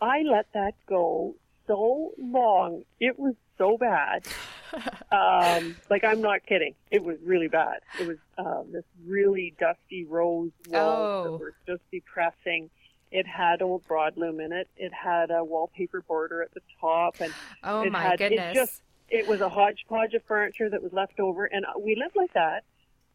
I 0.00 0.22
let 0.22 0.46
that 0.54 0.74
go 0.88 1.34
so 1.66 2.12
long. 2.18 2.84
It 3.00 3.18
was 3.18 3.34
so 3.58 3.78
bad. 3.78 4.26
um, 5.12 5.76
like 5.90 6.04
I'm 6.04 6.20
not 6.20 6.44
kidding. 6.46 6.74
It 6.90 7.04
was 7.04 7.18
really 7.24 7.48
bad. 7.48 7.80
It 8.00 8.06
was 8.06 8.16
um, 8.38 8.72
this 8.72 8.84
really 9.06 9.54
dusty 9.58 10.04
rose 10.04 10.50
walls 10.68 11.26
Oh. 11.26 11.32
that 11.32 11.38
were 11.38 11.54
just 11.66 11.82
depressing. 11.92 12.70
It 13.14 13.28
had 13.28 13.62
old 13.62 13.86
broadloom 13.86 14.40
in 14.44 14.52
it. 14.52 14.68
It 14.76 14.92
had 14.92 15.30
a 15.30 15.44
wallpaper 15.44 16.02
border 16.02 16.42
at 16.42 16.52
the 16.52 16.60
top, 16.80 17.20
and 17.20 17.32
Oh 17.62 17.82
it 17.82 17.92
my 17.92 18.02
had- 18.02 18.20
it 18.20 18.54
just- 18.54 18.82
it 19.08 19.28
was 19.28 19.40
a 19.40 19.48
hodgepodge 19.48 20.14
of 20.14 20.24
furniture 20.24 20.68
that 20.68 20.82
was 20.82 20.92
left 20.92 21.20
over. 21.20 21.44
And 21.44 21.64
we 21.78 21.94
lived 21.94 22.16
like 22.16 22.32
that 22.32 22.64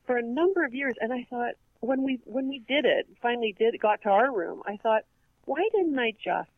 for 0.05 0.15
a 0.15 0.21
number 0.21 0.63
of 0.63 0.73
years. 0.73 0.95
And 1.01 1.11
I 1.11 1.23
thought 1.23 1.55
when 1.81 2.03
we 2.03 2.19
when 2.23 2.47
we 2.47 2.59
did 2.59 2.85
it, 2.85 3.07
finally 3.21 3.51
did 3.59 3.77
got 3.81 4.01
to 4.03 4.09
our 4.09 4.31
room, 4.31 4.61
I 4.65 4.77
thought, 4.77 5.03
why 5.43 5.67
didn't 5.73 5.99
I 5.99 6.11
just 6.11 6.49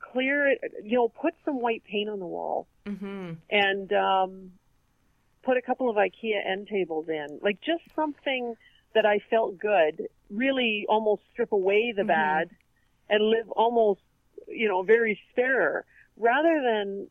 clear 0.00 0.48
it? 0.48 0.60
You 0.82 0.96
know, 0.96 1.08
put 1.10 1.34
some 1.44 1.60
white 1.60 1.84
paint 1.84 2.08
on 2.10 2.18
the 2.18 2.26
wall 2.26 2.66
mm-hmm. 2.86 3.34
and 3.50 3.92
um, 3.92 4.52
put 5.42 5.56
a 5.56 5.62
couple 5.62 5.88
of 5.88 5.94
IKEA 5.96 6.44
end 6.44 6.66
tables 6.66 7.08
in, 7.08 7.38
like 7.40 7.60
just 7.60 7.84
something 7.94 8.56
that 8.94 9.06
I 9.06 9.20
felt 9.30 9.58
good. 9.58 10.08
Really, 10.30 10.86
almost 10.88 11.22
strip 11.32 11.52
away 11.52 11.92
the 11.92 12.02
Mhm. 12.02 12.06
bad 12.08 12.50
and 13.08 13.24
live 13.24 13.50
almost, 13.50 14.00
you 14.48 14.68
know, 14.68 14.82
very 14.82 15.20
spare, 15.30 15.84
rather 16.16 16.62
than 16.62 17.08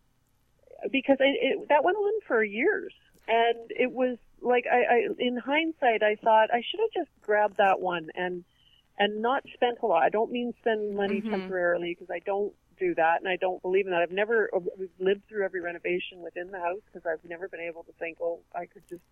because 0.91 1.17
it, 1.19 1.37
it, 1.41 1.69
that 1.69 1.83
went 1.83 1.97
on 1.97 2.21
for 2.27 2.43
years, 2.43 2.93
and 3.27 3.69
it 3.69 3.91
was 3.91 4.17
like 4.41 4.65
I, 4.71 4.95
I, 4.95 5.07
in 5.19 5.37
hindsight, 5.37 6.03
I 6.03 6.15
thought 6.15 6.53
I 6.53 6.61
should 6.69 6.79
have 6.81 7.05
just 7.05 7.21
grabbed 7.21 7.57
that 7.57 7.79
one 7.79 8.09
and 8.15 8.43
and 8.97 9.21
not 9.21 9.43
spent 9.53 9.79
a 9.81 9.85
lot. 9.85 10.03
I 10.03 10.09
don't 10.09 10.31
mean 10.31 10.53
spend 10.59 10.95
money 10.95 11.21
Mhm. 11.21 11.29
temporarily 11.31 11.95
because 11.97 12.11
I 12.11 12.19
don't 12.19 12.53
do 12.77 12.93
that, 12.95 13.19
and 13.21 13.27
I 13.29 13.37
don't 13.37 13.61
believe 13.61 13.85
in 13.85 13.91
that. 13.91 14.01
I've 14.01 14.11
never 14.11 14.49
we've 14.77 14.89
lived 14.99 15.27
through 15.27 15.45
every 15.45 15.61
renovation 15.61 16.21
within 16.21 16.51
the 16.51 16.59
house 16.59 16.81
because 16.91 17.05
I've 17.05 17.27
never 17.27 17.47
been 17.47 17.61
able 17.61 17.83
to 17.83 17.91
think, 17.93 18.17
oh, 18.21 18.41
I 18.53 18.65
could 18.65 18.83
just 18.89 19.03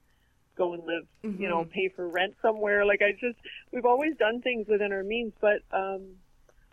go 0.57 0.73
and 0.73 0.83
live, 0.85 1.07
you 1.23 1.47
know, 1.47 1.63
Mhm. 1.63 1.71
pay 1.71 1.87
for 1.89 2.07
rent 2.07 2.35
somewhere. 2.41 2.85
Like 2.85 3.01
I 3.01 3.13
just, 3.13 3.39
we've 3.71 3.85
always 3.85 4.15
done 4.17 4.41
things 4.41 4.67
within 4.67 4.91
our 4.91 5.03
means, 5.03 5.33
but 5.39 5.61
um, 5.71 6.17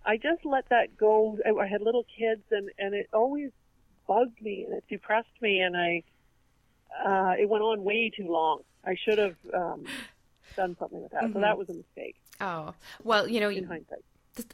I 0.09 0.17
just 0.17 0.45
let 0.45 0.65
that 0.71 0.97
go. 0.97 1.39
I, 1.47 1.51
I 1.51 1.67
had 1.69 1.83
little 1.83 2.05
kids, 2.19 2.43
and 2.51 2.71
and 2.79 2.95
it 2.95 3.09
always 3.13 3.51
bugged 4.09 4.41
me 4.41 4.65
and 4.67 4.79
it 4.79 4.85
depressed 4.89 5.29
me, 5.43 5.61
and 5.61 5.77
I, 5.77 6.03
uh, 7.05 7.35
it 7.39 7.47
went 7.49 7.63
on 7.63 7.85
way 7.85 8.11
too 8.17 8.27
long. 8.27 8.63
I 8.85 8.97
should 9.05 9.19
have 9.19 9.37
um, 9.55 9.87
done 10.57 10.77
something 10.81 11.03
with 11.03 11.13
that. 11.13 11.25
So 11.33 11.39
Mhm. 11.39 11.43
that 11.43 11.59
was 11.59 11.69
a 11.69 11.75
mistake 11.75 12.17
Oh 12.41 12.75
well, 13.05 13.29
you 13.29 13.39
know, 13.41 13.51
in 13.51 13.59
you, 13.65 13.67
hindsight. 13.69 14.03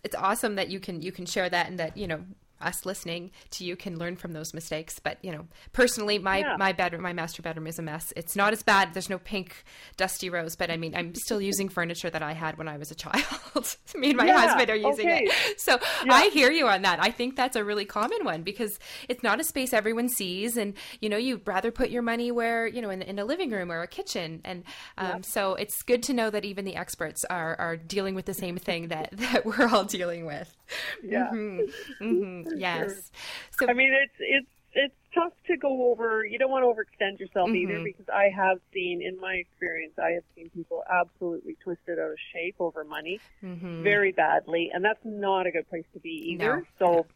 it's 0.03 0.17
awesome 0.17 0.57
that 0.57 0.69
you 0.71 0.81
can 0.81 1.01
you 1.03 1.13
can 1.13 1.25
share 1.25 1.49
that 1.49 1.69
and 1.69 1.79
that 1.79 1.97
you 1.97 2.09
know 2.09 2.25
us 2.65 2.85
listening 2.87 3.31
to 3.51 3.65
you 3.65 3.77
can 3.77 3.99
learn 3.99 4.17
from 4.17 4.33
those 4.33 4.55
mistakes. 4.55 4.99
But 4.99 5.19
you 5.23 5.33
know 5.33 5.47
personally 5.73 6.19
my 6.19 6.39
Yeah. 6.39 6.57
my 6.59 6.73
bedroom 6.73 7.03
my 7.03 7.13
master 7.13 7.43
bedroom 7.43 7.67
is 7.67 7.79
a 7.79 7.83
mess. 7.83 8.13
It's 8.17 8.35
not 8.37 8.53
as 8.53 8.63
bad. 8.63 8.95
There's 8.95 9.11
no 9.11 9.19
pink 9.19 9.65
dusty 9.97 10.31
rose 10.31 10.57
but 10.57 10.71
i 10.71 10.77
mean 10.77 10.95
i'm 10.97 11.15
still 11.15 11.41
using 11.53 11.69
furniture 11.69 12.11
that 12.11 12.23
i 12.23 12.33
had 12.33 12.57
when 12.59 12.69
i 12.69 12.77
was 12.77 12.91
a 12.91 12.95
child. 12.95 13.25
Me 13.97 14.09
and 14.11 14.17
my 14.19 14.27
Yeah, 14.27 14.41
husband 14.41 14.71
are 14.71 14.77
using 14.77 15.07
okay. 15.09 15.25
it 15.27 15.61
so 15.61 15.79
i 16.09 16.31
hear 16.33 16.51
you 16.51 16.67
on 16.69 16.83
that. 16.83 16.99
I 17.03 17.11
think 17.11 17.37
that's 17.37 17.57
a 17.57 17.65
really 17.65 17.85
common 17.85 18.25
one 18.25 18.43
because 18.43 18.79
it's 19.09 19.23
not 19.23 19.41
a 19.41 19.45
space 19.45 19.73
everyone 19.73 20.09
sees. 20.09 20.57
And 20.57 20.75
you 21.01 21.09
know 21.09 21.17
you'd 21.17 21.47
rather 21.47 21.71
put 21.71 21.91
your 21.91 22.03
money 22.03 22.31
where 22.33 22.67
you 22.67 22.81
know 22.83 22.91
in, 22.91 23.03
in 23.03 23.19
a 23.19 23.25
living 23.25 23.51
room 23.51 23.71
or 23.71 23.83
a 23.83 23.87
kitchen. 23.87 24.41
And 24.45 24.65
um, 24.99 25.23
so 25.23 25.55
it's 25.55 25.83
good 25.83 26.03
to 26.05 26.13
know 26.13 26.31
that 26.31 26.45
even 26.45 26.65
the 26.65 26.77
experts 26.77 27.25
are 27.31 27.57
are 27.59 27.77
dealing 27.77 28.15
with 28.15 28.25
the 28.27 28.35
same 28.35 28.57
thing 28.57 28.89
that 28.89 29.11
that 29.17 29.45
we're 29.47 29.69
all 29.69 29.85
dealing 29.85 30.27
with 30.27 30.55
Yeah. 31.03 31.29
Mhm. 31.33 31.73
Mhm. 32.01 32.53
Yes. 32.57 33.11
So 33.51 33.69
I 33.69 33.73
mean, 33.75 33.93
it's 33.93 34.15
it's 34.19 34.51
it's 34.73 34.95
tough 35.15 35.33
to 35.47 35.57
go 35.57 35.91
over. 35.91 36.25
You 36.25 36.39
don't 36.39 36.51
want 36.51 36.65
to 36.65 36.69
overextend 36.69 37.21
yourself 37.21 37.51
either 37.51 37.79
Mhm. 37.79 37.85
because 37.85 38.09
I 38.09 38.29
have 38.35 38.59
seen, 38.73 39.03
in 39.03 39.21
my 39.21 39.35
experience, 39.35 39.99
I 39.99 40.11
have 40.11 40.25
seen 40.35 40.51
people 40.51 40.83
absolutely 40.91 41.55
twisted 41.63 41.99
out 41.99 42.11
of 42.11 42.19
shape 42.33 42.57
over 42.59 42.83
money 42.85 43.21
mhm. 43.43 43.83
very 43.83 44.11
badly, 44.13 44.71
and 44.75 44.85
that's 44.85 45.05
not 45.05 45.47
a 45.47 45.53
good 45.53 45.69
place 45.69 45.85
to 45.93 46.01
be 46.01 46.11
either. 46.33 46.57
No. 46.57 46.67
So 46.79 47.07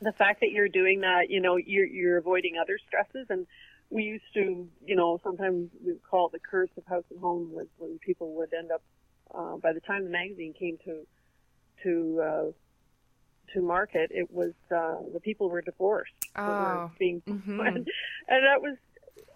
the 0.00 0.12
fact 0.12 0.40
that 0.40 0.50
you're 0.50 0.68
doing 0.68 1.00
that, 1.02 1.30
you 1.30 1.40
know, 1.40 1.56
you're 1.56 1.86
you're 1.86 2.16
avoiding 2.18 2.56
other 2.58 2.78
stresses 2.86 3.26
and. 3.30 3.46
We 3.88 4.02
used 4.02 4.34
to, 4.34 4.68
you 4.84 4.96
know, 4.96 5.20
sometimes 5.22 5.70
we 5.84 5.92
would 5.92 6.02
call 6.02 6.26
it 6.26 6.32
the 6.32 6.40
curse 6.40 6.70
of 6.76 6.84
house 6.86 7.04
and 7.08 7.20
home 7.20 7.52
was 7.52 7.68
when 7.78 8.00
people 8.00 8.34
would 8.34 8.52
end 8.52 8.72
up, 8.72 8.82
uh, 9.32 9.58
by 9.58 9.72
the 9.72 9.78
time 9.78 10.02
the 10.02 10.10
magazine 10.10 10.54
came 10.58 10.76
to, 10.84 11.06
to, 11.84 12.20
uh, 12.20 12.50
to 13.54 13.60
market, 13.62 14.10
it 14.12 14.30
was, 14.30 14.52
uh, 14.74 14.96
the 15.12 15.20
people 15.20 15.48
were 15.48 15.62
divorced 15.62 16.12
that 16.36 16.44
were 16.46 16.82
Oh. 16.84 16.90
being 16.98 17.22
Mhm. 17.28 17.58
and, 17.66 17.76
and 18.28 18.44
that 18.44 18.60
was 18.60 18.76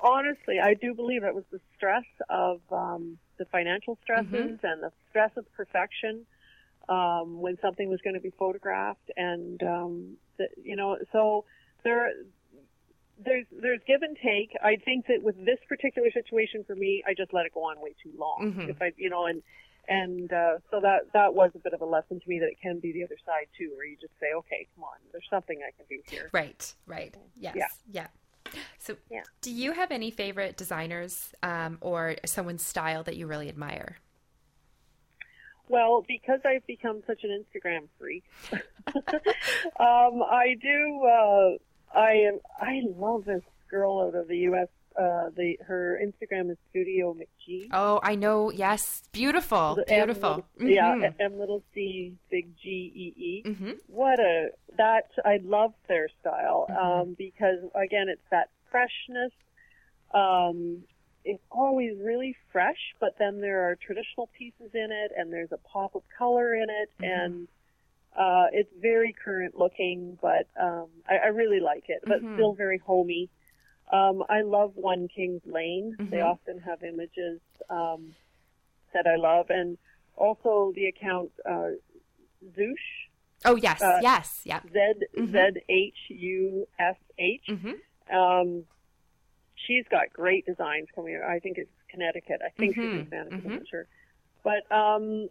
honestly 0.03 0.59
i 0.63 0.73
do 0.75 0.95
believe 0.95 1.23
that 1.23 1.35
was 1.35 1.45
the 1.53 1.61
stress 1.77 2.05
of 2.31 2.61
um 2.73 3.19
the 3.39 3.45
financial 3.47 3.99
stresses 4.03 4.31
Mm-hmm. 4.33 4.67
and 4.67 4.83
the 4.83 4.91
stress 5.09 5.31
of 5.37 5.45
perfection 5.53 6.27
um 6.89 7.41
when 7.41 7.57
something 7.61 7.89
was 7.89 8.01
going 8.03 8.15
to 8.15 8.21
be 8.21 8.31
photographed 8.39 9.11
and 9.17 9.63
um 9.63 10.17
the, 10.39 10.47
you 10.63 10.75
know 10.77 10.97
so 11.13 11.45
there 11.85 12.11
there's 13.23 13.47
there's 13.61 13.81
give 13.87 14.03
and 14.03 14.17
take 14.23 14.51
i 14.63 14.77
think 14.77 15.07
that 15.07 15.23
with 15.23 15.37
this 15.45 15.59
particular 15.69 16.11
situation 16.11 16.65
for 16.67 16.75
me 16.75 17.03
i 17.07 17.13
just 17.15 17.33
let 17.33 17.45
it 17.47 17.53
go 17.53 17.61
on 17.61 17.81
way 17.81 17.95
too 18.03 18.13
long 18.19 18.39
Mhm. 18.43 18.69
if 18.71 18.81
i 18.81 18.91
you 18.97 19.11
know 19.11 19.27
and 19.27 19.43
and 19.91 20.33
uh, 20.33 20.59
so 20.71 20.81
that 20.81 21.13
that 21.13 21.35
was 21.35 21.51
a 21.57 21.59
bit 21.59 21.75
of 21.75 21.81
a 21.81 21.85
lesson 21.85 22.21
to 22.21 22.29
me 22.29 22.39
that 22.39 22.47
it 22.47 22.59
can 22.63 22.79
be 22.79 22.93
the 22.93 23.03
other 23.05 23.17
side 23.27 23.47
too, 23.59 23.73
where 23.77 23.85
you 23.85 23.97
just 24.01 24.13
say, 24.21 24.29
okay, 24.37 24.67
come 24.75 24.85
on, 24.85 24.97
there's 25.13 25.27
something 25.29 25.59
I 25.67 25.73
can 25.77 25.85
do 25.91 26.01
here. 26.09 26.31
Right. 26.33 26.73
Right. 26.87 27.15
Yes. 27.37 27.57
Yeah. 27.57 27.67
Yeah. 27.91 28.07
So, 28.79 28.97
Yeah. 29.11 29.23
do 29.43 29.51
you 29.53 29.73
have 29.73 29.91
any 29.91 30.11
favorite 30.11 30.57
designers 30.57 31.33
um, 31.43 31.79
or 31.81 32.17
someone's 32.25 32.65
style 32.65 33.03
that 33.05 33.17
you 33.17 33.27
really 33.27 33.49
admire? 33.49 33.99
Well, 35.69 36.05
because 36.07 36.41
I've 36.45 36.67
become 36.67 37.03
such 37.07 37.23
an 37.25 37.31
Instagram 37.45 37.89
freak, 37.99 38.25
um, 38.53 40.23
I 40.23 40.57
do. 40.61 41.05
Uh, 41.05 41.99
I 41.99 42.13
am. 42.13 42.41
I 42.61 42.81
love 42.97 43.25
this 43.25 43.43
girl 43.71 44.01
out 44.01 44.15
of 44.15 44.27
the 44.29 44.39
U.S. 44.39 44.69
Uh, 45.01 45.31
the 45.35 45.57
her 45.67 45.99
Instagram 46.05 46.51
is 46.51 46.59
Studio 46.69 47.15
McGee. 47.15 47.69
Oh, 47.73 48.01
I 48.03 48.17
know. 48.17 48.51
Yes. 48.51 49.03
Beautiful. 49.13 49.77
The 49.77 49.91
M 49.91 50.07
Beautiful. 50.07 50.45
little- 50.59 50.75
Yeah, 50.75 50.95
Mhm. 50.95 51.15
M 51.21 51.39
little 51.39 51.63
C, 51.73 52.15
big 52.31 52.55
G 52.63 52.69
E 52.95 53.15
E. 53.17 53.43
Mhm. 53.47 53.79
What 53.87 54.19
a 54.21 54.51
that 54.77 55.11
I 55.25 55.39
love 55.39 55.73
their 55.89 56.09
style 56.21 56.67
Mhm. 56.69 56.77
um, 56.77 57.15
because 57.15 57.61
again, 57.75 58.09
it's 58.11 58.29
that 58.31 58.51
freshness. 58.71 59.33
Um, 60.13 60.85
it's 61.25 61.43
always 61.51 61.99
really 62.01 62.35
fresh, 62.53 62.95
but 62.99 63.17
then 63.19 63.41
there 63.41 63.69
are 63.71 63.77
traditional 63.77 64.27
pieces 64.39 64.75
in 64.75 64.91
it, 64.93 65.13
and 65.17 65.33
there's 65.33 65.53
a 65.53 65.59
pop 65.59 65.95
of 65.95 66.03
color 66.19 66.55
in 66.55 66.69
it, 66.69 66.91
Mhm. 66.99 67.25
and 67.25 67.49
uh, 68.17 68.49
it's 68.53 68.73
very 68.75 69.13
current 69.13 69.57
looking. 69.57 70.19
But 70.21 70.47
um, 70.61 70.89
I, 71.09 71.17
I 71.19 71.27
really 71.29 71.61
like 71.61 71.85
it, 71.89 72.01
but 72.05 72.21
Mhm. 72.23 72.35
still 72.35 72.53
very 72.55 72.79
homey. 72.79 73.31
Um, 73.93 74.23
I 74.29 74.43
love 74.43 74.73
One 74.77 75.09
Kings 75.09 75.43
Lane. 75.45 75.97
They 75.99 76.19
Mhm. 76.19 76.25
often 76.33 76.59
have 76.61 76.83
images 76.83 77.41
um, 77.69 78.15
that 78.93 79.07
I 79.07 79.17
love, 79.17 79.51
and 79.51 79.77
also 80.17 80.73
the 80.75 80.87
account 80.87 81.33
uh, 81.45 81.71
Zhush 82.57 83.09
Oh 83.45 83.57
yes, 83.57 83.81
Uh, 83.81 83.99
yes, 84.03 84.43
yeah. 84.45 84.61
Z 84.73 84.95
Mhm. 85.17 85.55
Z 85.55 85.61
H 85.69 85.97
U 86.11 86.69
S 86.79 86.97
H. 87.19 87.47
Mm-hmm. 87.49 88.15
Um, 88.15 88.67
she's 89.55 89.87
got 89.89 90.13
great 90.13 90.45
designs 90.47 90.89
coming 90.95 91.17
out. 91.17 91.23
I 91.25 91.39
think 91.39 91.57
it's 91.59 91.71
Connecticut. 91.89 92.43
I 92.45 92.51
think 92.51 92.77
Mhm, 92.77 92.83
she's 92.83 92.99
in 93.01 93.07
Connecticut. 93.07 93.45
I'm 93.47 93.53
not 93.55 93.69
sure. 93.69 93.87
But 94.43 94.71
um, 94.71 95.29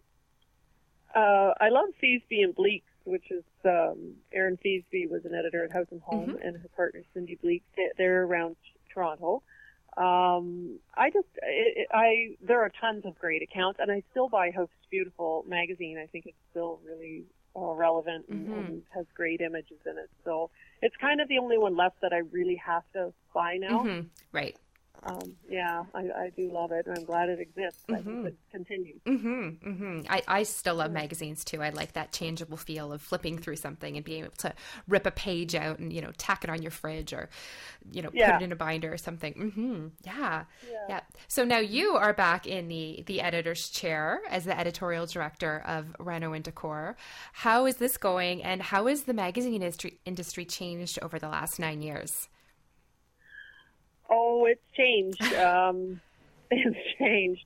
uh, 1.14 1.54
I 1.60 1.68
love 1.68 1.88
Feasby 2.02 2.42
and 2.42 2.54
Bleak, 2.54 2.84
which 3.04 3.30
is 3.30 3.44
um, 3.64 4.14
Erin 4.32 4.58
Feasby 4.64 5.08
was 5.10 5.24
an 5.24 5.34
editor 5.34 5.64
at 5.64 5.72
House 5.72 5.86
and 5.90 6.00
Home, 6.02 6.30
Mm-hmm. 6.30 6.46
and 6.46 6.56
her 6.56 6.68
partner 6.76 7.02
Cindy 7.14 7.36
Bleak. 7.42 7.62
They- 7.76 7.92
They're 7.98 8.24
around 8.24 8.56
Toronto. 8.92 9.42
Um, 9.96 10.78
I 10.96 11.10
just, 11.10 11.26
I, 11.42 11.84
I, 11.96 12.36
there 12.40 12.60
are 12.62 12.70
tons 12.80 13.04
of 13.04 13.18
great 13.18 13.42
accounts, 13.42 13.80
and 13.82 13.90
I 13.90 14.02
still 14.12 14.28
buy 14.28 14.50
House 14.50 14.68
Beautiful 14.90 15.44
magazine. 15.48 15.98
I 15.98 16.06
think 16.06 16.26
it's 16.26 16.36
still 16.50 16.80
really 16.84 17.24
uh, 17.56 17.72
relevant 17.74 18.26
and, 18.28 18.48
Mhm. 18.48 18.58
and 18.58 18.82
has 18.94 19.06
great 19.14 19.40
images 19.40 19.78
in 19.84 19.98
it. 19.98 20.08
So 20.24 20.50
it's 20.82 20.94
kind 20.96 21.20
of 21.20 21.26
the 21.28 21.38
only 21.38 21.58
one 21.58 21.76
left 21.76 22.00
that 22.02 22.12
I 22.12 22.18
really 22.18 22.54
have 22.56 22.84
to 22.92 23.12
buy 23.34 23.56
now. 23.56 23.82
hmm 23.82 24.00
Right. 24.32 24.56
Um, 25.02 25.34
yeah, 25.48 25.84
I, 25.94 26.00
I 26.00 26.30
do 26.36 26.50
love 26.52 26.72
it, 26.72 26.86
and 26.86 26.98
I'm 26.98 27.04
glad 27.04 27.30
it 27.30 27.40
exists. 27.40 27.82
I 27.88 27.94
Mhm. 27.94 28.04
hope 28.16 28.26
it 28.26 28.36
continues. 28.50 29.00
hmm 29.06 29.48
hmm 29.48 30.00
I, 30.10 30.22
I 30.28 30.42
still 30.42 30.74
love 30.74 30.92
magazines 30.92 31.42
too. 31.44 31.62
I 31.62 31.70
like 31.70 31.94
that 31.94 32.12
changeable 32.12 32.58
feel 32.58 32.92
of 32.92 33.00
flipping 33.00 33.38
through 33.38 33.56
something 33.56 33.96
and 33.96 34.04
being 34.04 34.24
able 34.24 34.34
to 34.38 34.52
rip 34.88 35.06
a 35.06 35.10
page 35.10 35.54
out 35.54 35.78
and 35.78 35.90
you 35.92 36.02
know 36.02 36.12
tack 36.18 36.44
it 36.44 36.50
on 36.50 36.60
your 36.60 36.70
fridge 36.70 37.12
or 37.14 37.30
you 37.90 38.02
know 38.02 38.10
Yeah. 38.12 38.32
put 38.32 38.42
it 38.42 38.44
in 38.44 38.52
a 38.52 38.56
binder 38.56 38.92
or 38.92 38.98
something. 38.98 39.32
hmm 39.32 39.88
Yeah. 40.04 40.44
Yeah. 40.70 40.76
yeah. 40.88 41.00
So 41.28 41.44
now 41.44 41.58
you 41.58 41.96
are 41.96 42.12
back 42.12 42.46
in 42.46 42.68
the 42.68 43.02
the 43.06 43.22
editor's 43.22 43.70
chair 43.70 44.20
as 44.28 44.44
the 44.44 44.58
editorial 44.58 45.06
director 45.06 45.62
of 45.66 45.94
Reno 45.98 46.34
and 46.34 46.44
Decor. 46.44 46.96
How 47.32 47.64
is 47.66 47.76
this 47.76 47.96
going, 47.96 48.42
and 48.42 48.60
how 48.60 48.86
has 48.86 49.04
the 49.04 49.14
magazine 49.14 49.54
industry 49.54 49.98
industry 50.04 50.44
changed 50.44 50.98
over 51.00 51.18
the 51.18 51.28
last 51.28 51.58
nine 51.58 51.80
years? 51.80 52.28
Oh, 54.10 54.46
it's 54.46 54.60
changed. 54.76 55.22
Um, 55.34 56.00
it's 56.52 56.98
changed. 56.98 57.44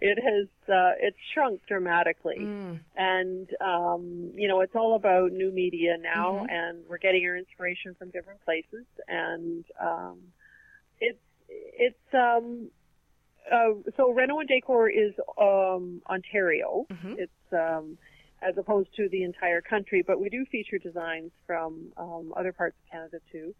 It 0.00 0.18
has. 0.18 0.46
Uh, 0.66 0.92
it's 0.98 1.18
shrunk 1.34 1.60
dramatically, 1.68 2.38
Mm. 2.46 2.80
and 2.96 3.48
um, 3.60 4.30
you 4.34 4.48
know, 4.48 4.62
it's 4.62 4.74
all 4.74 4.94
about 4.96 5.32
new 5.32 5.52
media 5.52 5.98
now, 6.00 6.46
Mhm. 6.46 6.50
and 6.50 6.84
we're 6.88 6.96
getting 6.96 7.26
our 7.26 7.36
inspiration 7.36 7.94
from 7.98 8.08
different 8.10 8.42
places, 8.46 8.86
and 9.08 9.62
um, 9.78 10.32
it's 11.00 11.20
it's 11.48 12.14
um, 12.14 12.70
uh, 13.52 13.74
so 13.98 14.10
Reno 14.12 14.38
and 14.38 14.48
Decor 14.48 14.88
is 14.88 15.12
um, 15.38 16.00
Ontario. 16.08 16.86
Mhm. 16.90 17.18
It's 17.18 17.52
um, 17.52 17.98
as 18.40 18.56
opposed 18.56 18.88
to 18.96 19.10
the 19.10 19.22
entire 19.22 19.60
country, 19.60 20.00
but 20.02 20.18
we 20.18 20.30
do 20.30 20.46
feature 20.46 20.78
designs 20.78 21.32
from 21.46 21.92
um, 21.98 22.32
other 22.34 22.54
parts 22.54 22.76
of 22.82 22.90
Canada 22.90 23.18
too. 23.30 23.54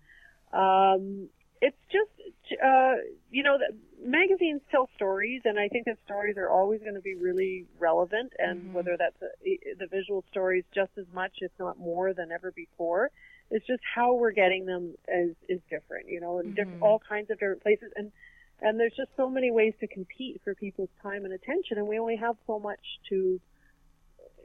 Um, 0.57 1.29
it's 1.61 1.77
just, 1.91 2.61
uh, 2.63 2.95
you 3.31 3.43
know, 3.43 3.59
the 3.59 3.75
magazines 4.07 4.61
tell 4.71 4.89
stories, 4.95 5.43
and 5.45 5.59
I 5.59 5.69
think 5.69 5.87
that 5.87 5.99
stories 6.05 6.37
are 6.37 6.51
always 6.51 6.81
going 6.81 6.95
to 6.95 7.01
be 7.01 7.15
really 7.15 7.67
relevant, 7.79 8.33
and 8.39 8.61
Mhm. 8.67 8.73
whether 8.73 8.97
that's 8.97 9.21
a, 9.23 9.59
the 9.79 9.87
visual 9.87 10.25
stories 10.31 10.65
just 10.75 10.93
as 10.99 11.07
much, 11.13 11.33
if 11.41 11.51
not 11.59 11.79
more, 11.79 12.13
than 12.13 12.31
ever 12.31 12.53
before. 12.53 13.11
It's 13.51 13.67
just 13.67 13.83
how 13.95 14.15
we're 14.15 14.33
getting 14.33 14.67
them 14.67 14.95
is 15.09 15.37
is 15.49 15.61
different, 15.71 16.09
you 16.09 16.21
know, 16.21 16.41
in 16.41 16.53
diff- 16.53 16.69
Mhm. 16.69 16.83
all 16.83 16.99
kinds 16.99 17.31
of 17.31 17.39
different 17.39 17.63
places, 17.63 17.93
and 17.97 18.13
and 18.61 18.79
there's 18.81 18.97
just 18.97 19.15
so 19.17 19.29
many 19.29 19.51
ways 19.51 19.75
to 19.81 19.87
compete 19.87 20.41
for 20.43 20.55
people's 20.55 20.91
time 21.03 21.25
and 21.25 21.33
attention, 21.33 21.79
and 21.79 21.87
we 21.87 21.99
only 21.99 22.17
have 22.17 22.37
so 22.47 22.59
much 22.59 22.81
to, 23.09 23.41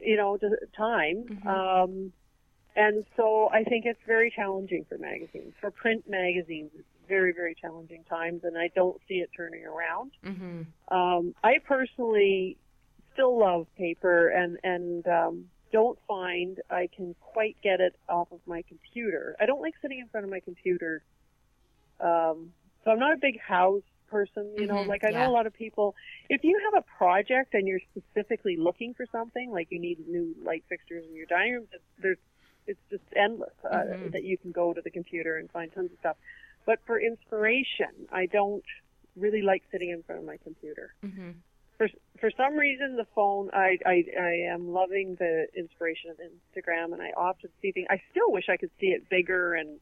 you 0.00 0.16
know, 0.16 0.36
to, 0.36 0.56
time. 0.76 1.24
Mhm. 1.28 1.46
Um, 1.46 2.12
and 2.76 3.04
so 3.16 3.48
I 3.50 3.64
think 3.64 3.84
it's 3.86 4.02
very 4.06 4.30
challenging 4.30 4.84
for 4.88 4.98
magazines. 4.98 5.54
For 5.60 5.70
print 5.70 6.08
magazines, 6.08 6.70
it's 6.74 6.91
very, 7.08 7.32
very 7.32 7.54
challenging 7.60 8.04
times, 8.04 8.42
and 8.44 8.56
I 8.56 8.70
don't 8.74 9.00
see 9.08 9.16
it 9.16 9.30
turning 9.36 9.64
around. 9.64 10.12
hmm 10.24 10.62
Um, 10.88 11.34
I 11.42 11.54
personally 11.66 12.56
still 13.12 13.38
love 13.38 13.66
paper 13.76 14.28
and, 14.28 14.58
and 14.62 15.06
um, 15.06 15.44
don't 15.72 15.98
find 16.06 16.58
I 16.70 16.88
can 16.94 17.14
quite 17.20 17.56
get 17.62 17.80
it 17.80 17.94
off 18.08 18.28
of 18.32 18.40
my 18.46 18.62
computer. 18.68 19.36
I 19.40 19.46
don't 19.46 19.60
like 19.60 19.74
sitting 19.80 20.00
in 20.00 20.08
front 20.08 20.24
of 20.24 20.30
my 20.30 20.40
computer. 20.40 21.02
Um, 22.00 22.52
so 22.84 22.90
I'm 22.90 22.98
not 22.98 23.12
a 23.12 23.18
big 23.20 23.38
Houzz 23.48 23.84
person, 24.10 24.52
you 24.56 24.66
know, 24.66 24.82
Mhm, 24.82 24.88
like 24.88 25.04
I 25.04 25.10
yeah. 25.10 25.18
know 25.20 25.30
a 25.30 25.32
lot 25.32 25.46
of 25.46 25.54
people, 25.54 25.94
if 26.28 26.44
you 26.44 26.60
have 26.64 26.82
a 26.82 26.98
project 26.98 27.54
and 27.54 27.66
you're 27.66 27.80
specifically 27.96 28.56
looking 28.58 28.92
for 28.94 29.06
something, 29.10 29.50
like 29.50 29.68
you 29.70 29.78
need 29.80 30.06
new 30.06 30.34
light 30.44 30.64
fixtures 30.68 31.04
in 31.08 31.14
your 31.16 31.26
dining 31.26 31.54
room, 31.54 31.66
there's, 31.98 32.18
it's 32.66 32.80
just 32.90 33.04
endless 33.16 33.54
uh, 33.64 33.84
Mhm. 33.84 34.12
that 34.12 34.24
you 34.24 34.36
can 34.36 34.52
go 34.52 34.72
to 34.74 34.80
the 34.82 34.90
computer 34.90 35.38
and 35.38 35.50
find 35.50 35.72
tons 35.72 35.90
of 35.92 35.98
stuff. 35.98 36.16
But 36.66 36.78
for 36.86 37.00
inspiration, 37.00 38.06
I 38.12 38.26
don't 38.26 38.64
really 39.16 39.42
like 39.42 39.62
sitting 39.70 39.90
in 39.90 40.02
front 40.02 40.20
of 40.20 40.26
my 40.26 40.36
computer. 40.38 40.94
hmm 41.02 41.30
For 41.78 41.88
for 42.20 42.30
some 42.36 42.56
reason, 42.56 42.96
the 42.96 43.06
phone. 43.14 43.50
I 43.52 43.78
I, 43.84 44.04
I 44.20 44.34
am 44.54 44.72
loving 44.72 45.16
the 45.16 45.46
inspiration 45.56 46.10
of 46.10 46.18
Instagram, 46.18 46.92
and 46.92 47.02
I 47.02 47.10
often 47.16 47.50
see 47.60 47.72
things. 47.72 47.88
I 47.90 48.00
still 48.10 48.30
wish 48.30 48.48
I 48.48 48.56
could 48.56 48.70
see 48.80 48.88
it 48.88 49.08
bigger 49.08 49.54
and 49.54 49.80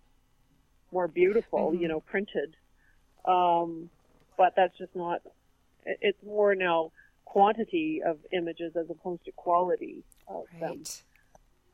more 0.92 1.06
beautiful, 1.08 1.72
Mhm. 1.72 1.80
you 1.80 1.88
know, 1.88 2.00
printed. 2.00 2.56
Um, 3.24 3.90
but 4.36 4.54
that's 4.56 4.76
just 4.78 4.94
not. 4.96 5.20
it- 5.84 5.98
It's 6.00 6.22
more 6.22 6.54
now 6.54 6.92
quantity 7.26 8.02
of 8.02 8.18
images 8.32 8.74
as 8.76 8.88
opposed 8.90 9.24
to 9.26 9.32
quality 9.32 10.02
of 10.26 10.46
them. 10.58 10.82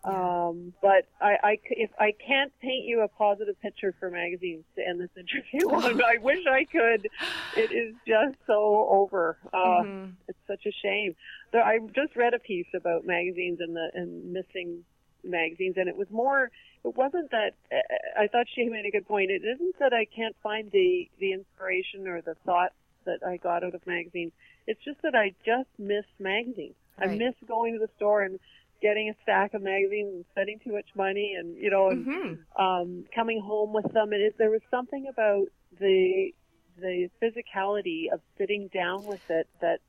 Right. 0.04 0.46
Um, 0.48 0.72
but 0.82 1.06
I, 1.20 1.36
I 1.42 1.56
c- 1.56 1.76
if 1.82 1.90
I 1.98 2.12
can't 2.24 2.52
paint 2.60 2.84
you 2.86 3.00
a 3.02 3.08
positive 3.08 3.60
picture 3.60 3.94
for 3.98 4.10
magazines 4.10 4.64
to 4.76 4.86
end 4.86 5.00
this 5.00 5.10
interview 5.16 5.68
on, 5.74 6.00
I 6.02 6.18
wish 6.18 6.46
I 6.46 6.64
could. 6.64 7.08
It 7.56 7.72
is 7.72 7.94
just 8.06 8.36
so 8.46 8.86
over. 8.90 9.36
Uh, 9.52 9.82
Mhm. 9.82 10.12
It's 10.28 10.38
such 10.48 10.66
a 10.66 10.72
shame. 10.82 11.14
There, 11.52 11.62
I 11.62 11.78
just 11.94 12.16
read 12.16 12.34
a 12.34 12.38
piece 12.40 12.66
about 12.74 13.04
magazines 13.06 13.60
and 13.60 13.76
the 13.76 13.90
and 13.94 14.32
missing 14.32 14.84
magazines, 15.24 15.74
and 15.76 15.88
it 15.88 15.96
was 15.96 16.10
more. 16.10 16.50
It 16.84 16.96
wasn't 16.96 17.30
that. 17.30 17.54
uh, 17.72 17.76
I 18.20 18.26
thought 18.28 18.46
she 18.54 18.64
made 18.68 18.86
a 18.86 18.90
good 18.90 19.06
point. 19.06 19.30
It 19.30 19.42
isn't 19.44 19.78
that 19.78 19.92
I 19.92 20.04
can't 20.04 20.34
find 20.42 20.70
the 20.72 21.08
the 21.20 21.32
inspiration 21.32 22.06
or 22.08 22.20
the 22.22 22.34
thoughts 22.44 22.74
that 23.04 23.20
I 23.24 23.36
got 23.36 23.62
out 23.62 23.74
of 23.74 23.86
magazines. 23.86 24.32
It's 24.66 24.82
just 24.84 25.00
that 25.02 25.14
I 25.14 25.32
just 25.44 25.68
miss 25.78 26.04
magazines. 26.18 26.74
I 26.98 27.06
miss 27.18 27.34
going 27.46 27.74
to 27.74 27.78
the 27.78 27.90
store 27.96 28.22
and 28.22 28.40
getting 28.82 29.08
a 29.08 29.14
stack 29.22 29.54
of 29.54 29.62
magazines 29.62 30.12
and 30.14 30.24
spending 30.32 30.58
too 30.64 30.72
much 30.72 30.86
money 30.94 31.34
and 31.38 31.56
you 31.56 31.70
know 31.70 31.88
and 31.90 32.06
Mhm. 32.06 32.38
um, 32.60 33.04
coming 33.14 33.40
home 33.40 33.72
with 33.72 33.90
them. 33.92 34.12
And 34.12 34.22
it, 34.22 34.36
there 34.38 34.50
was 34.50 34.62
something 34.70 35.06
about 35.08 35.46
the 35.78 36.32
the 36.78 37.08
physicality 37.22 38.12
of 38.12 38.20
sitting 38.36 38.68
down 38.68 39.04
with 39.04 39.20
it 39.30 39.48
that 39.60 39.80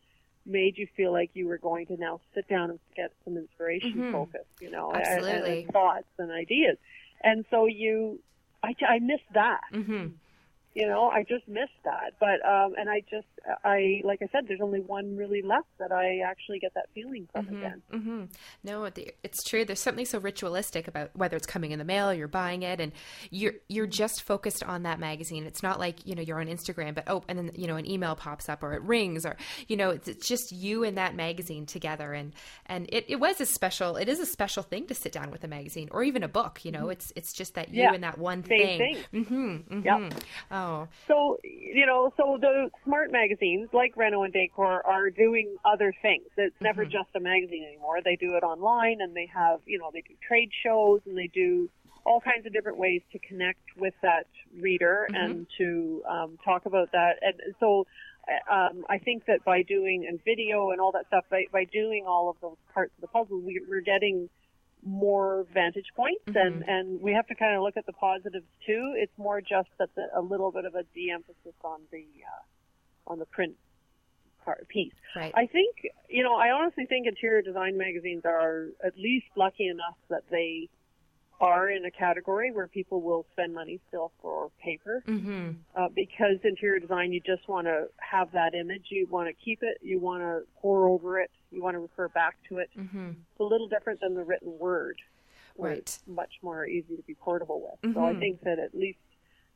made 0.46 0.78
you 0.78 0.88
feel 0.96 1.12
like 1.12 1.30
you 1.34 1.46
were 1.48 1.58
going 1.58 1.86
to 1.88 1.98
now 1.98 2.22
sit 2.34 2.48
down 2.48 2.70
and 2.70 2.80
get 2.96 3.12
some 3.26 3.36
inspiration 3.36 4.04
Mhm. 4.04 4.12
focus, 4.14 4.46
you 4.62 4.70
know, 4.72 4.92
and- 4.94 5.04
and, 5.04 5.26
Absolutely. 5.26 5.64
and 5.64 5.72
thoughts 5.74 6.08
and 6.18 6.32
ideas. 6.32 6.78
And 7.22 7.46
so 7.50 7.66
you, 7.66 8.22
I, 8.64 8.74
I 8.88 9.00
miss 9.00 9.20
that. 9.34 9.60
hmm 9.72 10.08
You 10.78 10.88
know, 10.88 11.10
I 11.10 11.24
just 11.24 11.48
miss 11.48 11.70
that. 11.86 12.14
But 12.20 12.46
um, 12.48 12.76
and 12.78 12.88
I 12.88 13.02
just, 13.10 13.26
I 13.66 14.02
like 14.04 14.22
I 14.22 14.28
said, 14.32 14.48
there's 14.48 14.62
only 14.62 14.80
one 14.80 15.18
really 15.18 15.42
left 15.42 15.70
that 15.80 15.92
I 15.92 16.20
actually 16.20 16.60
get 16.60 16.74
that 16.76 16.86
feeling 16.94 17.28
from 17.32 17.48
again. 17.48 17.82
hmm 17.92 18.26
No, 18.64 18.86
it's 18.86 19.44
true. 19.44 19.66
There's 19.66 19.80
something 19.80 20.06
so 20.06 20.20
ritualistic 20.20 20.88
about 20.88 21.16
whether 21.16 21.36
it's 21.36 21.48
coming 21.48 21.72
in 21.72 21.80
the 21.80 21.86
mail, 21.86 22.14
you're 22.14 22.28
buying 22.28 22.62
it, 22.62 22.80
and 22.80 22.92
you're 23.32 23.54
you're 23.68 23.88
just 23.88 24.22
focused 24.22 24.64
on 24.64 24.84
that 24.84 25.00
magazine. 25.00 25.46
It's 25.46 25.64
not 25.64 25.80
like 25.80 26.06
you 26.06 26.14
know 26.14 26.22
you're 26.22 26.40
on 26.40 26.48
Instagram, 26.48 26.94
but 26.94 27.06
oh, 27.08 27.24
and 27.28 27.40
then 27.40 27.52
you 27.56 27.66
know 27.66 27.76
an 27.78 27.90
email 27.90 28.16
pops 28.16 28.48
up 28.48 28.62
or 28.62 28.74
it 28.74 28.84
rings, 28.84 29.26
or 29.26 29.36
you 29.68 29.78
know 29.78 29.90
it's, 29.90 30.08
it's 30.08 30.28
just 30.28 30.52
you 30.52 30.84
and 30.84 30.98
that 30.98 31.16
magazine 31.16 31.66
together. 31.66 32.14
And 32.14 32.34
and 32.68 32.88
it, 32.92 33.06
it 33.08 33.16
was 33.20 33.42
a 33.42 33.48
special. 33.48 33.96
It 33.96 34.10
is 34.10 34.20
a 34.20 34.26
special 34.28 34.62
thing 34.62 34.86
to 34.88 34.94
sit 34.94 35.12
down 35.12 35.32
with 35.32 35.44
a 35.44 35.48
magazine 35.48 35.90
or 35.92 36.04
even 36.04 36.22
a 36.22 36.28
book. 36.28 36.64
You 36.64 36.72
know, 36.72 36.90
it's 36.90 37.12
it's 37.16 37.34
just 37.34 37.56
that 37.56 37.74
you 37.74 37.82
Yeah, 37.82 37.94
and 37.94 38.04
that 38.04 38.20
one 38.20 38.44
same 38.44 38.60
thing. 38.60 38.96
thing. 39.12 39.26
Mm-hmm, 39.26 39.82
Yep. 39.86 40.14
Oh, 40.52 40.67
So, 41.08 41.38
you 41.44 41.86
know, 41.86 42.12
so 42.18 42.38
the 42.40 42.70
smart 42.84 43.12
magazines 43.12 43.70
like 43.74 43.96
Reno 43.96 44.24
and 44.24 44.34
Decor 44.34 44.86
are 44.86 45.10
doing 45.10 45.56
other 45.64 45.94
things. 46.02 46.26
It's 46.38 46.56
never 46.62 46.84
Mm-hmm. 46.84 46.92
just 46.92 47.10
a 47.16 47.20
magazine 47.20 47.64
anymore. 47.68 48.00
They 48.04 48.16
do 48.16 48.36
it 48.36 48.44
online 48.44 48.98
and 49.02 49.16
they 49.16 49.30
have, 49.34 49.60
you 49.66 49.80
know, 49.80 49.90
they 49.94 50.02
do 50.02 50.16
trade 50.28 50.52
shows 50.64 51.02
and 51.06 51.18
they 51.18 51.28
do 51.28 51.70
all 52.06 52.22
kinds 52.22 52.46
of 52.46 52.54
different 52.54 52.78
ways 52.78 53.02
to 53.12 53.20
connect 53.20 53.60
with 53.78 53.94
that 54.02 54.28
reader 54.60 55.10
Mm-hmm. 55.12 55.24
and 55.24 55.48
to 55.58 56.04
um, 56.10 56.38
talk 56.44 56.66
about 56.66 56.92
that. 56.92 57.14
And 57.22 57.36
so 57.60 57.86
um, 58.52 58.86
I 58.90 58.98
think 58.98 59.26
that 59.28 59.44
by 59.46 59.62
doing 59.64 60.06
and 60.08 60.20
video 60.26 60.72
and 60.72 60.82
all 60.82 60.92
that 60.92 61.08
stuff, 61.08 61.26
by, 61.30 61.46
by 61.52 61.64
doing 61.66 62.06
all 62.08 62.30
of 62.30 62.36
those 62.42 62.58
parts 62.74 62.92
of 62.98 63.02
the 63.02 63.08
puzzle, 63.08 63.40
we, 63.40 63.62
we're 63.70 63.82
getting 63.82 64.30
more 64.84 65.46
vantage 65.54 65.92
points 65.96 66.24
and, 66.28 66.64
Mhm. 66.64 66.68
and 66.68 67.02
we 67.02 67.12
have 67.14 67.28
to 67.28 67.36
kind 67.36 67.56
of 67.56 67.64
look 67.64 67.78
at 67.78 67.86
the 67.86 67.94
positives 67.94 68.46
too. 68.66 68.94
It's 68.96 69.18
more 69.18 69.42
just 69.42 69.70
that 69.80 69.94
the, 69.96 70.08
a 70.14 70.22
little 70.22 70.52
bit 70.52 70.66
of 70.66 70.76
a 70.76 70.84
de-emphasis 70.84 71.56
on 71.64 71.82
the, 71.92 72.06
uh, 72.24 73.12
on 73.12 73.20
the 73.20 73.26
print 73.26 73.58
part 74.48 74.68
piece. 74.70 74.94
Right. 75.14 75.34
I 75.36 75.46
think 75.46 75.76
you 76.10 76.24
know 76.24 76.36
I 76.36 76.52
honestly 76.52 76.86
think 76.86 77.06
interior 77.06 77.42
design 77.42 77.78
magazines 77.78 78.22
are 78.24 78.68
at 78.84 78.98
least 78.98 79.26
lucky 79.36 79.68
enough 79.68 79.98
that 80.10 80.24
they 80.32 80.70
are 81.42 81.70
in 81.70 81.86
a 81.86 81.92
category 81.92 82.52
where 82.52 82.68
people 82.68 83.02
will 83.02 83.26
spend 83.34 83.54
money 83.54 83.80
still 83.90 84.12
for 84.22 84.50
paper 84.64 85.04
mm-hmm. 85.08 85.52
uh, 85.76 85.88
because 85.94 86.38
interior 86.44 86.80
design 86.80 87.12
you 87.12 87.20
just 87.20 87.48
want 87.48 87.68
to 87.68 87.86
have 87.98 88.32
that 88.32 88.56
image 88.56 88.86
you 88.90 89.06
want 89.12 89.28
to 89.28 89.34
keep 89.46 89.60
it 89.62 89.78
you 89.82 90.00
want 90.00 90.22
to 90.22 90.42
pore 90.60 90.88
over 90.88 91.20
it 91.20 91.30
you 91.52 91.62
want 91.64 91.76
to 91.76 91.80
refer 91.80 92.08
back 92.10 92.36
to 92.50 92.58
it 92.60 92.70
Mm-hmm. 92.78 93.10
it's 93.10 93.40
a 93.40 93.44
little 93.44 93.68
different 93.68 94.00
than 94.02 94.14
the 94.16 94.24
written 94.24 94.58
word 94.60 94.98
Right. 95.58 95.78
it's 95.80 96.00
much 96.06 96.34
more 96.44 96.68
easy 96.68 96.96
to 96.96 97.02
be 97.04 97.16
portable 97.16 97.62
with 97.82 97.94
so 97.94 98.06
I 98.06 98.14
Mhm. 98.14 98.20
think 98.20 98.42
that 98.42 98.60
at 98.60 98.76
least 98.76 99.00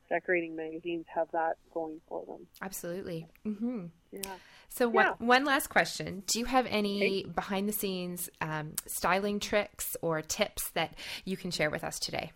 decorating 0.08 0.56
magazines 0.56 1.06
have 1.14 1.30
that 1.32 1.56
going 1.72 2.00
for 2.08 2.24
them 2.26 2.46
Absolutely. 2.60 3.26
Mm-hmm. 3.46 3.86
yeah 4.10 4.36
So 4.68 4.88
one, 4.88 5.06
Yeah. 5.06 5.14
one 5.18 5.44
last 5.44 5.68
question. 5.68 6.22
Do 6.26 6.38
you 6.38 6.46
have 6.46 6.66
any 6.66 7.24
behind 7.24 7.68
the 7.68 7.72
scenes 7.72 8.28
um, 8.40 8.74
styling 8.86 9.38
tricks 9.38 9.96
or 10.02 10.22
tips 10.22 10.70
that 10.70 10.94
you 11.24 11.36
can 11.36 11.50
share 11.50 11.70
with 11.70 11.84
us 11.84 11.98
today? 11.98 12.32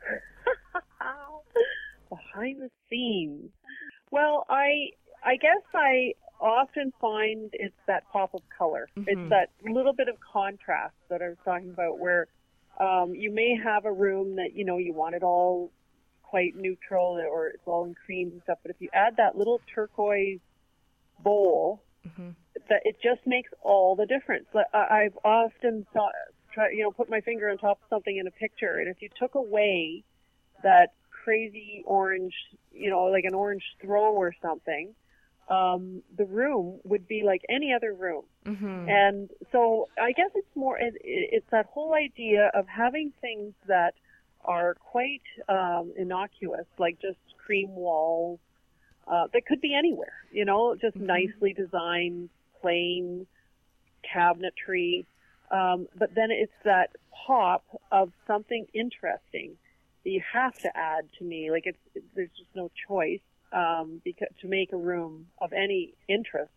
behind 2.08 2.62
the 2.62 2.70
scenes. 2.88 3.50
Well, 4.10 4.46
I 4.48 4.90
I 5.24 5.36
guess 5.36 5.62
I 5.74 6.14
often 6.40 6.92
find 7.00 7.50
it's 7.52 7.76
that 7.86 8.04
pop 8.12 8.34
of 8.34 8.42
color. 8.56 8.88
Mhm. 8.96 9.04
It's 9.08 9.30
that 9.30 9.50
little 9.62 9.92
bit 9.92 10.08
of 10.08 10.16
contrast 10.20 10.94
that 11.08 11.22
I 11.22 11.28
was 11.28 11.38
talking 11.44 11.70
about, 11.70 11.98
where 11.98 12.26
um, 12.80 13.14
you 13.14 13.30
may 13.30 13.54
have 13.56 13.84
a 13.84 13.92
room 13.92 14.36
that 14.36 14.54
you 14.54 14.64
know 14.64 14.78
you 14.78 14.92
want 14.92 15.14
it 15.14 15.22
all 15.22 15.70
quite 16.22 16.56
neutral 16.56 17.16
or 17.30 17.48
it's 17.48 17.66
all 17.66 17.84
in 17.84 17.94
creams 17.94 18.32
and 18.32 18.42
stuff, 18.42 18.58
but 18.62 18.70
if 18.72 18.80
you 18.80 18.88
add 18.92 19.16
that 19.16 19.36
little 19.36 19.60
turquoise 19.72 20.40
bowl, 21.20 21.80
Mm-hmm. 22.06 22.30
that 22.68 22.82
it 22.84 22.96
just 23.02 23.26
makes 23.26 23.50
all 23.62 23.96
the 23.96 24.04
difference. 24.04 24.46
I- 24.54 25.04
I've 25.04 25.18
often 25.24 25.86
thought, 25.94 26.12
try, 26.52 26.68
you 26.68 26.82
know, 26.82 26.90
put 26.90 27.08
my 27.08 27.22
finger 27.22 27.48
on 27.48 27.56
top 27.56 27.80
of 27.82 27.88
something 27.88 28.14
in 28.14 28.26
a 28.26 28.30
picture, 28.30 28.78
and 28.78 28.88
if 28.88 29.00
you 29.00 29.08
took 29.18 29.34
away 29.36 30.04
that 30.62 30.92
crazy 31.10 31.82
orange, 31.86 32.34
you 32.72 32.90
know, 32.90 33.04
like 33.04 33.24
an 33.24 33.32
orange 33.32 33.64
throw 33.80 34.12
or 34.12 34.34
something, 34.42 34.94
um, 35.48 36.02
the 36.16 36.24
room 36.24 36.80
would 36.84 37.06
be 37.06 37.22
like 37.24 37.42
any 37.48 37.72
other 37.72 37.92
room. 37.92 38.24
Mm-hmm. 38.46 38.88
And 38.88 39.30
so 39.52 39.88
I 40.00 40.12
guess 40.12 40.30
it's 40.34 40.54
more, 40.54 40.78
it, 40.78 40.94
it's 41.02 41.46
that 41.50 41.66
whole 41.66 41.94
idea 41.94 42.50
of 42.54 42.66
having 42.66 43.12
things 43.20 43.54
that 43.66 43.94
are 44.44 44.74
quite 44.74 45.22
um, 45.48 45.92
innocuous, 45.96 46.66
like 46.78 46.98
just 47.00 47.18
cream 47.38 47.74
walls, 47.74 48.38
uh, 49.06 49.26
that 49.32 49.46
could 49.46 49.60
be 49.60 49.74
anywhere, 49.74 50.14
you 50.32 50.44
know, 50.44 50.74
just 50.76 50.96
Mhm. 50.96 51.06
nicely 51.06 51.52
designed, 51.52 52.30
plain 52.60 53.26
cabinetry. 54.02 55.04
Um, 55.50 55.88
but 55.96 56.14
then 56.14 56.30
it's 56.30 56.52
that 56.64 56.90
pop 57.26 57.64
of 57.92 58.12
something 58.26 58.66
interesting 58.72 59.56
that 60.04 60.10
you 60.10 60.22
have 60.32 60.54
to 60.60 60.76
add 60.76 61.08
to 61.18 61.24
me. 61.24 61.50
Like 61.50 61.66
it's, 61.66 61.78
it, 61.94 62.02
there's 62.14 62.30
just 62.30 62.54
no 62.54 62.70
choice 62.88 63.20
um, 63.54 64.00
because 64.04 64.28
to 64.40 64.48
make 64.48 64.72
a 64.72 64.76
room 64.76 65.26
of 65.40 65.52
any 65.52 65.94
interest 66.08 66.52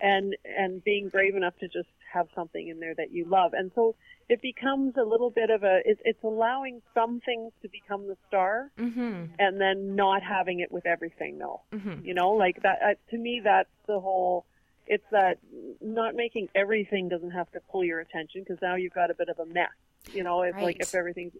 and 0.00 0.36
and 0.44 0.84
being 0.84 1.08
brave 1.08 1.36
enough 1.36 1.56
to 1.60 1.68
just 1.68 1.88
have 2.12 2.26
something 2.34 2.68
in 2.68 2.80
there 2.80 2.94
that 2.94 3.12
you 3.12 3.24
love. 3.24 3.52
And 3.54 3.70
so 3.74 3.94
it 4.28 4.42
becomes 4.42 4.94
a 4.96 5.02
little 5.02 5.30
bit 5.30 5.50
of 5.50 5.62
a 5.62 5.80
it's, 5.84 6.00
it's 6.04 6.22
allowing 6.24 6.82
some 6.94 7.20
things 7.20 7.52
to 7.62 7.68
become 7.68 8.06
the 8.08 8.16
star 8.28 8.70
Mm-hmm. 8.78 9.24
and 9.38 9.60
then 9.60 9.96
not 9.96 10.22
having 10.22 10.60
it 10.60 10.70
with 10.70 10.86
everything 10.86 11.38
though. 11.38 11.62
Mm-hmm. 11.72 12.04
You 12.04 12.14
know, 12.14 12.32
like 12.32 12.62
that 12.62 12.78
uh, 12.82 12.94
to 13.10 13.18
me 13.18 13.40
that's 13.42 13.70
the 13.86 14.00
whole 14.00 14.44
it's 14.86 15.04
that 15.10 15.38
not 15.80 16.14
making 16.14 16.48
everything 16.54 17.08
doesn't 17.08 17.32
have 17.32 17.50
to 17.52 17.60
pull 17.70 17.84
your 17.84 18.00
attention 18.00 18.42
because 18.42 18.58
now 18.62 18.76
you've 18.76 18.94
got 18.94 19.10
a 19.10 19.14
bit 19.14 19.28
of 19.28 19.38
a 19.38 19.46
mess. 19.46 19.70
You 20.12 20.22
know, 20.22 20.42
it's 20.42 20.58
like 20.58 20.76
if 20.80 20.94
everything's 20.94 21.32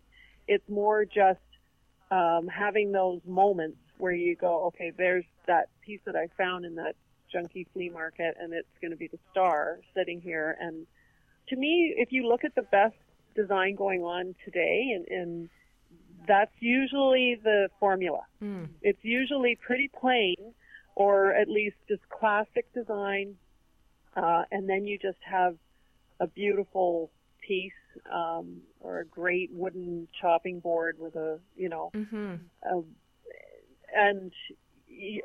it's 0.49 0.69
more 0.69 1.05
just 1.05 1.41
um, 2.11 2.49
having 2.49 2.93
those 2.93 3.21
moments 3.27 3.79
where 3.99 4.13
you 4.13 4.37
go, 4.37 4.65
okay, 4.67 4.93
there's 4.97 5.25
that 5.47 5.69
piece 5.85 6.01
that 6.07 6.17
I 6.17 6.29
found 6.37 6.65
in 6.65 6.75
that 6.77 6.97
junky 7.35 7.67
flea 7.73 7.89
market, 7.89 8.37
and 8.41 8.53
it's 8.53 8.69
going 8.81 8.91
to 8.91 8.97
be 8.97 9.09
the 9.09 9.19
star 9.31 9.81
sitting 9.95 10.21
here. 10.21 10.57
And 10.61 10.87
to 11.49 11.57
me, 11.57 11.95
if 11.97 12.13
you 12.13 12.29
look 12.29 12.45
at 12.45 12.55
the 12.55 12.63
best 12.63 12.95
design 13.35 13.75
going 13.75 14.03
on 14.03 14.35
today, 14.45 14.93
and, 14.95 15.07
and 15.09 15.49
that's 16.27 16.53
usually 16.61 17.39
the 17.43 17.69
formula. 17.79 18.23
Mm. 18.43 18.69
It's 18.83 19.03
usually 19.03 19.59
pretty 19.65 19.89
plain, 19.89 20.37
or 20.95 21.33
at 21.35 21.49
least 21.49 21.77
just 21.89 22.09
classic 22.09 22.73
design, 22.73 23.37
uh, 24.17 24.43
and 24.51 24.69
then 24.69 24.87
you 24.87 24.99
just 24.99 25.19
have 25.25 25.57
a 26.21 26.27
beautiful 26.27 27.11
piece 27.47 27.73
um, 28.13 28.63
or 28.81 29.01
a 29.01 29.05
great 29.05 29.51
wooden 29.53 30.09
chopping 30.21 30.59
board 30.59 30.97
with 30.99 31.15
a 31.15 31.39
you 31.57 31.69
know 31.69 31.91
Mm-hmm. 31.95 32.35
a, 32.65 32.83
and 33.95 34.33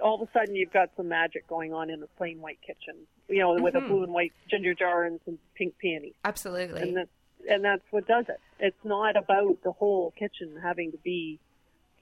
all 0.03 0.21
of 0.21 0.27
a 0.27 0.31
sudden 0.33 0.55
you've 0.55 0.73
got 0.73 0.89
some 0.97 1.07
magic 1.07 1.47
going 1.47 1.73
on 1.73 1.89
in 1.89 2.03
a 2.03 2.07
plain 2.17 2.41
white 2.41 2.59
kitchen 2.65 2.95
you 3.29 3.39
know 3.39 3.53
with 3.61 3.73
Mhm. 3.73 3.77
a 3.77 3.81
blue 3.87 4.03
and 4.03 4.11
white 4.13 4.33
ginger 4.49 4.73
jar 4.73 5.03
and 5.05 5.19
some 5.25 5.39
pink 5.55 5.77
peonies 5.77 6.13
Absolutely. 6.25 6.81
and 6.81 6.97
that's 6.97 7.09
and 7.49 7.63
that's 7.63 7.83
what 7.91 8.05
does 8.07 8.25
it 8.27 8.39
it's 8.59 8.83
not 8.83 9.15
about 9.15 9.61
the 9.63 9.71
whole 9.71 10.11
kitchen 10.11 10.55
having 10.61 10.91
to 10.91 10.97
be 10.99 11.39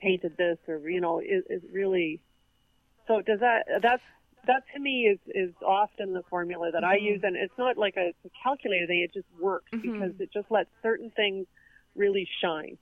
painted 0.01 0.35
this 0.37 0.57
or 0.67 0.77
you 0.89 0.99
know 1.01 1.19
it, 1.19 1.45
it 1.49 1.61
really 1.71 2.19
so 3.07 3.21
does 3.21 3.39
that 3.39 3.65
that's 3.81 4.03
that 4.47 4.63
to 4.73 4.79
me 4.79 5.03
is 5.07 5.19
is 5.27 5.53
often 5.63 6.13
the 6.13 6.23
formula 6.23 6.71
that 6.71 6.83
I 6.83 6.97
Mhm. 6.97 7.03
use 7.03 7.23
and 7.23 7.35
it's 7.35 7.57
not 7.57 7.77
like 7.77 7.97
a, 7.97 8.13
a 8.25 8.29
calculated 8.41 8.87
thing 8.87 9.01
it 9.01 9.13
just 9.13 9.27
works 9.39 9.71
Mhm. 9.73 9.81
because 9.81 10.19
it 10.19 10.31
just 10.31 10.49
lets 10.49 10.69
certain 10.81 11.11
things 11.11 11.45
really 11.95 12.27
shine 12.41 12.77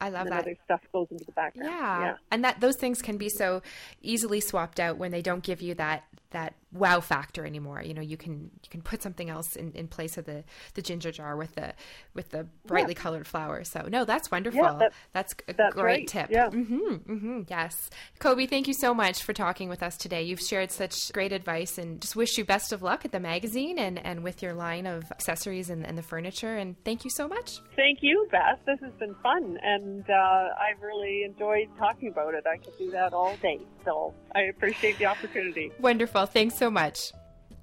I 0.00 0.10
love 0.10 0.22
and 0.26 0.32
that. 0.32 0.40
other 0.40 0.56
stuff 0.64 0.80
goes 0.92 1.06
into 1.10 1.24
the 1.24 1.32
background 1.32 1.70
Yeah. 1.70 2.00
yeah 2.00 2.16
And 2.30 2.44
that 2.44 2.60
those 2.60 2.76
things 2.76 3.00
can 3.02 3.16
be 3.16 3.28
so 3.28 3.62
easily 4.02 4.40
swapped 4.40 4.78
out 4.80 4.98
when 4.98 5.10
they 5.10 5.22
don't 5.22 5.42
give 5.42 5.62
you 5.62 5.74
that 5.76 6.04
that 6.36 6.54
wow 6.72 7.00
factor 7.00 7.46
anymore. 7.46 7.80
You 7.82 7.94
know, 7.94 8.02
you 8.02 8.18
can 8.18 8.50
you 8.62 8.68
can 8.70 8.82
put 8.82 9.02
something 9.02 9.30
else 9.30 9.56
in, 9.56 9.72
in 9.72 9.88
place 9.88 10.18
of 10.18 10.26
the, 10.26 10.44
the 10.74 10.82
ginger 10.82 11.10
jar 11.10 11.34
with 11.36 11.54
the 11.54 11.72
with 12.14 12.28
the 12.30 12.46
brightly 12.66 12.92
colored 12.94 13.26
flowers. 13.26 13.70
So 13.70 13.86
no, 13.88 14.04
that's 14.04 14.30
wonderful. 14.30 14.62
that- 14.62 14.92
that's 15.12 15.34
a 15.48 15.54
that's 15.54 15.74
great 15.74 16.08
tip. 16.08 16.28
Yeah. 16.30 16.48
Mm-hmm, 16.50 17.12
mm-hmm, 17.12 17.40
yes. 17.48 17.88
Cobi, 18.18 18.46
thank 18.46 18.68
you 18.68 18.74
so 18.74 18.92
much 18.92 19.22
for 19.22 19.32
talking 19.32 19.68
with 19.70 19.82
us 19.82 19.96
today. 19.96 20.22
You've 20.24 20.40
shared 20.40 20.70
such 20.70 21.10
great 21.12 21.32
advice 21.32 21.78
and 21.78 22.00
just 22.02 22.14
wish 22.16 22.36
you 22.36 22.44
best 22.44 22.72
of 22.72 22.82
luck 22.82 23.04
at 23.06 23.12
the 23.12 23.20
magazine 23.20 23.78
and, 23.78 23.98
and 24.04 24.22
with 24.22 24.42
your 24.42 24.52
line 24.52 24.86
of 24.86 25.10
accessories 25.10 25.70
and, 25.70 25.86
and 25.86 25.96
the 25.96 26.02
furniture. 26.02 26.56
And 26.56 26.76
thank 26.84 27.04
you 27.04 27.10
so 27.10 27.26
much. 27.26 27.60
Thank 27.76 28.00
you, 28.02 28.28
Beth. 28.30 28.58
This 28.66 28.78
has 28.82 28.92
been 28.98 29.14
fun, 29.22 29.58
and 29.62 30.04
uh, 30.10 30.12
I've 30.12 30.82
really 30.82 31.24
enjoyed 31.24 31.68
talking 31.78 32.08
about 32.08 32.34
it. 32.34 32.44
I 32.46 32.58
could 32.58 32.76
do 32.76 32.90
that 32.90 33.12
all 33.14 33.34
day, 33.40 33.60
so 33.84 34.12
I 34.34 34.42
appreciate 34.42 34.98
the 34.98 35.06
opportunity. 35.06 35.72
Wonderful. 35.80 36.25
Thanks 36.26 36.56
so 36.56 36.70
much. 36.70 37.12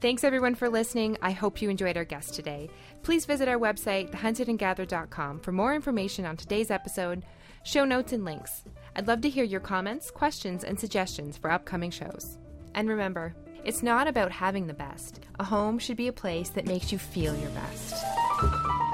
Thanks 0.01 0.23
everyone 0.23 0.55
for 0.55 0.67
listening. 0.67 1.17
I 1.21 1.31
hope 1.31 1.61
you 1.61 1.69
enjoyed 1.69 1.95
our 1.95 2.03
guest 2.03 2.33
today. 2.33 2.69
Please 3.03 3.25
visit 3.25 3.47
our 3.47 3.57
website, 3.57 4.11
thehuntedandgathered.com, 4.11 5.39
for 5.39 5.51
more 5.53 5.73
information 5.73 6.25
on 6.25 6.35
today's 6.35 6.71
episode, 6.71 7.23
show 7.63 7.85
notes, 7.85 8.11
and 8.11 8.25
links. 8.25 8.63
I'd 8.95 9.07
love 9.07 9.21
to 9.21 9.29
hear 9.29 9.45
your 9.45 9.61
comments, 9.61 10.11
questions, 10.11 10.65
and 10.65 10.77
suggestions 10.77 11.37
for 11.37 11.49
upcoming 11.49 11.89
shows. 11.89 12.37
And 12.75 12.89
remember, 12.89 13.33
it's 13.63 13.81
not 13.81 14.07
about 14.07 14.31
having 14.31 14.67
the 14.67 14.73
best. 14.73 15.21
A 15.39 15.43
home 15.43 15.79
should 15.79 15.95
be 15.97 16.09
a 16.09 16.13
place 16.13 16.49
that 16.49 16.67
makes 16.67 16.91
you 16.91 16.97
feel 16.97 17.35
your 17.37 17.51
best. 17.51 18.92